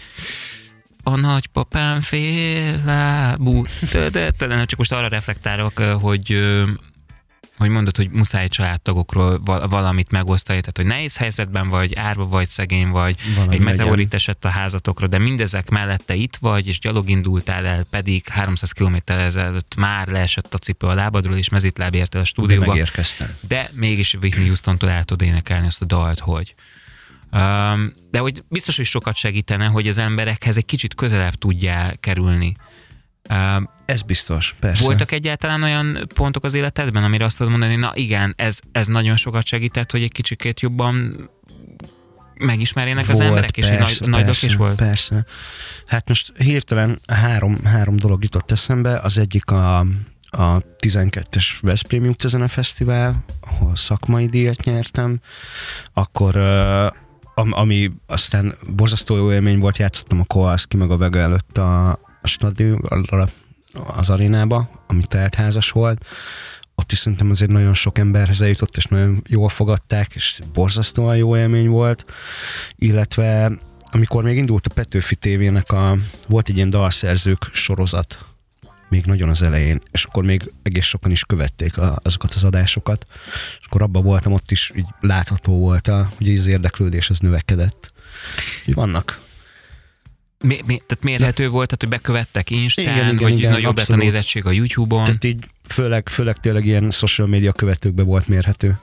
a 1.03 1.15
nagypapám 1.15 2.01
fél 2.01 2.81
lábú, 2.85 3.63
de, 3.91 4.09
de, 4.09 4.31
de, 4.37 4.47
de 4.47 4.65
csak 4.65 4.77
most 4.77 4.91
arra 4.91 5.07
reflektálok, 5.07 5.79
hogy 5.79 6.41
hogy 7.57 7.69
mondod, 7.69 7.95
hogy 7.95 8.09
muszáj 8.09 8.47
családtagokról 8.47 9.41
val- 9.45 9.69
valamit 9.71 10.11
megosztani, 10.11 10.59
tehát 10.59 10.77
hogy 10.77 10.85
nehéz 10.85 11.17
helyzetben 11.17 11.67
vagy, 11.67 11.95
árva 11.95 12.25
vagy, 12.27 12.47
szegény 12.47 12.87
vagy, 12.89 13.15
Valami 13.35 13.55
egy 13.55 13.61
meteorit 13.61 13.95
legyen. 13.97 14.09
esett 14.11 14.45
a 14.45 14.49
házatokra, 14.49 15.07
de 15.07 15.17
mindezek 15.17 15.69
mellette 15.69 16.13
itt 16.13 16.35
vagy, 16.35 16.67
és 16.67 16.79
gyalog 16.79 17.09
indultál 17.09 17.65
el, 17.65 17.83
pedig 17.89 18.27
300 18.27 18.71
km 18.71 18.95
ezelőtt 19.05 19.75
már 19.75 20.07
leesett 20.07 20.53
a 20.53 20.57
cipő 20.57 20.87
a 20.87 20.93
lábadról, 20.93 21.35
és 21.37 21.49
mezitláb 21.49 21.95
érte 21.95 22.17
a 22.17 22.21
De 22.21 22.27
stúdióba. 22.27 22.65
megérkeztem. 22.65 23.35
De 23.47 23.69
mégis 23.73 24.13
Whitney 24.13 24.45
Houston-tól 24.45 24.89
el 24.89 25.03
tudod 25.03 25.27
énekelni 25.27 25.65
ezt 25.65 25.81
a 25.81 25.85
dalt, 25.85 26.19
hogy 26.19 26.53
de 28.11 28.19
hogy 28.19 28.43
biztos, 28.49 28.75
hogy 28.75 28.85
sokat 28.85 29.15
segítene, 29.15 29.65
hogy 29.65 29.87
az 29.87 29.97
emberekhez 29.97 30.57
egy 30.57 30.65
kicsit 30.65 30.95
közelebb 30.95 31.33
tudjál 31.33 31.97
kerülni. 31.97 32.55
Ez 33.85 34.01
biztos, 34.01 34.55
persze. 34.59 34.83
voltak 34.83 35.11
egyáltalán 35.11 35.63
olyan 35.63 36.07
pontok 36.15 36.43
az 36.43 36.53
életedben, 36.53 37.03
amire 37.03 37.25
azt 37.25 37.37
tudod 37.37 37.51
mondani, 37.51 37.73
hogy 37.73 37.81
na 37.81 37.91
igen, 37.95 38.33
ez, 38.37 38.59
ez 38.71 38.87
nagyon 38.87 39.15
sokat 39.15 39.45
segített, 39.45 39.91
hogy 39.91 40.03
egy 40.03 40.11
kicsikét 40.11 40.59
jobban 40.59 41.29
megismerjenek 42.37 43.09
az 43.09 43.15
Volt, 43.15 43.27
emberek, 43.27 43.57
és 43.57 43.67
persze, 43.67 43.83
egy 43.83 43.99
nagy, 43.99 44.09
nagy 44.09 44.25
persze, 44.25 44.45
is 44.45 44.55
volt? 44.55 44.75
Persze. 44.75 45.25
Hát 45.87 46.07
most 46.07 46.33
hirtelen 46.37 47.01
három, 47.07 47.63
három 47.63 47.95
dolog 47.95 48.23
jutott 48.23 48.51
eszembe. 48.51 48.99
Az 48.99 49.17
egyik 49.17 49.51
a, 49.51 49.79
a 50.29 50.57
12-es 50.79 51.45
Veszprém 51.61 52.03
Utcazene 52.03 52.47
Fesztivál, 52.47 53.25
ahol 53.41 53.75
szakmai 53.75 54.25
díjat 54.25 54.63
nyertem. 54.63 55.19
Akkor 55.93 56.35
am, 57.35 57.51
ami 57.51 57.91
aztán 58.07 58.55
borzasztó 58.75 59.15
jó 59.15 59.31
élmény 59.31 59.59
volt, 59.59 59.77
játszottam 59.77 60.19
a 60.19 60.23
Kowalski 60.23 60.77
meg 60.77 60.91
a 60.91 60.97
Vega 60.97 61.19
előtt 61.19 61.57
a, 61.57 61.89
a 62.21 62.27
stadion, 62.27 62.81
az 63.95 64.09
arénába, 64.09 64.69
ami 64.87 65.03
teltházas 65.07 65.71
volt. 65.71 66.05
Ott 66.75 66.91
is 66.91 66.97
szerintem 66.97 67.29
azért 67.29 67.51
nagyon 67.51 67.73
sok 67.73 67.97
emberhez 67.97 68.41
eljutott, 68.41 68.77
és 68.77 68.85
nagyon 68.85 69.21
jól 69.27 69.49
fogadták, 69.49 70.15
és 70.15 70.41
borzasztóan 70.53 71.17
jó 71.17 71.37
élmény 71.37 71.67
volt. 71.67 72.05
Illetve 72.75 73.51
amikor 73.91 74.23
még 74.23 74.37
indult 74.37 74.67
a 74.67 74.73
Petőfi 74.73 75.15
tévének 75.15 75.71
a, 75.71 75.97
volt 76.27 76.49
egy 76.49 76.55
ilyen 76.55 76.69
dalszerzők 76.69 77.49
sorozat, 77.51 78.25
még 78.93 79.05
nagyon 79.05 79.29
az 79.29 79.41
elején, 79.41 79.81
és 79.91 80.03
akkor 80.03 80.23
még 80.23 80.51
egész 80.63 80.85
sokan 80.85 81.11
is 81.11 81.23
követték 81.23 81.77
a, 81.77 81.99
azokat 82.03 82.33
az 82.33 82.43
adásokat, 82.43 83.05
és 83.59 83.65
akkor 83.65 83.81
abban 83.81 84.03
voltam, 84.03 84.33
ott 84.33 84.51
is 84.51 84.71
így 84.75 84.85
látható 84.99 85.59
volt, 85.59 85.87
a, 85.87 86.11
hogy 86.17 86.37
az 86.37 86.47
érdeklődés 86.47 87.09
az 87.09 87.19
növekedett. 87.19 87.91
Vannak. 88.65 89.21
Mi, 90.39 90.59
mi, 90.65 90.81
tehát 90.87 91.03
mérhető 91.03 91.49
volt, 91.49 91.67
tehát 91.67 91.81
hogy 91.81 91.89
bekövettek 91.89 92.49
Instán, 92.49 92.85
Igen, 92.85 93.13
igen, 93.13 93.29
hogy 93.29 93.37
igen, 93.37 93.51
nagyobb 93.51 93.65
lett 93.65 93.77
a 93.77 93.79
abszolút. 93.79 94.03
nézettség 94.03 94.45
a 94.45 94.51
YouTube-on. 94.51 95.03
Tehát 95.03 95.23
így 95.23 95.45
főleg, 95.67 96.09
főleg 96.09 96.37
tényleg 96.37 96.65
ilyen 96.65 96.89
social 96.89 97.27
media 97.27 97.51
követőkbe 97.51 98.03
volt 98.03 98.27
mérhető. 98.27 98.79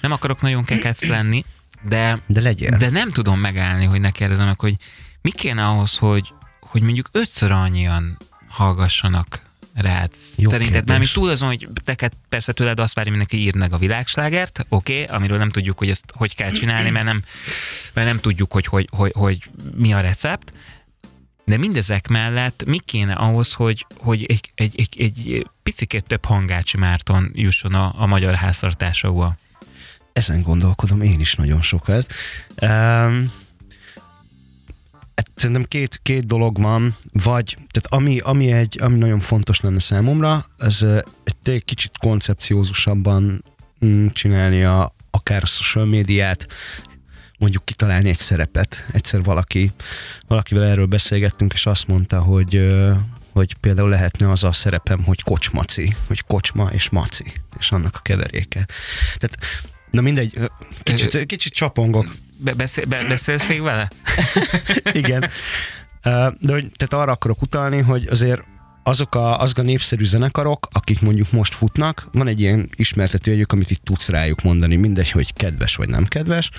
Nem 0.00 0.12
akarok 0.12 0.40
nagyon 0.40 0.64
kekec 0.64 1.06
lenni, 1.06 1.44
de, 1.88 2.20
De 2.26 2.40
legyél. 2.40 2.76
de 2.76 2.90
nem 2.90 3.08
tudom 3.08 3.40
megállni, 3.40 3.84
hogy 3.84 4.00
ne 4.00 4.10
kérdezem 4.10 4.54
hogy 4.56 4.76
mi 5.22 5.30
kéne 5.30 5.66
ahhoz, 5.66 5.96
hogy, 5.96 6.32
hogy 6.60 6.82
mondjuk 6.82 7.08
ötször 7.12 7.50
annyian 7.50 8.18
hallgassanak 8.48 9.45
rád. 9.76 10.10
Jó 10.36 10.50
Szerinted 10.50 10.74
kérdés. 10.74 10.90
már 10.90 10.98
még 10.98 11.12
túl 11.12 11.28
azon, 11.28 11.48
hogy 11.48 11.68
neked 11.84 12.12
persze 12.28 12.52
tőled 12.52 12.80
azt 12.80 12.94
várja, 12.94 13.10
mindenki 13.10 13.36
írd 13.42 13.56
meg 13.56 13.72
a 13.72 13.78
világslágert, 13.78 14.66
oké, 14.68 15.02
okay, 15.02 15.16
amiről 15.16 15.38
nem 15.38 15.50
tudjuk, 15.50 15.78
hogy 15.78 15.90
ezt 15.90 16.04
hogy 16.14 16.34
kell 16.34 16.50
csinálni, 16.50 16.90
mert 16.90 17.04
nem, 17.04 17.22
mert 17.92 18.06
nem 18.06 18.18
tudjuk, 18.18 18.52
hogy, 18.52 18.66
hogy, 18.66 18.88
hogy, 18.90 19.12
hogy 19.14 19.50
mi 19.74 19.92
a 19.92 20.00
recept, 20.00 20.52
de 21.44 21.56
mindezek 21.56 22.08
mellett 22.08 22.64
mi 22.66 22.78
kéne 22.78 23.12
ahhoz, 23.12 23.52
hogy, 23.52 23.86
hogy 23.96 24.24
egy, 24.24 24.50
egy, 24.54 24.74
egy, 24.76 25.00
egy 25.00 25.46
picikét 25.62 26.04
több 26.04 26.24
hangácsi 26.24 26.76
Márton 26.76 27.30
jusson 27.34 27.74
a, 27.74 27.94
a 27.96 28.06
magyar 28.06 28.34
háztartásokba? 28.34 29.36
Ezen 30.12 30.42
gondolkodom 30.42 31.02
én 31.02 31.20
is 31.20 31.34
nagyon 31.34 31.62
sokat. 31.62 32.12
Um, 32.62 33.32
szerintem 35.34 35.64
két, 35.64 36.00
két 36.02 36.26
dolog 36.26 36.60
van, 36.62 36.96
vagy, 37.12 37.56
tehát 37.70 37.86
ami, 38.02 38.18
ami, 38.18 38.52
egy, 38.52 38.78
ami 38.82 38.98
nagyon 38.98 39.20
fontos 39.20 39.60
lenne 39.60 39.80
számomra, 39.80 40.46
ö, 40.80 40.98
egy 41.24 41.36
tényleg 41.42 41.64
kicsit 41.64 41.98
koncepciózusabban 41.98 43.44
mm, 43.84 44.06
csinálni 44.06 44.64
a, 44.64 44.94
akár 45.10 45.42
a 45.42 45.46
social 45.46 45.84
médiát, 45.84 46.46
mondjuk 47.38 47.64
kitalálni 47.64 48.08
egy 48.08 48.18
szerepet. 48.18 48.86
Egyszer 48.92 49.22
valaki, 49.22 49.72
valakivel 50.26 50.64
erről 50.64 50.86
beszélgettünk, 50.86 51.52
és 51.52 51.66
azt 51.66 51.86
mondta, 51.86 52.20
hogy 52.20 52.74
hogy 53.36 53.54
például 53.54 53.88
lehetne 53.88 54.30
az 54.30 54.44
a 54.44 54.52
szerepem, 54.52 55.02
hogy 55.04 55.22
kocsmaci, 55.22 55.96
hogy 56.06 56.22
kocsma 56.26 56.70
és 56.72 56.88
maci, 56.88 57.32
és 57.58 57.70
annak 57.70 57.96
a 57.96 57.98
keveréke. 57.98 58.66
Tehát, 59.16 59.38
na 59.90 60.00
mindegy, 60.00 60.50
kicsit, 60.82 61.26
kicsit 61.26 61.52
csapongok. 61.52 62.14
Be, 62.38 62.54
beszél, 62.54 62.84
be, 62.84 63.04
beszélsz 63.08 63.48
még 63.48 63.62
vele? 63.62 63.90
Igen. 64.92 65.20
De 66.38 66.52
hogy, 66.52 66.70
tehát 66.76 66.94
arra 66.94 67.12
akarok 67.12 67.42
utalni, 67.42 67.80
hogy 67.80 68.06
azért 68.10 68.42
azok 68.82 69.14
a, 69.14 69.40
azok 69.40 69.58
a 69.58 69.62
népszerű 69.62 70.04
zenekarok, 70.04 70.68
akik 70.72 71.00
mondjuk 71.00 71.32
most 71.32 71.54
futnak, 71.54 72.08
van 72.12 72.28
egy 72.28 72.40
ilyen 72.40 72.70
ismertető 72.76 73.30
jegyük, 73.30 73.52
amit 73.52 73.70
itt 73.70 73.84
tudsz 73.84 74.08
rájuk 74.08 74.42
mondani, 74.42 74.76
mindegy, 74.76 75.10
hogy 75.10 75.32
kedves 75.32 75.76
vagy 75.76 75.88
nem 75.88 76.04
kedves, 76.04 76.50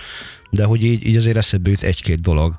de 0.49 0.63
hogy 0.65 0.83
így, 0.83 1.05
így 1.05 1.15
azért 1.15 1.37
eszedbe 1.37 1.69
jut 1.69 1.81
egy-két 1.83 2.21
dolog. 2.21 2.55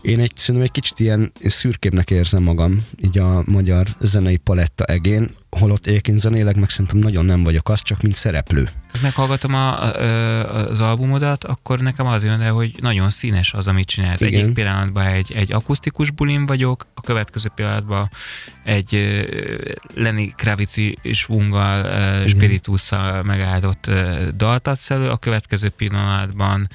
Én 0.00 0.20
egy, 0.20 0.32
szerintem 0.34 0.64
egy 0.64 0.70
kicsit 0.70 1.00
ilyen 1.00 1.32
szürkébbnek 1.44 2.10
érzem 2.10 2.42
magam, 2.42 2.86
így 3.00 3.18
a 3.18 3.42
magyar 3.46 3.86
zenei 4.00 4.36
paletta 4.36 4.84
egén, 4.84 5.30
holott 5.50 5.86
egyébként 5.86 6.18
zenéleg 6.18 6.56
meg 6.56 6.70
szerintem 6.70 6.98
nagyon 6.98 7.24
nem 7.24 7.42
vagyok 7.42 7.68
az, 7.68 7.82
csak 7.82 8.02
mint 8.02 8.14
szereplő. 8.14 8.68
Meghallgatom 9.02 9.54
a, 9.54 9.82
a, 9.82 10.70
az 10.70 10.80
albumodat, 10.80 11.44
akkor 11.44 11.80
nekem 11.80 12.06
az 12.06 12.24
jön 12.24 12.40
el, 12.40 12.52
hogy 12.52 12.74
nagyon 12.80 13.10
színes 13.10 13.52
az, 13.52 13.68
amit 13.68 13.86
csinálsz. 13.86 14.20
Igen. 14.20 14.40
Egyik 14.40 14.54
pillanatban 14.54 15.06
egy, 15.06 15.32
egy 15.36 15.52
akusztikus 15.52 16.10
bulin 16.10 16.46
vagyok, 16.46 16.86
a 16.94 17.00
következő 17.00 17.50
pillanatban 17.54 18.10
egy 18.64 18.92
Lenny 19.94 20.32
Kravici 20.36 20.98
svunggal, 21.12 22.26
spiritusszal 22.26 23.22
megáldott 23.22 23.90
dalt 24.36 24.66
adsz 24.66 24.90
elő, 24.90 25.08
a 25.08 25.16
következő 25.16 25.68
pillanatban 25.68 26.68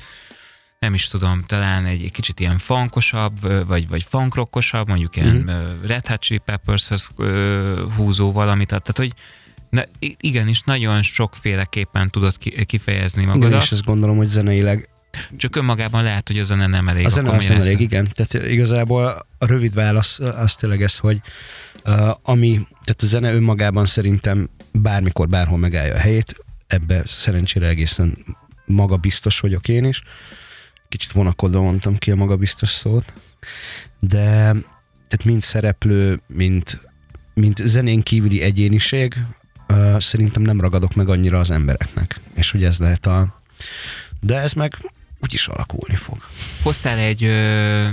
nem 0.80 0.94
is 0.94 1.08
tudom, 1.08 1.44
talán 1.48 1.86
egy, 1.86 2.04
egy 2.04 2.12
kicsit 2.12 2.40
ilyen 2.40 2.58
funkosabb, 2.58 3.44
ö, 3.44 3.66
vagy, 3.66 3.88
vagy 3.88 4.04
funkrockosabb, 4.04 4.88
mondjuk 4.88 5.16
ilyen 5.16 5.36
mm. 5.36 5.88
Red 5.88 6.08
Hot 6.08 6.20
Chili 6.20 6.40
Peppers-höz 6.46 7.10
ö, 7.18 7.86
húzó 7.96 8.32
valamit, 8.32 8.68
tehát 8.68 8.98
hogy 8.98 9.14
Na, 9.70 9.84
igenis, 10.00 10.62
nagyon 10.62 11.02
sokféleképpen 11.02 12.10
tudod 12.10 12.38
ki- 12.38 12.66
kifejezni 12.66 13.22
Igen, 13.22 13.34
magadat, 13.38 13.62
és 13.62 13.72
ezt 13.72 13.84
gondolom, 13.84 14.18
hogy 14.18 14.28
zeneileg 14.28 14.90
csak 15.38 15.56
önmagában 15.56 16.04
lehet, 16.04 16.28
hogy 16.28 16.40
a 16.40 16.44
zene 16.44 16.68
nem 16.68 16.88
elég. 16.88 17.06
A 17.06 17.10
zene 17.10 17.32
az 17.32 17.46
nem 17.46 17.58
lesz? 17.58 17.66
elég, 17.66 17.80
igen. 17.80 18.08
Tehát 18.14 18.48
igazából 18.48 19.06
a 19.38 19.46
rövid 19.46 19.74
válasz 19.74 20.20
az 20.20 20.56
tényleg 20.56 20.82
ez, 20.82 20.98
hogy 20.98 21.22
uh, 21.86 22.10
ami, 22.22 22.68
tehát 22.84 23.02
a 23.02 23.06
zene 23.06 23.34
önmagában 23.34 23.86
szerintem 23.86 24.50
bármikor, 24.72 25.28
bárhol 25.28 25.58
megállja 25.58 25.94
a 25.94 25.98
helyét, 25.98 26.36
ebbe 26.68 27.04
szerencsére 27.06 27.68
egészen 27.68 28.18
magabiztos 28.66 29.40
vagyok 29.40 29.68
én 29.68 29.86
is. 29.86 30.02
Kicsit 30.90 31.12
vonakodva 31.12 31.62
mondtam 31.62 31.98
ki 31.98 32.12
a 32.12 32.16
magabiztos 32.16 32.70
szót, 32.70 33.14
de 34.00 34.54
tehát 35.08 35.26
mind 35.26 35.42
szereplő, 35.42 36.20
mint, 36.28 36.80
mint 37.34 37.58
zenén 37.58 38.02
kívüli 38.02 38.42
egyéniség, 38.42 39.16
uh, 39.70 40.00
szerintem 40.00 40.42
nem 40.42 40.62
ragadok 40.62 40.94
meg 40.94 41.10
annyira 41.10 41.40
az 41.40 41.52
embereknek. 41.52 42.20
És 42.34 42.52
hogy 42.52 42.64
ez 42.64 42.78
lehet 42.78 43.06
a... 43.06 43.42
De 44.20 44.36
ez 44.36 44.54
meg 44.54 44.74
úgyis 45.20 45.48
alakulni 45.48 45.96
fog. 45.96 46.18
Hoztál 46.64 46.98
egy 46.98 47.24
ö, 47.24 47.88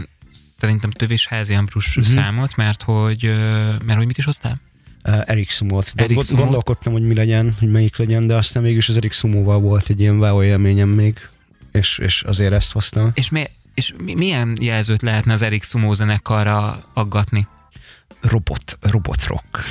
szerintem 0.58 0.90
tövés 0.90 1.26
házi 1.26 1.54
Ambrus 1.54 1.96
uh-huh. 1.96 2.14
számot, 2.14 2.56
mert 2.56 2.82
hogy, 2.82 3.26
ö, 3.26 3.70
mert 3.84 3.96
hogy 3.96 4.06
mit 4.06 4.18
is 4.18 4.24
hoztál? 4.24 4.60
Uh, 5.04 5.42
Sumót. 5.48 5.92
Erik 5.94 6.22
Sumót? 6.22 6.44
Gondolkodtam, 6.44 6.92
hogy 6.92 7.06
mi 7.06 7.14
legyen, 7.14 7.54
hogy 7.58 7.70
melyik 7.70 7.96
legyen, 7.96 8.26
de 8.26 8.34
aztán 8.34 8.62
mégis 8.62 8.88
az 8.88 8.96
Erik 8.96 9.12
Sumóval 9.12 9.60
volt 9.60 9.88
egy 9.88 10.00
ilyen 10.00 10.18
wow 10.18 10.42
élményem 10.42 10.88
még, 10.88 11.28
és, 11.76 11.98
és 11.98 12.22
azért 12.22 12.52
ezt 12.52 12.72
hoztam. 12.72 13.10
És, 13.14 13.28
mi, 13.28 13.44
és 13.74 13.92
mi, 14.04 14.14
milyen 14.14 14.56
jelzőt 14.60 15.02
lehetne 15.02 15.32
az 15.32 15.42
Erik 15.42 15.64
Sumo 15.64 15.92
zenekarra 15.92 16.84
aggatni? 16.94 17.46
Robot, 18.20 18.78
robot 18.80 19.26
rock. 19.26 19.64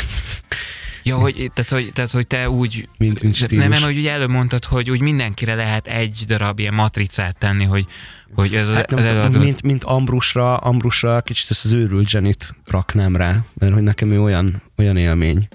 Ja, 1.04 1.18
hogy, 1.18 1.52
tehát, 1.54 1.72
hogy, 1.72 1.94
tehát, 1.94 2.12
hogy 2.12 2.28
te 2.28 2.50
úgy... 2.50 2.90
Mint- 2.98 3.22
mint 3.22 3.36
stílus. 3.36 3.64
nem, 3.64 3.70
nem, 3.70 3.82
hogy 3.82 3.98
ugye 3.98 4.12
előbb 4.12 4.30
mondtad, 4.30 4.66
hogy 4.66 4.90
úgy 4.90 5.02
mindenkire 5.02 5.56
lehet 5.56 5.88
egy 5.88 6.24
darab 6.28 6.60
ilyen 6.60 6.74
matricát 6.74 7.38
tenni, 7.38 7.64
hogy, 7.64 7.86
hogy 8.34 8.56
ez 8.56 8.68
az, 8.68 8.76
Hát 8.76 8.92
az 8.92 9.04
nem, 9.04 9.08
előadó... 9.08 9.40
mint, 9.40 9.62
mint 9.62 9.84
Ambrusra, 9.84 10.58
Ambrusra 10.58 11.22
kicsit 11.22 11.50
ezt 11.50 11.66
az 11.66 11.74
őrült 11.74 12.12
Jenit 12.12 12.56
raknám 12.66 13.16
rá, 13.16 13.46
mert 13.54 13.74
hogy 13.74 13.84
nekem 13.84 14.12
ő 14.12 14.22
olyan, 14.22 14.62
olyan 14.78 14.98
élmény, 14.98 15.48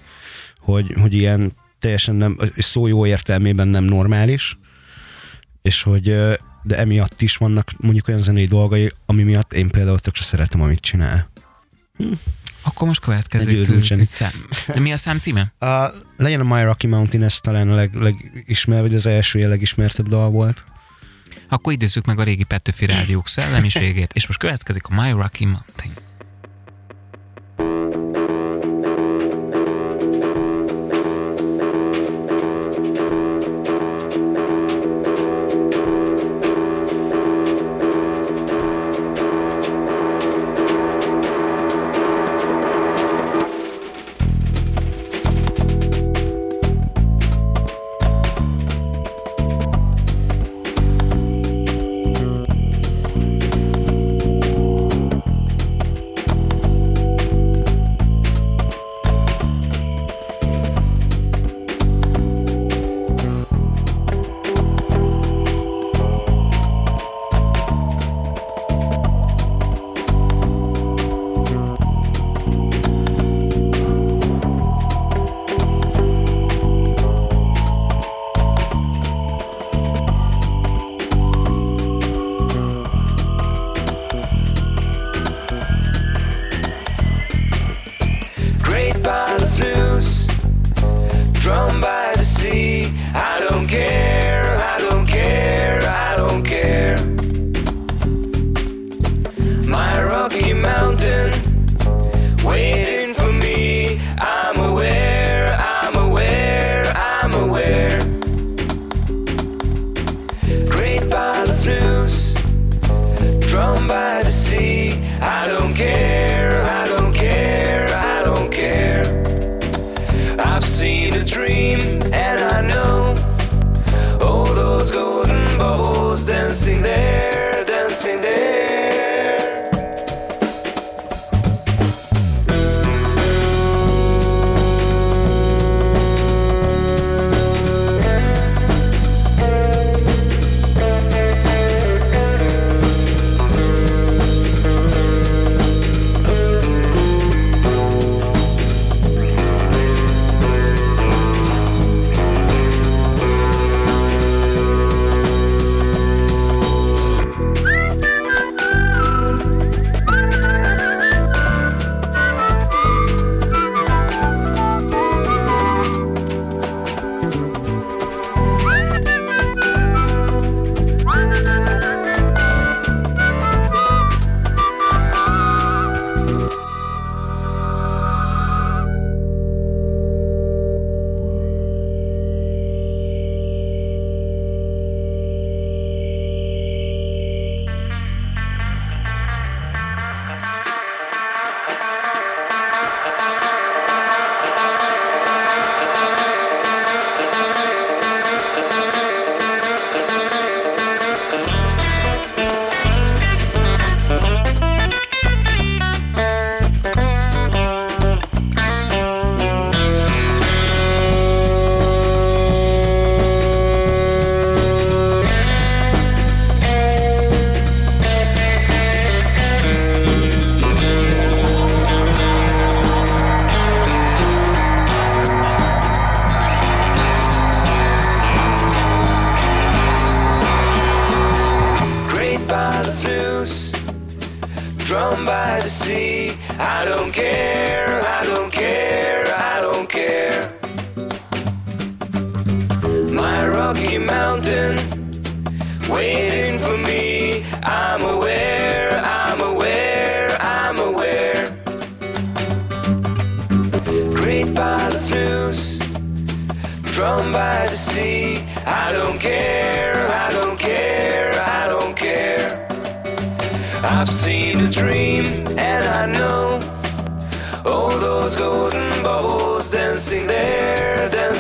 hogy, 0.59 0.95
hogy 1.01 1.15
ilyen 1.15 1.53
teljesen 1.79 2.15
nem, 2.15 2.39
szó 2.57 2.87
jó 2.87 3.07
értelmében 3.07 3.69
nem 3.69 3.85
normális, 3.85 4.59
és 5.63 5.83
hogy 5.83 6.05
de 6.63 6.77
emiatt 6.77 7.21
is 7.21 7.37
vannak 7.37 7.71
mondjuk 7.77 8.09
olyan 8.09 8.21
zenei 8.21 8.47
dolgai, 8.47 8.93
ami 9.07 9.23
miatt 9.23 9.53
én 9.53 9.69
például 9.69 9.99
tökre 9.99 10.23
szeretem, 10.23 10.61
amit 10.61 10.81
csinál. 10.81 11.31
Akkor 12.63 12.87
most 12.87 13.01
következik 13.01 13.63
tőlük 13.63 14.05
szám. 14.05 14.31
De 14.67 14.81
mi 14.81 14.93
a 14.93 14.97
szám 14.97 15.19
címe? 15.19 15.53
A, 15.59 15.93
legyen 16.17 16.41
a 16.41 16.55
My 16.55 16.63
Rocky 16.63 16.87
Mountain, 16.87 17.23
ez 17.23 17.41
talán 17.41 17.71
a 17.71 17.75
leg, 17.75 17.95
legismer, 17.95 18.81
vagy 18.81 18.95
az 18.95 19.07
első 19.07 19.49
legismertebb 19.49 20.09
dal 20.09 20.31
volt. 20.31 20.65
Akkor 21.49 21.73
idézzük 21.73 22.05
meg 22.05 22.19
a 22.19 22.23
régi 22.23 22.45
Petőfi 22.45 22.87
rádiók 22.87 23.29
szellemiségét, 23.37 24.13
és 24.13 24.27
most 24.27 24.39
következik 24.39 24.87
a 24.87 25.03
My 25.03 25.11
Rocky 25.11 25.45
Mountain. 25.45 25.93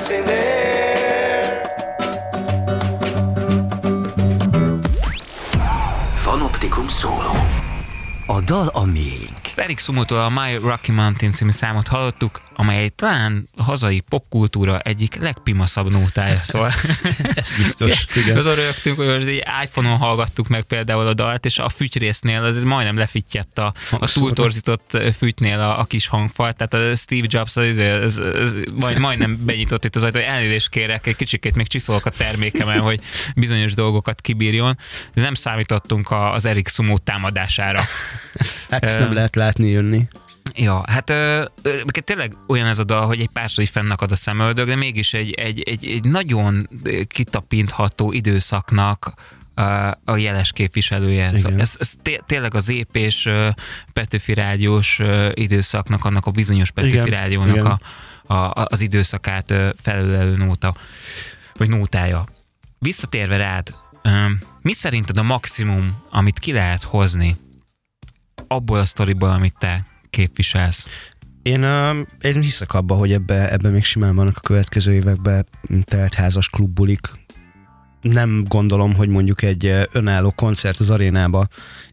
Acender. 0.00 0.89
Dal 8.50 8.66
a 8.68 8.84
miénk. 8.84 9.40
Eric 9.54 9.80
Sumótól 9.82 10.18
a 10.18 10.28
My 10.28 10.54
Rocky 10.54 10.92
Mountain 10.92 11.32
című 11.32 11.50
számot 11.50 11.88
hallottuk, 11.88 12.40
amely 12.54 12.88
talán 12.88 13.48
a 13.56 13.62
hazai 13.62 14.00
popkultúra 14.00 14.78
egyik 14.78 15.14
legpimaszabb 15.14 15.90
nótája, 15.90 16.40
szóval 16.42 16.70
Ez 17.34 17.52
biztos. 17.56 18.06
Igen. 18.16 18.36
azon 18.36 18.54
rögtünk, 18.54 18.96
hogy 18.96 19.06
most 19.06 19.26
egy 19.26 19.44
iPhone-on 19.64 19.96
hallgattuk 19.96 20.48
meg 20.48 20.62
például 20.62 21.06
a 21.06 21.14
dalt, 21.14 21.44
és 21.44 21.58
a 21.58 21.68
fütyrésznél 21.68 22.42
az 22.42 22.62
majdnem 22.62 22.96
lefittyett 22.96 23.58
a, 23.58 23.72
a 23.90 24.06
túltorzított 24.12 24.98
fütynél 25.16 25.58
a, 25.58 25.78
a 25.78 25.84
kis 25.84 26.06
hangfal, 26.06 26.52
tehát 26.52 26.74
a 26.90 26.96
Steve 26.96 27.26
Jobs 27.30 27.56
az, 27.56 27.76
az, 27.76 27.78
az, 27.78 28.20
az 28.34 28.56
majd, 28.74 28.98
majdnem 28.98 29.44
benyitott 29.44 29.84
itt 29.84 29.96
az 29.96 30.02
ajtó, 30.02 30.18
hogy 30.18 30.28
elnézést 30.28 30.68
kérek, 30.68 31.06
egy 31.06 31.16
kicsikét 31.16 31.54
még 31.54 31.66
csiszolok 31.66 32.06
a 32.06 32.10
termékemen, 32.10 32.80
hogy 32.80 33.00
bizonyos 33.36 33.74
dolgokat 33.74 34.20
kibírjon, 34.20 34.78
de 35.14 35.22
nem 35.22 35.34
számítottunk 35.34 36.10
a- 36.10 36.32
az 36.32 36.44
Eric 36.44 36.72
Sumo 36.72 36.98
támadására. 36.98 37.82
Hát 38.70 38.82
ezt 38.84 38.98
nem 38.98 39.12
lehet 39.12 39.36
látni 39.36 39.68
jönni. 39.68 40.08
Ja, 40.54 40.82
hát 40.86 41.10
ö, 41.10 41.44
ö, 41.62 41.80
tényleg 42.04 42.36
olyan 42.48 42.66
ez 42.66 42.78
a 42.78 42.84
dal, 42.84 43.06
hogy 43.06 43.20
egy 43.20 43.28
párszor 43.28 43.64
így 43.64 43.70
fennakad 43.70 44.12
a 44.12 44.16
szemöldög, 44.16 44.66
de 44.66 44.76
mégis 44.76 45.12
egy, 45.14 45.30
egy, 45.32 45.62
egy, 45.62 45.86
egy 45.86 46.04
nagyon 46.04 46.68
kitapintható 47.06 48.12
időszaknak 48.12 49.12
ö, 49.54 49.62
a 50.04 50.16
jeles 50.16 50.52
képviselője. 50.52 51.36
Szóval 51.36 51.60
Ez, 51.60 51.74
ez 51.78 51.92
té- 52.02 52.22
tényleg 52.26 52.54
az 52.54 52.68
épés 52.68 53.26
ö, 53.26 53.48
Petőfi 53.92 54.34
rádiós 54.34 55.00
időszaknak, 55.34 56.04
annak 56.04 56.26
a 56.26 56.30
bizonyos 56.30 56.70
Petőfi 56.70 56.94
Igen, 56.94 57.06
rádiónak 57.06 57.56
igen. 57.56 57.78
a, 58.26 58.34
a, 58.34 58.66
az 58.68 58.80
időszakát 58.80 59.50
ö, 59.50 59.68
felülelő 59.82 60.36
nóta, 60.36 60.74
vagy 61.56 61.68
nótája. 61.68 62.24
Visszatérve 62.78 63.36
rád, 63.36 63.74
mi 64.62 64.72
szerinted 64.72 65.18
a 65.18 65.22
maximum, 65.22 66.02
amit 66.10 66.38
ki 66.38 66.52
lehet 66.52 66.82
hozni 66.82 67.36
abból 68.52 68.78
a 68.78 68.84
sztoriból, 68.84 69.30
amit 69.30 69.54
te 69.58 69.86
képviselsz? 70.10 70.86
Én, 71.42 71.62
én 72.20 72.40
hiszek 72.40 72.74
abba, 72.74 72.94
hogy 72.94 73.12
ebbe, 73.12 73.50
ebbe 73.50 73.68
még 73.68 73.84
simán 73.84 74.14
vannak 74.14 74.36
a 74.36 74.40
következő 74.40 74.92
években 74.92 75.46
teltházas 75.84 76.48
klubbulik. 76.48 77.10
Nem 78.00 78.44
gondolom, 78.48 78.94
hogy 78.94 79.08
mondjuk 79.08 79.42
egy 79.42 79.72
önálló 79.92 80.30
koncert 80.30 80.78
az 80.78 80.90
arénába 80.90 81.48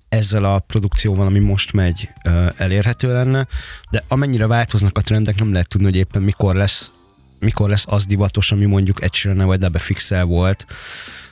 ezzel 0.09 0.43
a 0.43 0.59
produkcióval, 0.59 1.27
ami 1.27 1.39
most 1.39 1.73
megy, 1.73 2.09
elérhető 2.57 3.13
lenne, 3.13 3.47
de 3.91 4.03
amennyire 4.07 4.47
változnak 4.47 4.97
a 4.97 5.01
trendek, 5.01 5.35
nem 5.35 5.51
lehet 5.51 5.69
tudni, 5.69 5.85
hogy 5.85 5.95
éppen 5.95 6.21
mikor 6.21 6.55
lesz 6.55 6.91
mikor 7.39 7.69
lesz 7.69 7.85
az 7.87 8.05
divatos, 8.05 8.51
ami 8.51 8.65
mondjuk 8.65 9.03
egy 9.03 9.29
vagy 9.35 9.59
Debe 9.59 9.79
Fixel 9.79 10.25
volt. 10.25 10.65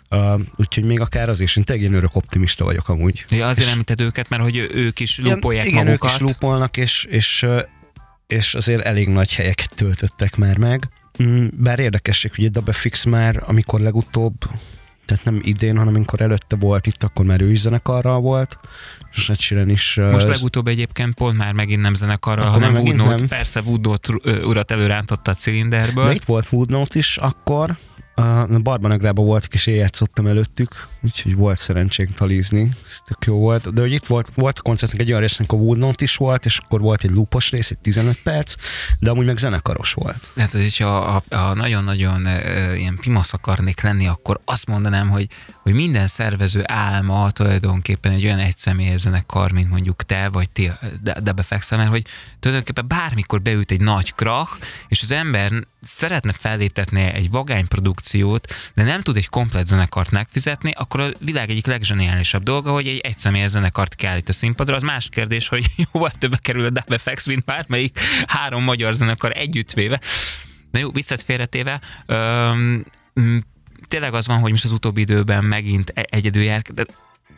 Uh, 0.10 0.41
úgyhogy 0.56 0.84
még 0.84 0.99
akár 0.99 1.30
az 1.30 1.39
is, 1.39 1.56
én 1.56 1.93
örök 1.93 2.16
optimista 2.16 2.64
vagyok 2.64 2.89
amúgy. 2.89 3.26
Ja, 3.30 3.47
azért 3.47 3.70
említed 3.70 3.99
őket, 3.99 4.30
mert 4.30 4.41
hogy 4.41 4.58
ők 4.74 4.99
is 4.99 5.18
Igen, 5.18 5.34
lúpolják 5.34 5.66
igen, 5.66 5.86
magukat. 5.86 6.10
ők 6.12 6.16
is 6.16 6.28
lúpolnak, 6.28 6.78
és, 6.78 7.06
és, 7.10 7.45
és 8.28 8.56
azért 8.56 8.86
elég 8.86 9.08
nagy 9.08 9.36
helyeket 9.36 9.76
töltöttek 9.76 10.36
már 10.36 10.58
meg. 10.58 10.89
Mm, 11.24 11.47
Bár 11.51 11.80
érdekesség, 11.80 12.32
hogy 12.36 12.51
a 12.66 12.72
Fix 12.72 13.03
már, 13.03 13.43
amikor 13.45 13.80
legutóbb, 13.80 14.34
tehát 15.06 15.24
nem 15.24 15.39
idén, 15.43 15.78
hanem 15.78 15.95
amikor 15.95 16.22
előtte 16.22 16.56
volt 16.56 16.88
itt, 16.88 17.03
akkor 17.03 17.26
már 17.26 17.41
ő 17.41 17.51
is 17.51 17.60
zenekarral 17.60 18.20
volt, 18.20 18.58
és 19.14 19.30
Ed 19.30 19.39
Sheeran 19.39 19.70
is... 19.70 19.95
Most 20.12 20.28
legutóbb 20.28 20.68
egyébként 20.68 21.14
pont 21.14 21.38
már 21.38 21.53
megint 21.53 21.82
nem 21.82 21.93
zenekarra, 21.93 22.41
Akkor 22.41 22.62
hanem 22.62 22.84
Woodnote, 22.84 23.28
persze 23.28 23.62
Woodnote 23.62 24.14
urat 24.43 24.72
előrántotta 24.72 25.32
a 25.32 25.34
cilinderből. 25.34 26.06
De 26.06 26.14
itt 26.14 26.24
volt 26.24 26.51
Woodnote 26.51 26.99
is 26.99 27.18
akkor, 27.18 27.78
a 28.26 28.59
Barbanagrába 28.59 29.21
voltak, 29.21 29.53
és 29.53 29.67
én 29.67 29.76
játszottam 29.76 30.28
előttük, 30.28 30.88
úgyhogy 31.01 31.36
volt 31.36 31.57
szerencsénk 31.57 32.13
talizni, 32.13 32.71
ez 32.86 32.99
tök 33.05 33.26
jó 33.26 33.38
volt. 33.38 33.73
De 33.73 33.82
hogy 33.82 33.91
itt 33.91 34.05
volt, 34.05 34.30
volt 34.36 34.59
a 34.59 34.61
koncertnek 34.61 35.01
egy 35.01 35.07
olyan 35.07 35.21
rész, 35.21 35.39
amikor 35.39 35.59
Woodnote 35.59 36.03
is 36.03 36.15
volt, 36.15 36.45
és 36.45 36.57
akkor 36.57 36.82
volt 36.82 37.03
egy 37.03 37.11
lúpos 37.11 37.51
rész, 37.51 37.71
egy 37.71 37.78
15 37.78 38.19
perc, 38.23 38.55
de 38.99 39.09
amúgy 39.09 39.26
meg 39.26 39.38
zenekaros 39.38 39.93
volt. 39.93 40.30
Tehát, 40.34 40.51
hogyha 40.51 40.97
a, 40.97 41.36
a 41.36 41.53
nagyon-nagyon 41.53 42.26
ö, 42.26 42.73
ilyen 42.73 42.97
pimasz 43.01 43.34
akarnék 43.34 43.82
lenni, 43.82 44.07
akkor 44.07 44.39
azt 44.45 44.67
mondanám, 44.67 45.09
hogy, 45.09 45.28
hogy 45.61 45.73
minden 45.73 46.07
szervező 46.07 46.63
álma 46.65 47.32
tulajdonképpen 47.32 48.11
egy 48.11 48.26
olyan 48.26 48.39
egyszemélyes 48.39 48.99
zenekar, 48.99 49.51
mint 49.51 49.69
mondjuk 49.69 50.03
te, 50.03 50.30
vagy 50.30 50.49
ti, 50.49 50.71
de, 51.03 51.19
de 51.23 51.32
befekszel, 51.32 51.78
mert 51.78 51.89
hogy 51.89 52.05
tulajdonképpen 52.39 52.88
bármikor 52.88 53.41
beüt 53.41 53.71
egy 53.71 53.82
nagy 53.82 54.15
krach, 54.15 54.51
és 54.88 55.01
az 55.01 55.11
ember 55.11 55.51
szeretne 55.86 56.34
felléptetni 56.34 57.02
egy 57.02 57.30
vagány 57.30 57.68
produkciót, 57.68 58.54
de 58.74 58.84
nem 58.84 59.02
tud 59.02 59.18
egy 59.18 59.28
komplet 59.28 59.68
zenekart 59.68 60.12
megfizetni, 60.12 60.72
akkor 60.72 61.00
a 61.00 61.10
világ 61.20 61.50
egyik 61.50 61.66
legzseniálisabb 61.66 62.44
dolga, 62.44 62.72
hogy 62.72 62.88
egy 62.88 63.00
egyszemélyes 63.00 63.50
zenekart 63.50 63.96
kiállít 63.96 64.30
a 64.30 64.34
színpadra. 64.34 64.76
Az 64.76 64.84
más 64.84 65.10
kérdés, 65.10 65.48
hogy 65.48 65.66
jóval 65.94 66.12
többe 66.12 66.38
kerül 66.42 66.66
a 66.66 66.70
Dub 66.70 67.00
FX, 67.00 67.26
mint 67.26 67.44
bármelyik 67.44 68.00
három 68.26 68.64
magyar 68.64 68.94
zenekar 68.94 69.32
együttvéve. 69.38 70.00
Na 70.72 70.80
jó, 70.80 70.92
viccet 70.92 71.24
félretéve, 71.24 71.82
öm, 72.06 72.86
tényleg 73.88 74.14
az 74.14 74.28
van, 74.28 74.40
hogy 74.40 74.52
most 74.52 74.64
az 74.64 74.72
utóbbi 74.72 75.02
időben 75.02 75.44
megint 75.44 75.92
e- 75.96 76.08
egyedül 76.10 76.44
jár, 76.44 76.62
de 76.62 76.86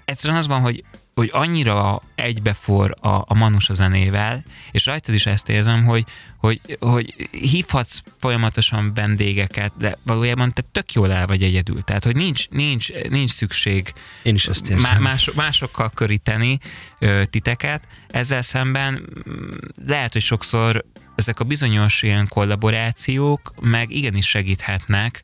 egyszerűen 0.05 0.39
az 0.39 0.47
van, 0.47 0.61
hogy 0.61 0.83
hogy 1.17 1.29
annyira 1.33 2.01
egybefor 2.15 2.95
a, 2.99 3.07
a 3.07 3.33
Manus 3.33 3.69
a 3.69 3.73
zenével, 3.73 4.43
és 4.71 4.85
rajtad 4.85 5.15
is 5.15 5.25
ezt 5.25 5.49
érzem, 5.49 5.85
hogy, 5.85 6.03
hogy, 6.37 6.77
hogy 6.79 7.29
hívhatsz 7.31 8.01
folyamatosan 8.19 8.93
vendégeket, 8.93 9.71
de 9.77 9.97
valójában 10.03 10.53
te 10.53 10.61
tök 10.71 10.93
jól 10.93 11.11
el 11.11 11.27
vagy 11.27 11.43
egyedül. 11.43 11.81
Tehát, 11.81 12.03
hogy 12.03 12.15
nincs, 12.15 12.49
nincs, 12.49 12.91
nincs 13.09 13.29
szükség 13.29 13.93
Én 14.23 14.35
is 14.35 14.47
ezt 14.47 14.69
érzem. 14.69 15.01
Más, 15.01 15.29
másokkal 15.35 15.91
köríteni 15.93 16.59
ö, 16.99 17.25
titeket. 17.25 17.87
Ezzel 18.07 18.41
szemben 18.41 18.93
mm, 19.29 19.49
lehet, 19.85 20.13
hogy 20.13 20.21
sokszor 20.21 20.85
ezek 21.15 21.39
a 21.39 21.43
bizonyos 21.43 22.01
ilyen 22.01 22.27
kollaborációk 22.27 23.53
meg 23.59 23.91
igenis 23.91 24.27
segíthetnek, 24.27 25.21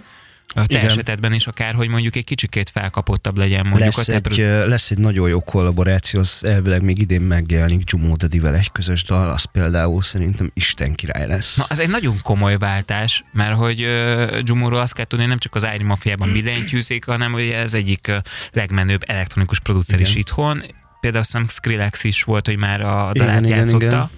a 0.47 0.65
te 0.65 0.77
Igen. 0.77 0.85
esetedben 0.85 1.33
is 1.33 1.47
akár, 1.47 1.73
hogy 1.73 1.87
mondjuk 1.87 2.15
egy 2.15 2.23
kicsikét 2.23 2.69
felkapottabb 2.69 3.37
legyen 3.37 3.65
mondjuk 3.65 3.95
lesz 3.95 4.07
a 4.07 4.13
egy, 4.13 4.39
egy, 4.39 4.67
lesz 4.67 4.91
egy 4.91 4.97
nagyon 4.97 5.29
jó 5.29 5.39
kollaboráció, 5.39 6.19
az 6.19 6.43
elvileg 6.45 6.81
még 6.81 6.99
idén 6.99 7.21
megjelenik 7.21 7.89
Jumo 7.89 8.15
Dedivel 8.15 8.55
egy 8.55 8.71
közös 8.71 9.03
dal, 9.03 9.29
az 9.29 9.43
például 9.43 10.01
szerintem 10.01 10.51
Isten 10.53 10.93
király 10.93 11.27
lesz. 11.27 11.57
Na, 11.57 11.65
ez 11.67 11.79
egy 11.79 11.89
nagyon 11.89 12.19
komoly 12.21 12.57
váltás, 12.57 13.23
mert 13.31 13.55
hogy 13.55 13.83
uh, 13.83 14.39
Jumóról 14.43 14.79
azt 14.79 14.93
kell 14.93 15.05
tudni, 15.05 15.25
nem 15.25 15.37
csak 15.37 15.55
az 15.55 15.67
Iron 15.75 15.87
Mafiában 15.87 16.31
billentyűzik, 16.41 17.05
hanem 17.05 17.31
hogy 17.31 17.47
ez 17.47 17.73
egyik 17.73 18.11
legmenőbb 18.51 19.03
elektronikus 19.05 19.59
producer 19.59 19.99
Igen. 19.99 20.11
is 20.11 20.15
itthon, 20.17 20.63
például 21.03 21.23
azt 21.29 21.51
Skrillex 21.51 22.03
is 22.03 22.23
volt, 22.23 22.45
hogy 22.45 22.57
már 22.57 22.81
a 22.81 23.11
dalát 23.13 23.45
igen, 23.45 23.57
játszotta. 23.57 23.85
Igen, 23.85 24.09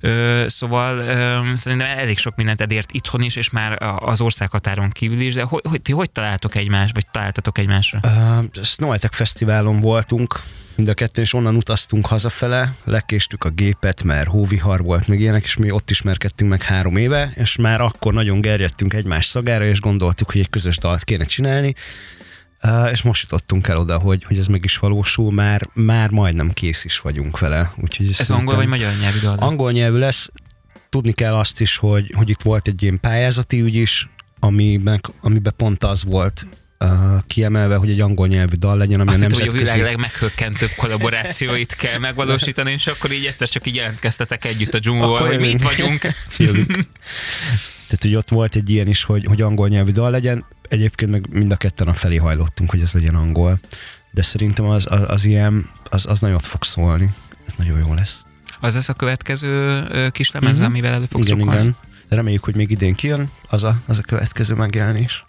igen. 0.00 0.16
Ö, 0.16 0.44
szóval 0.48 0.98
ö, 0.98 1.54
szerintem 1.54 1.98
elég 1.98 2.18
sok 2.18 2.36
mindent 2.36 2.60
elért 2.60 2.92
itthon 2.92 3.22
is, 3.22 3.36
és 3.36 3.50
már 3.50 3.82
az 3.98 4.20
országhatáron 4.20 4.90
kívül 4.90 5.20
is, 5.20 5.34
de 5.34 5.42
hogy, 5.42 5.60
hogy 5.68 5.82
ti 5.82 5.92
hogy 5.92 6.10
találtok 6.10 6.54
egymás, 6.54 6.90
vagy 6.94 7.06
találtatok 7.10 7.58
egymásra? 7.58 8.00
Uh, 8.02 8.64
Snowtech 8.64 9.14
Fesztiválon 9.14 9.80
voltunk, 9.80 10.40
mind 10.74 10.88
a 10.88 10.94
ketten, 10.94 11.24
és 11.24 11.32
onnan 11.32 11.56
utaztunk 11.56 12.06
hazafele, 12.06 12.74
lekéstük 12.84 13.44
a 13.44 13.50
gépet, 13.50 14.02
mert 14.02 14.28
hóvihar 14.28 14.82
volt, 14.82 15.08
meg 15.08 15.20
ilyenek, 15.20 15.44
és 15.44 15.56
mi 15.56 15.70
ott 15.70 15.90
ismerkedtünk 15.90 16.50
meg 16.50 16.62
három 16.62 16.96
éve, 16.96 17.32
és 17.34 17.56
már 17.56 17.80
akkor 17.80 18.12
nagyon 18.12 18.40
gerjedtünk 18.40 18.94
egymás 18.94 19.26
szagára, 19.26 19.64
és 19.64 19.80
gondoltuk, 19.80 20.30
hogy 20.30 20.40
egy 20.40 20.50
közös 20.50 20.78
dalt 20.78 21.04
kéne 21.04 21.24
csinálni, 21.24 21.74
és 22.90 23.02
most 23.02 23.22
jutottunk 23.22 23.68
el 23.68 23.76
oda, 23.76 23.98
hogy, 23.98 24.24
hogy 24.24 24.38
ez 24.38 24.46
meg 24.46 24.64
is 24.64 24.76
valósul, 24.76 25.32
már, 25.32 25.68
már 25.72 26.10
majdnem 26.10 26.50
kész 26.50 26.84
is 26.84 26.98
vagyunk 26.98 27.38
vele. 27.38 27.72
Úgyhogy 27.76 28.08
ez 28.18 28.30
angol 28.30 28.54
vagy 28.54 28.66
magyar 28.66 28.92
nyelvű 29.00 29.18
dal? 29.18 29.36
Angol 29.38 29.72
nyelvű 29.72 29.98
lesz. 29.98 30.30
Tudni 30.88 31.12
kell 31.12 31.34
azt 31.34 31.60
is, 31.60 31.76
hogy, 31.76 32.12
hogy 32.16 32.28
itt 32.28 32.42
volt 32.42 32.68
egy 32.68 32.82
ilyen 32.82 33.00
pályázati 33.00 33.60
ügy 33.60 33.74
is, 33.74 34.08
amiben, 34.40 35.00
amiben 35.20 35.52
pont 35.56 35.84
az 35.84 36.04
volt 36.04 36.46
uh, 36.80 36.90
kiemelve, 37.26 37.76
hogy 37.76 37.90
egy 37.90 38.00
angol 38.00 38.26
nyelvű 38.26 38.56
dal 38.58 38.76
legyen, 38.76 39.00
ami 39.00 39.08
Azt 39.10 39.18
a 39.18 39.20
nemzetközi... 39.20 39.58
hogy 39.58 39.68
a 39.68 39.72
világ 39.72 39.82
legmeghökkentőbb 39.86 40.70
kollaborációit 40.76 41.74
kell 41.74 41.98
megvalósítani, 41.98 42.72
és 42.72 42.86
akkor 42.86 43.12
így 43.12 43.24
egyszer 43.24 43.48
csak 43.48 43.66
így 43.66 43.74
jelentkeztetek 43.74 44.44
együtt 44.44 44.74
a 44.74 44.78
dzsungóval, 44.78 45.26
hogy 45.26 45.38
mi 45.38 45.48
itt 45.48 45.62
vagyunk. 45.62 46.06
Tehát, 47.92 48.06
hogy 48.06 48.14
ott 48.14 48.28
volt 48.28 48.56
egy 48.56 48.70
ilyen 48.70 48.86
is, 48.86 49.04
hogy, 49.04 49.24
hogy 49.24 49.42
angol 49.42 49.68
nyelvű 49.68 49.90
dal 49.90 50.10
legyen. 50.10 50.44
Egyébként 50.68 51.10
meg 51.10 51.26
mind 51.30 51.52
a 51.52 51.56
ketten 51.56 51.88
a 51.88 51.94
felé 51.94 52.16
hajlottunk, 52.16 52.70
hogy 52.70 52.80
ez 52.80 52.92
legyen 52.92 53.14
angol. 53.14 53.60
De 54.10 54.22
szerintem 54.22 54.64
az, 54.64 54.86
az, 54.90 55.04
az 55.06 55.24
ilyen, 55.24 55.70
az, 55.90 56.06
az 56.06 56.20
nagyot 56.20 56.42
fog 56.42 56.64
szólni. 56.64 57.14
Ez 57.46 57.52
nagyon 57.56 57.78
jó 57.86 57.94
lesz. 57.94 58.24
Az 58.60 58.74
lesz 58.74 58.88
a 58.88 58.92
következő 58.92 59.84
kis 60.10 60.30
lemez, 60.30 60.52
uh-huh. 60.52 60.66
amivel 60.66 60.92
elő 60.92 61.04
fogsz 61.04 61.26
Igen, 61.26 61.40
igen. 61.40 61.76
Reméljük, 62.08 62.44
hogy 62.44 62.54
még 62.54 62.70
idén 62.70 62.94
kijön 62.94 63.28
az 63.48 63.64
a, 63.64 63.76
az 63.86 63.98
a 63.98 64.02
következő 64.02 64.54
megjelenés. 64.54 65.24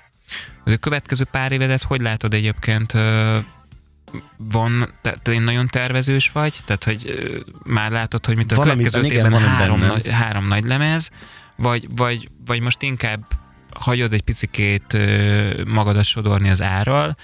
A 0.65 0.75
következő 0.75 1.23
pár 1.23 1.51
évedet 1.51 1.81
hogy 1.81 2.01
látod 2.01 2.33
egyébként? 2.33 2.91
Van, 4.37 4.93
te, 5.01 5.17
te 5.21 5.39
nagyon 5.39 5.67
tervezős 5.67 6.31
vagy? 6.31 6.59
Tehát, 6.65 6.83
hogy 6.83 7.29
már 7.63 7.91
látod, 7.91 8.25
hogy 8.25 8.35
mit 8.35 8.51
a 8.51 8.55
Valami, 8.55 8.83
következő 8.83 9.15
évben 9.15 9.41
három, 9.41 9.79
nagy, 9.79 10.07
három 10.07 10.43
nagy 10.43 10.63
lemez, 10.63 11.09
vagy, 11.63 11.87
vagy, 11.95 12.29
vagy 12.45 12.61
most 12.61 12.81
inkább 12.81 13.25
hagyod 13.73 14.13
egy 14.13 14.21
picikét 14.21 14.97
magadat 15.65 16.03
sodorni 16.03 16.49
az 16.49 16.61
árral, 16.61 17.15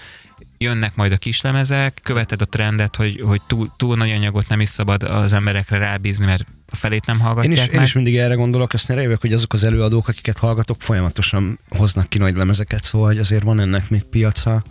jönnek 0.58 0.96
majd 0.96 1.12
a 1.12 1.18
kislemezek, 1.18 2.00
követed 2.04 2.42
a 2.42 2.46
trendet, 2.46 2.96
hogy, 2.96 3.22
hogy 3.22 3.42
túl, 3.48 3.74
túl 3.78 3.96
nagy 3.96 4.12
anyagot 4.12 4.48
nem 4.48 4.62
is 4.62 4.70
szabad 4.70 5.04
az 5.04 5.34
emberekre 5.34 5.78
rábízni, 5.78 6.26
mert 6.26 6.46
a 6.72 6.76
felét 6.76 7.06
nem 7.06 7.20
hallgatják 7.20 7.58
én 7.58 7.64
is, 7.64 7.74
én 7.74 7.82
is 7.82 7.94
mindig 7.94 8.18
erre 8.18 8.34
gondolok, 8.34 8.74
ezt 8.74 8.88
ne 8.88 9.16
hogy 9.16 9.34
azok 9.34 9.54
az 9.54 9.64
előadók, 9.64 10.08
akiket 10.08 10.38
hallgatok, 10.38 10.82
folyamatosan 10.82 11.60
hoznak 11.70 12.10
ki 12.10 12.18
nagy 12.18 12.36
lemezeket, 12.36 12.84
szóval 12.84 13.08
hogy 13.08 13.20
azért 13.20 13.44
van 13.44 13.60
ennek 13.60 13.90
még 13.90 14.04
piaca, 14.04 14.64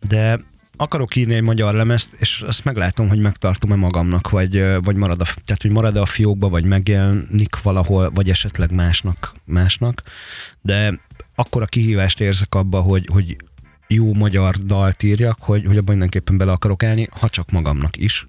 de 0.00 0.40
akarok 0.80 1.16
írni 1.16 1.34
egy 1.34 1.42
magyar 1.42 1.74
lemezt, 1.74 2.10
és 2.18 2.42
azt 2.46 2.64
meglátom, 2.64 3.08
hogy 3.08 3.18
megtartom-e 3.18 3.74
magamnak, 3.74 4.30
vagy, 4.30 4.64
vagy 4.82 4.96
marad 4.96 5.20
a, 5.20 5.24
tehát, 5.24 5.62
hogy 5.62 5.70
marad 5.70 5.96
a 5.96 6.06
fiókba, 6.06 6.48
vagy 6.48 6.64
megjelenik 6.64 7.62
valahol, 7.62 8.10
vagy 8.10 8.30
esetleg 8.30 8.72
másnak, 8.72 9.32
másnak. 9.44 10.02
De 10.60 11.00
akkor 11.34 11.62
a 11.62 11.66
kihívást 11.66 12.20
érzek 12.20 12.54
abba, 12.54 12.80
hogy, 12.80 13.08
hogy 13.12 13.36
jó 13.88 14.14
magyar 14.14 14.56
dalt 14.56 15.02
írjak, 15.02 15.38
hogy, 15.40 15.64
hogy 15.66 15.76
abban 15.76 15.90
mindenképpen 15.90 16.36
bele 16.36 16.52
akarok 16.52 16.82
állni, 16.82 17.08
ha 17.10 17.28
csak 17.28 17.50
magamnak 17.50 17.96
is. 17.96 18.26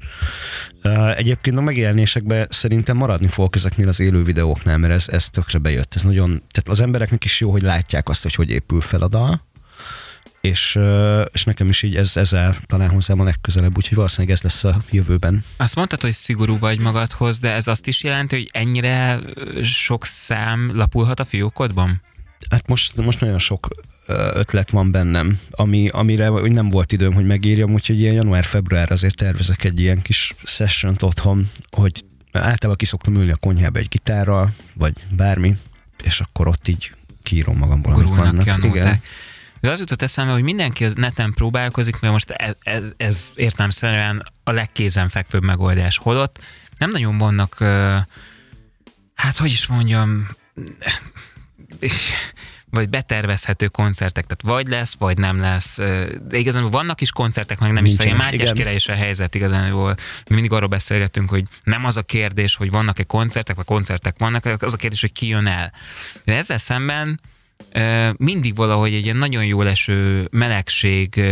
Egyébként 1.15 1.57
a 1.57 1.61
megjelenésekben 1.61 2.47
szerintem 2.49 2.97
maradni 2.97 3.27
fogok 3.27 3.55
ezeknél 3.55 3.87
az 3.87 3.99
élő 3.99 4.23
videóknál, 4.23 4.77
mert 4.77 4.93
ez, 4.93 5.07
ez 5.07 5.29
tökre 5.29 5.59
bejött. 5.59 5.95
Ez 5.95 6.01
nagyon, 6.01 6.27
tehát 6.27 6.69
az 6.69 6.79
embereknek 6.79 7.23
is 7.23 7.39
jó, 7.39 7.51
hogy 7.51 7.61
látják 7.61 8.09
azt, 8.09 8.23
hogy 8.23 8.35
hogy 8.35 8.49
épül 8.49 8.81
fel 8.81 9.01
a 9.01 9.07
dal, 9.07 9.49
és, 10.41 10.79
és 11.31 11.43
nekem 11.43 11.69
is 11.69 11.81
így 11.81 11.95
ez, 11.95 12.17
ezzel 12.17 12.55
talán 12.65 12.89
hozzám 12.89 13.19
a 13.19 13.23
legközelebb, 13.23 13.77
úgyhogy 13.77 13.95
valószínűleg 13.95 14.35
ez 14.35 14.41
lesz 14.41 14.63
a 14.63 14.81
jövőben. 14.91 15.43
Azt 15.57 15.75
mondtad, 15.75 16.01
hogy 16.01 16.11
szigorú 16.11 16.59
vagy 16.59 16.79
magadhoz, 16.79 17.39
de 17.39 17.51
ez 17.53 17.67
azt 17.67 17.87
is 17.87 18.03
jelenti, 18.03 18.35
hogy 18.35 18.49
ennyire 18.51 19.19
sok 19.63 20.05
szám 20.05 20.71
lapulhat 20.73 21.19
a 21.19 21.25
fiókodban? 21.25 22.01
Hát 22.49 22.67
most, 22.67 23.01
most 23.01 23.19
nagyon 23.19 23.39
sok 23.39 23.67
ötlet 24.33 24.69
van 24.69 24.91
bennem, 24.91 25.39
ami, 25.51 25.87
amire 25.87 26.29
nem 26.29 26.69
volt 26.69 26.91
időm, 26.91 27.13
hogy 27.13 27.25
megírjam, 27.25 27.73
úgyhogy 27.73 27.99
ilyen 27.99 28.13
január-február 28.13 28.91
azért 28.91 29.15
tervezek 29.15 29.63
egy 29.63 29.79
ilyen 29.79 30.01
kis 30.01 30.35
session 30.43 30.95
otthon, 30.99 31.49
hogy 31.71 32.03
általában 32.31 32.75
ki 32.75 32.85
szoktam 32.85 33.15
ülni 33.15 33.31
a 33.31 33.35
konyhába 33.35 33.79
egy 33.79 33.87
gitárral, 33.87 34.53
vagy 34.73 34.93
bármi, 35.09 35.57
és 36.03 36.19
akkor 36.19 36.47
ott 36.47 36.67
így 36.67 36.91
kiírom 37.23 37.57
magamból, 37.57 37.93
amik 37.93 38.15
vannak. 38.15 38.63
Igen. 38.63 39.01
De 39.61 39.69
az 39.69 39.79
jutott 39.79 40.01
eszembe, 40.01 40.33
hogy 40.33 40.43
mindenki 40.43 40.85
az 40.85 40.93
neten 40.93 41.33
próbálkozik, 41.33 41.99
mert 41.99 42.13
most 42.13 42.29
ez, 42.29 42.55
ez, 42.63 42.93
ez 42.97 43.31
értelmszerűen 43.35 44.31
a 44.43 44.51
legkézenfekvőbb 44.51 45.43
megoldás. 45.43 45.97
Holott 45.97 46.39
nem 46.77 46.89
nagyon 46.89 47.17
vannak, 47.17 47.57
hát 49.15 49.37
hogy 49.37 49.51
is 49.51 49.67
mondjam, 49.67 50.27
vagy 52.69 52.89
betervezhető 52.89 53.67
koncertek, 53.67 54.25
tehát 54.25 54.57
vagy 54.57 54.67
lesz, 54.67 54.95
vagy 54.97 55.17
nem 55.17 55.39
lesz. 55.39 55.75
De 56.27 56.37
igazán 56.37 56.69
vannak 56.69 57.01
is 57.01 57.11
koncertek, 57.11 57.59
meg 57.59 57.71
nem 57.71 57.83
Nincsen, 57.83 58.05
is. 58.07 58.11
Szóval 58.11 58.27
Mátyás 58.27 58.51
király 58.53 58.75
is 58.75 58.87
a 58.87 58.93
helyzet 58.93 59.35
igazán, 59.35 59.71
Mi 59.71 59.95
mindig 60.27 60.51
arról 60.51 60.67
beszélgetünk, 60.67 61.29
hogy 61.29 61.45
nem 61.63 61.85
az 61.85 61.97
a 61.97 62.03
kérdés, 62.03 62.55
hogy 62.55 62.71
vannak-e 62.71 63.03
koncertek, 63.03 63.55
vagy 63.55 63.65
koncertek 63.65 64.15
vannak, 64.17 64.45
az 64.45 64.73
a 64.73 64.77
kérdés, 64.77 65.01
hogy 65.01 65.11
ki 65.11 65.27
jön 65.27 65.47
el. 65.47 65.73
De 66.25 66.35
ezzel 66.35 66.57
szemben 66.57 67.19
mindig 68.17 68.55
valahogy 68.55 68.93
egy 68.93 69.03
ilyen 69.03 69.17
nagyon 69.17 69.45
jól 69.45 69.67
eső 69.67 70.27
melegség 70.31 71.23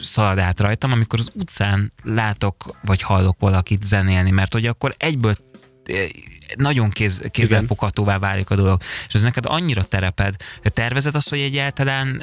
szalad 0.00 0.38
át 0.38 0.60
rajtam, 0.60 0.92
amikor 0.92 1.18
az 1.18 1.30
utcán 1.34 1.92
látok 2.02 2.74
vagy 2.82 3.02
hallok 3.02 3.36
valakit 3.38 3.84
zenélni, 3.84 4.30
mert 4.30 4.52
hogy 4.52 4.66
akkor 4.66 4.94
egyből 4.96 5.34
nagyon 6.56 6.90
kéz, 6.90 7.22
kézzelfoghatóvá 7.30 8.18
válik 8.18 8.50
a 8.50 8.54
dolog. 8.54 8.80
És 9.08 9.14
ez 9.14 9.22
neked 9.22 9.44
annyira 9.46 9.82
tereped. 9.82 10.34
Tervezed 10.62 11.14
azt, 11.14 11.28
hogy 11.28 11.38
egyáltalán 11.38 12.22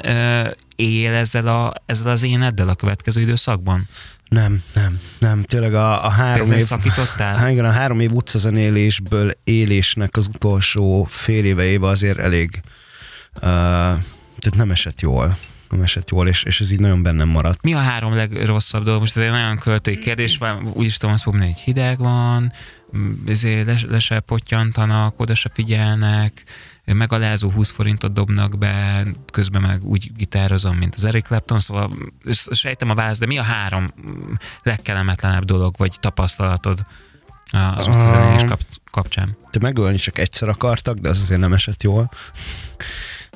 él 0.76 1.12
ezzel, 1.12 1.46
a, 1.46 1.74
ezzel 1.86 2.10
az 2.10 2.22
éneddel 2.22 2.68
a 2.68 2.74
következő 2.74 3.20
időszakban? 3.20 3.88
Nem, 4.28 4.62
nem, 4.74 5.00
nem. 5.18 5.42
Tényleg 5.42 5.74
a, 5.74 6.04
a 6.04 6.08
három 6.08 6.52
év... 6.52 6.64
szakítottál? 6.64 7.36
Hát 7.36 7.50
igen, 7.50 7.64
a 7.64 7.70
három 7.70 8.00
év 8.00 8.12
utcazenélésből 8.12 9.30
élésnek 9.44 10.16
az 10.16 10.26
utolsó 10.26 11.06
fél 11.10 11.44
éve 11.44 11.64
éve 11.64 11.88
azért 11.88 12.18
elég 12.18 12.60
uh, 13.34 13.42
tehát 14.38 14.56
nem 14.56 14.70
esett 14.70 15.00
jól. 15.00 15.36
nem 15.70 15.82
esett 15.82 16.10
jól, 16.10 16.28
és, 16.28 16.42
és 16.42 16.60
ez 16.60 16.70
így 16.70 16.80
nagyon 16.80 17.02
bennem 17.02 17.28
maradt. 17.28 17.62
Mi 17.62 17.74
a 17.74 17.78
három 17.78 18.12
legrosszabb 18.12 18.84
dolog? 18.84 19.00
Most 19.00 19.16
ez 19.16 19.22
egy 19.22 19.30
nagyon 19.30 19.58
költői 19.58 19.98
kérdés, 19.98 20.38
vagy 20.38 20.52
úgy 20.72 20.84
is 20.84 20.96
tudom 20.96 21.14
azt 21.14 21.22
fogni, 21.22 21.44
hogy 21.44 21.58
hideg 21.58 21.98
van, 21.98 22.52
ezért 23.26 23.66
le, 23.66 23.78
le 23.88 23.98
se 23.98 24.20
pottyantanak, 24.20 25.20
oda 25.20 25.34
se 25.34 25.50
figyelnek, 25.54 26.44
megalázó 26.94 27.50
20 27.50 27.70
forintot 27.70 28.12
dobnak 28.12 28.58
be, 28.58 29.04
közben 29.30 29.62
meg 29.62 29.84
úgy 29.84 30.10
gitározom, 30.16 30.76
mint 30.76 30.94
az 30.94 31.04
Eric 31.04 31.26
Clapton, 31.26 31.58
szóval 31.58 31.90
sejtem 32.50 32.90
a 32.90 32.94
válasz, 32.94 33.18
de 33.18 33.26
mi 33.26 33.38
a 33.38 33.42
három 33.42 33.92
legkellemetlenebb 34.62 35.44
dolog, 35.44 35.74
vagy 35.78 35.96
tapasztalatod 36.00 36.86
az 37.50 37.86
Ah. 37.86 38.10
zenélés 38.10 38.42
kap, 38.46 38.60
kapcsán? 38.90 39.36
Te 39.50 39.58
megölni 39.60 39.96
csak 39.96 40.18
egyszer 40.18 40.48
akartak, 40.48 40.98
de 40.98 41.08
az 41.08 41.20
azért 41.20 41.40
nem 41.40 41.52
esett 41.52 41.82
jól. 41.82 42.10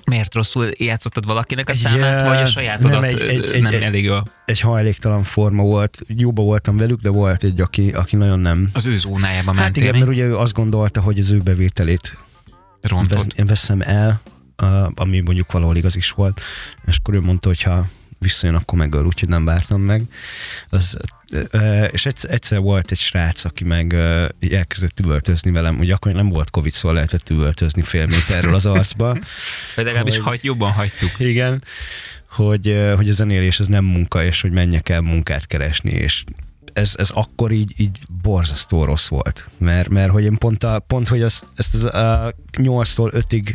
Miért 0.05 0.35
rosszul 0.35 0.71
játszottad 0.77 1.27
valakinek 1.27 1.69
a 1.69 1.75
számát, 1.75 2.21
eh, 2.21 2.29
vagy 2.29 2.37
a 2.39 2.47
sajátodat 2.47 2.91
nem, 3.01 3.03
egy- 3.03 3.21
egy- 3.21 3.49
egy- 3.51 3.63
nem 3.63 3.75
egy- 3.75 3.83
elég 3.83 4.05
jól? 4.05 4.25
Egy 4.45 4.61
hajléktalan 4.61 5.23
forma 5.23 5.63
volt, 5.63 5.99
jóba 6.07 6.43
voltam 6.43 6.77
velük, 6.77 7.01
de 7.01 7.09
volt 7.09 7.43
egy, 7.43 7.61
aki, 7.61 7.91
aki 7.91 8.17
nagyon 8.17 8.41
nem. 8.41 8.71
Az 8.73 8.87
ő 8.87 8.99
zónájába 8.99 9.53
Hát 9.55 9.63
mentél, 9.63 9.83
igen, 9.83 9.95
mi? 9.95 10.01
mert 10.01 10.13
ugye 10.13 10.25
ő 10.25 10.37
azt 10.37 10.53
gondolta, 10.53 11.01
hogy 11.01 11.19
az 11.19 11.31
ő 11.31 11.39
bevételét 11.39 12.17
Én 13.37 13.47
veszem 13.47 13.81
el, 13.81 14.21
ami 14.95 15.21
mondjuk 15.21 15.53
valahol 15.53 15.77
igaz 15.77 15.97
is 15.97 16.11
volt, 16.11 16.41
és 16.87 16.97
akkor 16.97 17.15
ő 17.15 17.21
mondta, 17.21 17.49
hogy 17.49 17.63
ha 17.63 17.89
visszajön, 18.19 18.55
akkor 18.55 18.79
megöl, 18.79 19.05
úgyhogy 19.05 19.29
nem 19.29 19.45
vártam 19.45 19.81
meg. 19.81 20.03
Az, 20.69 20.99
és 21.91 22.07
egyszer, 22.07 22.61
volt 22.61 22.91
egy 22.91 22.99
srác, 22.99 23.45
aki 23.45 23.65
meg 23.65 23.93
elkezdett 24.51 25.01
üvöltözni 25.01 25.51
velem, 25.51 25.79
ugye 25.79 25.95
akkor 25.95 26.13
nem 26.13 26.29
volt 26.29 26.51
Covid, 26.51 26.73
szóval 26.73 26.95
lehetett 26.95 27.31
üvöltözni 27.31 27.83
fél 27.83 28.07
méterről 28.07 28.55
az 28.55 28.67
arcba. 28.67 29.17
Vagy 29.77 29.85
legalábbis 29.85 30.15
hogy- 30.15 30.25
hagy, 30.25 30.41
jobban 30.45 30.73
hagytuk. 30.73 31.11
Igen, 31.19 31.63
hogy, 32.31 32.91
hogy 32.97 33.09
a 33.09 33.13
zenélés 33.13 33.61
ez 33.61 33.67
nem 33.67 33.85
munka, 33.85 34.25
és 34.25 34.41
hogy 34.41 34.51
menjek 34.51 34.89
el 34.89 35.01
munkát 35.01 35.47
keresni, 35.47 35.91
és 35.91 36.25
ez, 36.73 36.95
ez 36.99 37.11
akkor 37.11 37.51
így, 37.53 37.73
így 37.77 37.99
borzasztó 38.23 38.85
rossz 38.85 39.09
volt, 39.09 39.51
mert, 39.59 39.89
mert 39.89 40.11
hogy 40.11 40.25
én 40.25 40.39
pont, 40.39 40.65
a, 40.65 40.79
pont 40.79 41.09
hogy 41.09 41.23
ezt, 41.23 41.45
ezt 41.57 41.75
az, 41.75 41.85
a 41.85 42.35
8-tól 42.53 43.25
5-ig 43.31 43.55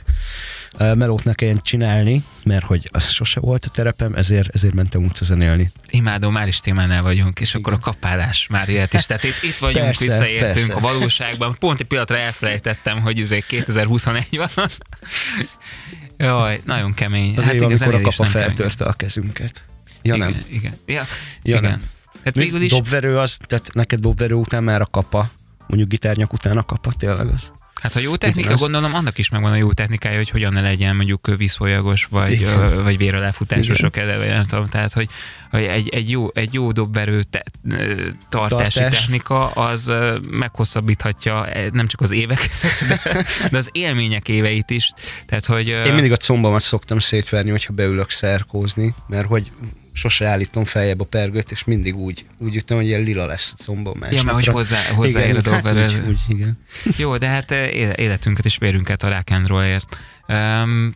ö, 0.78 0.94
melót 0.94 1.24
ne 1.24 1.34
kelljen 1.34 1.60
csinálni, 1.62 2.24
mert 2.44 2.66
hogy 2.66 2.90
az 2.92 3.10
sose 3.10 3.40
volt 3.40 3.66
a 3.66 3.70
terepem, 3.70 4.14
ezért, 4.14 4.56
ezért 4.56 4.74
mentem 4.74 5.04
utca 5.04 5.26
zenélni. 5.26 5.72
Imádom, 5.90 6.34
már 6.34 6.48
is 6.48 6.60
témánál 6.60 7.02
vagyunk, 7.02 7.40
és 7.40 7.56
akkor 7.56 7.74
a 7.74 7.80
kapálás 7.80 8.48
már 8.50 8.70
ilyet 8.70 8.94
is. 8.94 9.06
Tehát 9.06 9.24
itt, 9.24 9.44
itt 9.44 9.56
vagyunk, 9.56 9.86
Persze, 9.86 10.06
visszaértünk 10.06 10.54
persze. 10.54 10.74
a 10.74 10.80
valóságban. 10.80 11.56
Pont 11.60 11.80
egy 11.80 11.88
pillanatra 11.88 12.18
elfelejtettem, 12.18 13.02
hogy 13.02 13.20
ez 13.20 13.30
2021 13.48 14.42
van. 14.56 14.70
Jaj, 16.18 16.62
nagyon 16.66 16.94
kemény. 16.94 17.38
Az 17.38 17.44
hát 17.44 17.54
év, 17.54 17.62
amikor 17.62 17.94
a 17.94 18.02
kapa 18.02 18.24
feltörte 18.24 18.86
a 18.86 18.94
kezünket. 18.94 19.64
Ja 20.02 20.16
igen, 20.16 20.30
nem. 20.30 20.46
Igen, 20.50 20.78
ja, 20.86 21.06
Ja, 21.44 21.58
igen. 21.58 21.62
nem. 21.62 21.84
Hát 22.26 22.36
végül 22.36 22.62
is, 22.62 22.72
Dobverő 22.72 23.18
az, 23.18 23.38
tehát 23.48 23.70
neked 23.74 24.00
dobverő 24.00 24.34
után 24.34 24.64
már 24.64 24.82
a 24.82 24.86
kapa, 24.86 25.30
mondjuk 25.68 25.90
gitárnyak 25.90 26.34
után 26.34 26.58
a 26.58 26.64
kapa, 26.66 26.92
tényleg 26.98 27.28
az. 27.28 27.52
hát 27.82 27.94
ha 27.94 28.00
jó 28.00 28.16
technika, 28.16 28.52
Azt- 28.54 28.62
gondolom, 28.62 28.94
annak 28.94 29.18
is 29.18 29.30
megvan 29.30 29.52
a 29.52 29.56
jó 29.56 29.74
technikája, 29.74 30.18
hogy 30.18 30.30
hogyan 30.30 30.54
ne 30.54 30.62
legyen 30.62 30.96
mondjuk 30.96 31.32
vízfolyagos, 31.38 32.06
vagy, 32.06 32.32
Igen. 32.32 32.84
vagy 32.84 32.98
véraláfutásos 32.98 33.66
Igen. 33.66 33.76
sok 33.76 33.98
eleve, 33.98 34.28
nem 34.28 34.44
tudom, 34.44 34.68
tehát, 34.70 34.94
hogy, 34.94 35.10
hogy 35.52 35.64
egy, 35.64 35.90
egy, 35.90 36.10
jó, 36.10 36.28
egy 36.34 36.54
jó 36.54 36.72
dobberő 36.72 37.22
te, 37.24 37.44
tartási 38.30 38.80
Tartás. 38.80 39.00
technika 39.00 39.48
az 39.52 39.92
meghosszabbíthatja 40.30 41.48
eh, 41.48 41.70
nem 41.72 41.88
csak 41.88 42.02
az 42.02 42.12
éveket, 42.12 42.52
de, 42.90 43.00
de 43.52 43.58
az 43.58 43.70
élmények 43.72 44.28
éveit 44.28 44.70
is. 44.70 44.92
Tehát, 45.26 45.46
hogy 45.46 45.68
Én 45.68 45.94
mindig 45.94 46.12
a 46.12 46.18
combamat 46.18 46.62
szoktam 46.62 47.00
szétverni, 47.00 47.50
hogyha 47.50 47.74
beülök 47.74 48.10
szerkózni, 48.10 48.96
mert 49.08 49.26
hogy 49.28 49.52
sose 49.96 50.28
állítom 50.28 50.66
feljebb 50.66 51.00
a 51.00 51.04
pergőt, 51.04 51.52
és 51.52 51.64
mindig 51.64 51.96
úgy, 51.96 52.26
úgy 52.38 52.56
ütöm, 52.56 52.78
hogy 52.78 52.86
ilyen 52.86 53.02
lila 53.02 53.26
lesz 53.26 53.54
a 53.58 53.64
combom 53.64 54.06
Ja, 54.12 54.24
mert 54.24 54.36
hogy 54.38 54.46
hozzá, 54.46 54.78
hozzáér 54.96 55.36
a 55.36 55.40
igen, 55.40 55.64
hát 55.64 55.94
úgy, 55.94 56.08
úgy, 56.08 56.20
igen. 56.28 56.60
Jó, 56.98 57.18
de 57.18 57.28
hát 57.28 57.52
eh, 57.52 57.74
éle- 57.74 57.98
életünket 57.98 58.46
és 58.46 58.58
vérünket 58.58 59.04
a 59.04 59.24
rollért. 59.46 59.98
Um, 60.28 60.96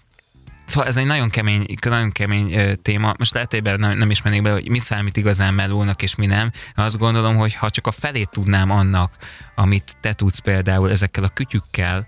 Szóval 0.69 0.87
ez 0.87 0.97
egy 0.97 1.05
nagyon 1.05 1.29
kemény, 1.29 1.65
nagyon 1.81 2.11
kemény 2.11 2.53
ö, 2.53 2.75
téma. 2.75 3.13
Most 3.17 3.33
lehet, 3.33 3.51
hogy 3.51 3.63
nem, 3.77 3.97
nem 3.97 4.09
is 4.09 4.21
mennék 4.21 4.41
be, 4.41 4.51
hogy 4.51 4.69
mi 4.69 4.79
számít 4.79 5.17
igazán 5.17 5.53
melónak, 5.53 6.01
és 6.01 6.15
mi 6.15 6.25
nem. 6.25 6.51
Azt 6.75 6.97
gondolom, 6.97 7.35
hogy 7.35 7.53
ha 7.53 7.69
csak 7.69 7.87
a 7.87 7.91
felét 7.91 8.29
tudnám 8.29 8.69
annak, 8.69 9.13
amit 9.55 9.95
te 10.01 10.13
tudsz 10.13 10.39
például 10.39 10.91
ezekkel 10.91 11.23
a 11.23 11.27
kütyükkel 11.27 12.05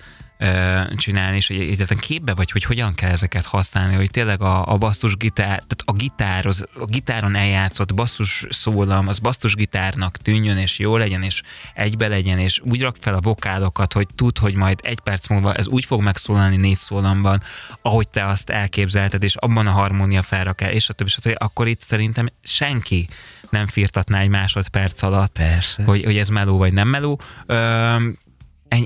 csinálni, 0.96 1.36
és 1.36 1.48
hogy 1.48 1.60
egyáltalán 1.60 2.04
képbe 2.04 2.34
vagy, 2.34 2.52
hogy 2.52 2.64
hogyan 2.64 2.94
kell 2.94 3.10
ezeket 3.10 3.46
használni, 3.46 3.96
hogy 3.96 4.10
tényleg 4.10 4.42
a, 4.42 4.66
a 4.66 4.78
basszus 4.78 5.18
gitár, 5.18 5.48
tehát 5.48 5.84
a 5.86 5.92
gitár, 5.92 6.46
az, 6.46 6.68
a 6.74 6.86
gitáron 6.86 7.36
eljátszott 7.36 7.94
basszus 7.94 8.46
szólam, 8.50 9.08
az 9.08 9.20
basszus 9.20 9.56
gitárnak 9.56 10.18
tűnjön, 10.18 10.58
és 10.58 10.80
jó 10.80 10.98
legyen, 10.98 11.24
és 11.24 11.42
egybe 11.74 12.08
legyen, 12.08 12.40
és 12.40 12.62
úgy 12.64 12.82
rak 12.82 12.96
fel 13.00 13.14
a 13.14 13.20
vokálokat, 13.20 13.94
hogy 13.94 14.08
tud, 14.16 14.38
hogy 14.38 14.56
majd 14.56 14.80
egy 14.84 15.00
perc 15.00 15.28
múlva 15.28 15.54
ez 15.54 15.68
úgy 15.68 15.86
fog 15.86 16.02
megszólalni 16.02 16.56
négy 16.56 16.78
szólamban, 16.78 17.42
ahogy 17.82 18.08
te 18.08 18.26
azt 18.26 18.50
elképzelted, 18.50 19.24
és 19.24 19.36
abban 19.36 19.68
a 19.68 19.72
harmónia 19.72 20.22
felrak 20.22 20.62
el, 20.62 20.72
és 20.72 20.90
a 20.90 20.94
többi, 20.94 21.12
többi, 21.22 21.36
akkor 21.40 21.68
itt 21.68 21.82
szerintem 21.82 22.30
senki 22.44 23.08
nem 23.50 23.68
firtatná 23.68 24.20
egy 24.20 24.30
másodperc 24.30 25.02
alatt, 25.02 25.38
Persze. 25.38 25.84
hogy, 25.84 26.04
hogy 26.04 26.18
ez 26.18 26.30
meló 26.30 26.58
vagy 26.58 26.74
nem 26.74 26.88
meló. 26.88 27.20
Ennyi- 27.48 28.30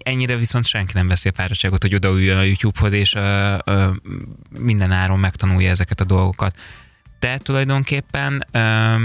Ennyire 0.03 0.35
viszont 0.35 0.65
senki 0.65 0.91
nem 0.93 1.07
veszi 1.07 1.29
a 1.29 1.31
fáradtságot, 1.35 1.81
hogy 1.81 1.95
odaüljön 1.95 2.37
a 2.37 2.41
YouTube-hoz, 2.43 2.91
és 2.91 3.13
ö, 3.15 3.57
ö, 3.65 3.91
minden 4.59 4.91
áron 4.91 5.19
megtanulja 5.19 5.69
ezeket 5.69 5.99
a 6.01 6.03
dolgokat. 6.03 6.57
Te 7.19 7.37
tulajdonképpen 7.37 8.47
ö, 8.51 8.95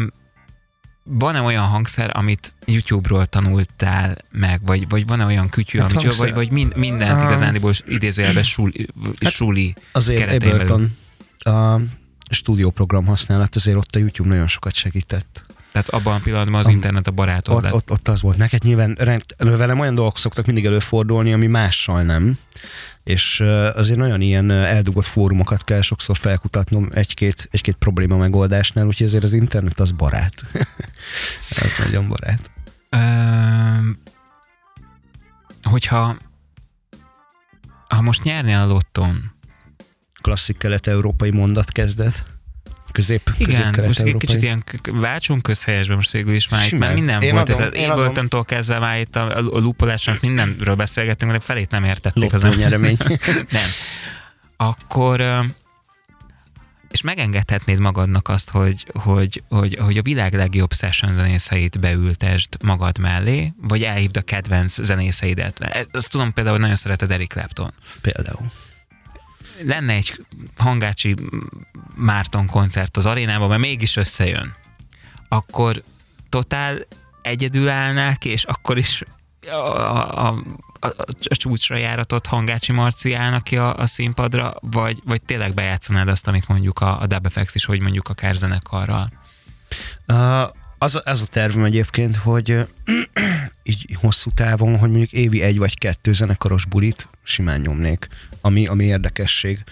van-e 1.02 1.40
olyan 1.40 1.64
hangszer, 1.66 2.10
amit 2.16 2.54
YouTube-ról 2.64 3.26
tanultál 3.26 4.16
meg, 4.30 4.60
vagy, 4.66 4.88
vagy 4.88 5.06
van-e 5.06 5.24
olyan 5.24 5.48
kütyű, 5.48 5.78
Hát 5.78 5.92
amit, 5.92 6.02
hangszer- 6.02 6.26
vagy, 6.26 6.34
vagy 6.34 6.50
mind, 6.50 6.76
mindent 6.76 7.20
Ah. 7.20 7.24
igazándiból 7.24 7.72
idézőjelben 7.86 8.42
suli, 8.42 8.86
Hát 9.22 9.32
suli 9.32 9.74
Azért 9.92 10.18
keretein 10.18 10.56
belül. 10.56 10.72
Ableton 10.74 10.96
a 11.54 11.80
stúdióprogram 12.34 13.06
használat, 13.06 13.56
azért 13.56 13.76
ott 13.76 13.94
a 13.94 13.98
YouTube 13.98 14.28
nagyon 14.28 14.48
sokat 14.48 14.74
segített. 14.74 15.44
Tehát 15.72 15.88
abban 15.88 16.14
a 16.14 16.20
pillanatban 16.22 16.60
az 16.60 16.66
Am- 16.66 16.72
internet 16.72 17.06
a 17.06 17.10
barátod 17.10 17.56
Ott, 17.56 17.62
lett. 17.62 17.72
ott, 17.72 17.90
ott 17.90 18.08
az 18.08 18.22
volt. 18.22 18.36
Neked 18.36 18.62
nyilván 18.62 18.96
rend, 18.98 19.24
velem 19.38 19.80
olyan 19.80 19.94
dolgok 19.94 20.18
szoktak 20.18 20.46
mindig 20.46 20.66
előfordulni, 20.66 21.32
ami 21.32 21.46
mással 21.46 22.02
nem. 22.02 22.38
És 23.04 23.40
azért 23.74 23.98
nagyon 23.98 24.20
ilyen 24.20 24.50
eldugott 24.50 25.04
fórumokat 25.04 25.64
kell 25.64 25.80
sokszor 25.80 26.16
felkutatnom 26.16 26.88
egy-két, 26.92 27.48
egy-két 27.50 27.74
probléma 27.74 28.16
megoldásnál, 28.16 28.86
úgyhogy 28.86 29.06
azért 29.06 29.24
az 29.24 29.32
internet 29.32 29.80
az 29.80 29.90
barát. 29.90 30.42
az 31.62 31.72
nagyon 31.78 32.08
barát. 32.08 32.50
Hogyha 35.62 36.16
ha 37.88 38.00
most 38.00 38.22
nyernél 38.22 38.58
a 38.58 38.66
lotton, 38.66 39.32
Klasszik 40.20 40.56
kelet-európai 40.56 41.30
mondat 41.30 41.70
kezdet. 41.70 42.24
Közép, 42.92 43.30
igen, 43.38 43.74
most 43.86 44.00
egy 44.00 44.16
kicsit 44.16 44.42
ilyen 44.42 44.64
váltsunk 44.84 45.42
közhelyesbe 45.42 45.94
most 45.94 46.10
végül 46.10 46.34
is 46.34 46.48
már 46.48 46.66
itt, 46.66 46.78
mert 46.78 46.94
minden 46.94 47.22
Én 47.22 47.32
volt, 47.32 47.48
adom, 47.48 47.62
ez 47.62 47.74
én 47.74 47.84
az 47.84 47.90
adom. 47.90 48.00
Ableton-tól 48.02 48.44
kezdve 48.44 48.78
már 48.78 48.98
itt 48.98 49.16
a, 49.16 49.36
a, 49.36 49.40
lupolásnak 49.40 50.20
mindenről 50.20 50.74
beszélgettünk, 50.74 51.32
de 51.32 51.38
felét 51.38 51.70
nem 51.70 51.84
értették 51.84 52.34
az 52.34 52.42
Lottó 52.42 52.60
emberek. 52.60 52.80
nyeremény. 52.80 52.96
Nem. 53.50 53.68
Akkor 54.56 55.20
és 56.90 57.00
megengedhetnéd 57.00 57.78
magadnak 57.78 58.28
azt, 58.28 58.50
hogy, 58.50 58.86
hogy, 58.92 59.42
hogy, 59.48 59.76
hogy 59.80 59.96
a 59.96 60.02
világ 60.02 60.34
legjobb 60.34 60.72
session 60.72 61.14
zenészeit 61.14 61.80
beültesd 61.80 62.62
magad 62.62 62.98
mellé, 62.98 63.52
vagy 63.60 63.82
elhívd 63.82 64.16
a 64.16 64.22
kedvenc 64.22 64.82
zenészeidet. 64.82 65.60
E, 65.60 65.86
Azt 65.90 66.10
tudom 66.10 66.32
például, 66.32 66.54
hogy 66.54 66.64
nagyon 66.64 66.80
szereted 66.80 67.10
Eric 67.10 67.32
Clapton. 67.32 67.72
Például. 68.00 68.50
Lenne 69.64 69.92
egy 69.92 70.24
hangácsi 70.56 71.16
Márton 71.94 72.46
koncert 72.46 72.96
az 72.96 73.06
arénában, 73.06 73.48
mert 73.48 73.60
mégis 73.60 73.96
összejön. 73.96 74.54
Akkor 75.28 75.82
totál 76.28 76.78
egyedül 77.22 77.68
állnák, 77.68 78.24
és 78.24 78.44
akkor 78.44 78.78
is 78.78 79.02
a, 79.46 79.54
a, 79.54 80.28
a, 80.28 80.42
a, 80.80 80.94
csúcsra 81.20 81.76
járatott 81.76 82.26
Hangácsi 82.26 82.72
Marci 82.72 83.14
állnak 83.14 83.44
ki 83.44 83.56
a, 83.56 83.76
a 83.76 83.86
színpadra, 83.86 84.54
vagy, 84.60 85.00
vagy 85.04 85.22
tényleg 85.22 85.54
bejátszanád 85.54 86.08
azt, 86.08 86.26
amit 86.26 86.48
mondjuk 86.48 86.80
a, 86.80 87.00
a 87.00 87.06
Dub 87.06 87.30
FX 87.30 87.54
is, 87.54 87.64
hogy 87.64 87.80
mondjuk 87.80 88.08
a 88.08 88.14
kárzenekarral. 88.14 89.12
Uh, 90.08 90.42
az, 90.78 91.02
az 91.04 91.22
a 91.22 91.26
tervem 91.26 91.64
egyébként, 91.64 92.16
hogy 92.16 92.68
így 93.70 93.96
hosszú 94.00 94.30
távon, 94.34 94.78
hogy 94.78 94.88
mondjuk 94.90 95.12
évi 95.12 95.42
egy 95.42 95.58
vagy 95.58 95.78
kettő 95.78 96.12
zenekaros 96.12 96.64
bulit 96.64 97.08
simán 97.22 97.60
nyomnék, 97.60 98.08
ami, 98.40 98.66
ami 98.66 98.84
érdekesség. 98.84 99.64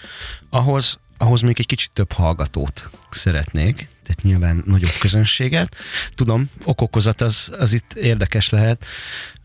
Ahhoz, 0.51 0.99
ahhoz 1.19 1.41
még 1.41 1.57
egy 1.59 1.67
kicsit 1.67 1.93
több 1.93 2.13
hallgatót 2.13 2.91
szeretnék, 3.11 3.77
tehát 3.77 4.23
nyilván 4.23 4.63
nagyobb 4.67 4.97
közönséget. 5.01 5.77
Tudom, 6.15 6.51
okokozat 6.65 7.21
az, 7.21 7.53
az 7.59 7.73
itt 7.73 7.93
érdekes 7.93 8.49
lehet, 8.49 8.87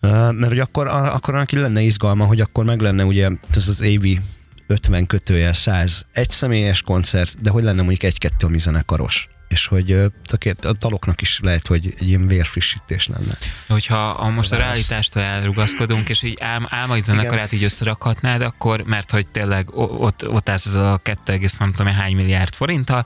mert 0.02 0.48
hogy 0.48 0.60
akkor, 0.60 0.88
akkor 0.88 1.36
annak 1.36 1.52
lenne 1.52 1.82
izgalma, 1.82 2.26
hogy 2.26 2.42
akkor 2.42 2.66
meg 2.66 2.82
lenne 2.82 3.06
ugye 3.06 3.30
ez 3.54 3.68
az 3.68 3.82
évi 3.82 4.22
50 4.68 5.06
kötőjel 5.06 5.54
100 5.54 6.06
egy 6.12 6.30
személyes 6.30 6.82
koncert, 6.82 7.42
de 7.42 7.50
hogy 7.50 7.64
lenne 7.64 7.82
mondjuk 7.82 8.04
egy-kettő, 8.04 8.48
ami 8.48 8.58
zenekaros 8.58 9.28
és 9.54 9.68
hogy 9.68 9.92
a 10.62 10.72
daloknak 10.80 11.22
is 11.22 11.40
lehet, 11.44 11.68
hogy 11.68 11.96
egy 12.00 12.08
ilyen 12.08 12.28
vérfrissítés 12.28 13.08
lenne. 13.08 13.38
Hogyha 13.68 14.10
a 14.10 14.30
most 14.30 14.52
a 14.52 14.56
realitástól 14.56 15.24
elrugaszkodunk, 15.24 16.10
és 16.10 16.24
így 16.24 16.38
ám, 16.42 16.68
álmai 16.70 17.02
zenekarát 17.02 17.52
így 17.52 17.64
összerakhatnád, 17.64 18.42
akkor, 18.42 18.82
mert 18.82 19.12
hogy 19.12 19.28
tényleg 19.28 19.76
ott, 19.76 20.28
ott 20.28 20.50
állsz 20.50 20.66
ez 20.66 20.76
a 20.76 21.00
2, 21.04 21.40
nem 21.58 21.74
tudom 21.74 21.94
hány 21.94 22.16
milliárd 22.16 22.54
forinttal, 22.54 23.06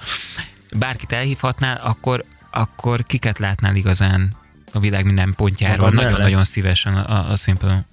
bárkit 0.71 1.11
elhívhatnál, 1.11 1.77
akkor, 1.83 2.25
akkor 2.51 3.03
kiket 3.03 3.37
látnál 3.37 3.75
igazán 3.75 4.35
a 4.71 4.79
világ 4.79 5.05
minden 5.05 5.33
pontjáról, 5.35 5.89
nagyon-nagyon 5.89 6.43
szívesen 6.43 6.95
a, 6.95 7.29
a, 7.29 7.35
színpadon. 7.35 7.85